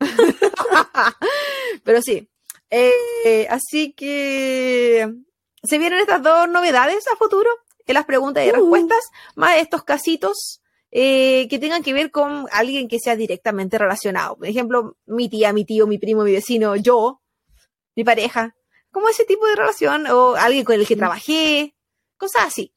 [1.84, 2.28] Pero sí.
[2.70, 5.08] Eh, así que
[5.62, 7.48] se vienen estas dos novedades a futuro,
[7.86, 8.52] en las preguntas y uh.
[8.52, 9.04] respuestas,
[9.34, 10.60] más estos casitos
[10.90, 14.36] eh, que tengan que ver con alguien que sea directamente relacionado.
[14.36, 17.20] Por ejemplo, mi tía, mi tío, mi primo, mi vecino, yo,
[17.94, 18.56] mi pareja.
[18.90, 21.74] Como ese tipo de relación, o alguien con el que trabajé,
[22.16, 22.72] cosas así.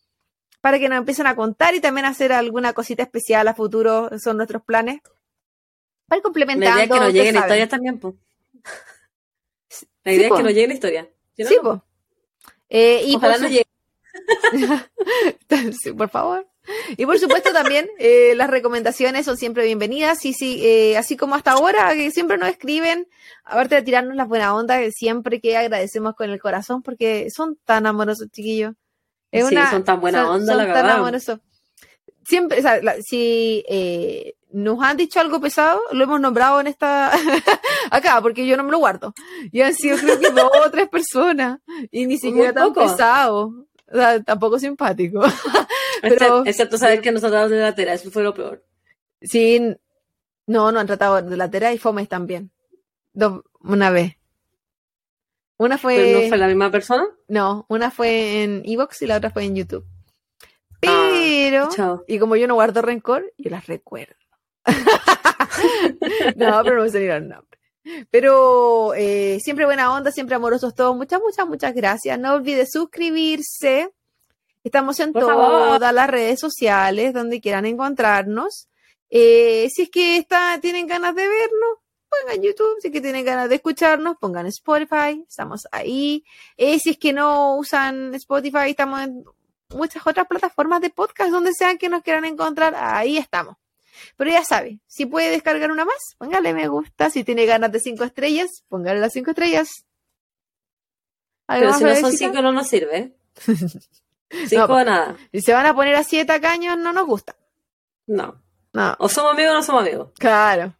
[0.59, 4.37] Para que nos empiecen a contar y también hacer alguna cosita especial a futuro, son
[4.37, 4.99] nuestros planes.
[6.07, 6.75] Para complementar.
[6.75, 8.15] La idea es que nos lleguen historias también, pues.
[10.03, 11.09] La idea es que nos llegue la historia.
[11.37, 11.79] sí, pues.
[12.69, 13.67] y Ojalá por, llegue.
[15.81, 16.49] sí, por favor.
[16.97, 21.35] Y por supuesto también eh, las recomendaciones son siempre bienvenidas y sí, eh, así como
[21.35, 23.07] hasta ahora que siempre nos escriben,
[23.43, 27.85] aparte de tirarnos la buena onda, siempre que agradecemos con el corazón porque son tan
[27.85, 28.73] amorosos chiquillos.
[29.31, 30.81] sí, son tan buena onda, la verdad.
[30.81, 31.39] Tan amorosos.
[32.25, 37.11] Siempre, o sea, si eh, nos han dicho algo pesado, lo hemos nombrado en esta
[37.91, 39.13] acá, porque yo no me lo guardo.
[39.51, 41.59] Y han sido creo que dos o tres personas
[41.91, 43.67] y ni siquiera tan pesado.
[43.91, 45.21] O sea, tampoco simpático.
[46.01, 48.63] Pero, excepto saber que nos trataron de latera, eso fue lo peor.
[49.21, 49.75] Sí,
[50.47, 52.51] no, no han tratado de latera y Fomes también.
[53.61, 54.15] una vez.
[55.57, 55.95] Una fue.
[55.95, 57.05] ¿Pero no fue la misma persona?
[57.27, 59.85] No, una fue en Evox y la otra fue en YouTube.
[60.87, 62.05] Ah, pero.
[62.07, 64.15] y como yo no guardo rencor, yo las recuerdo.
[66.35, 67.48] no, pero no me salieron nombre.
[68.09, 70.95] Pero eh, siempre buena onda, siempre amorosos todos.
[70.95, 72.19] Muchas, muchas, muchas gracias.
[72.19, 73.91] No olvide suscribirse
[74.63, 78.67] Estamos en todas las redes sociales donde quieran encontrarnos.
[79.09, 81.77] Eh, si es que está, tienen ganas de vernos,
[82.09, 82.75] pongan YouTube.
[82.81, 85.23] Si es que tienen ganas de escucharnos, pongan Spotify.
[85.27, 86.25] Estamos ahí.
[86.57, 89.23] Eh, si es que no usan Spotify, estamos en
[89.69, 92.75] muchas otras plataformas de podcast donde sean que nos quieran encontrar.
[92.75, 93.55] Ahí estamos.
[94.17, 97.09] Pero ya sabe, si puede descargar una más, póngale me gusta.
[97.09, 99.85] Si tiene ganas de cinco estrellas, póngale las cinco estrellas.
[101.47, 103.15] Pero si no son cinco no nos sirve.
[104.47, 105.17] Cinco no, nada.
[105.31, 107.35] Si se van a poner así de tacaños, no nos gusta.
[108.05, 108.39] No.
[108.73, 108.95] No.
[108.99, 110.11] O somos amigos o no somos amigos.
[110.19, 110.75] Claro.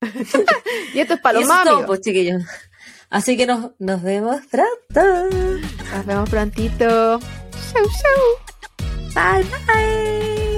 [0.94, 2.42] y esto es para los más pues, chiquillos.
[3.10, 5.36] Así que nos, nos vemos pronto.
[5.92, 7.18] Nos vemos prontito.
[7.18, 8.44] Chau, chau.
[9.14, 10.53] Bye, bye.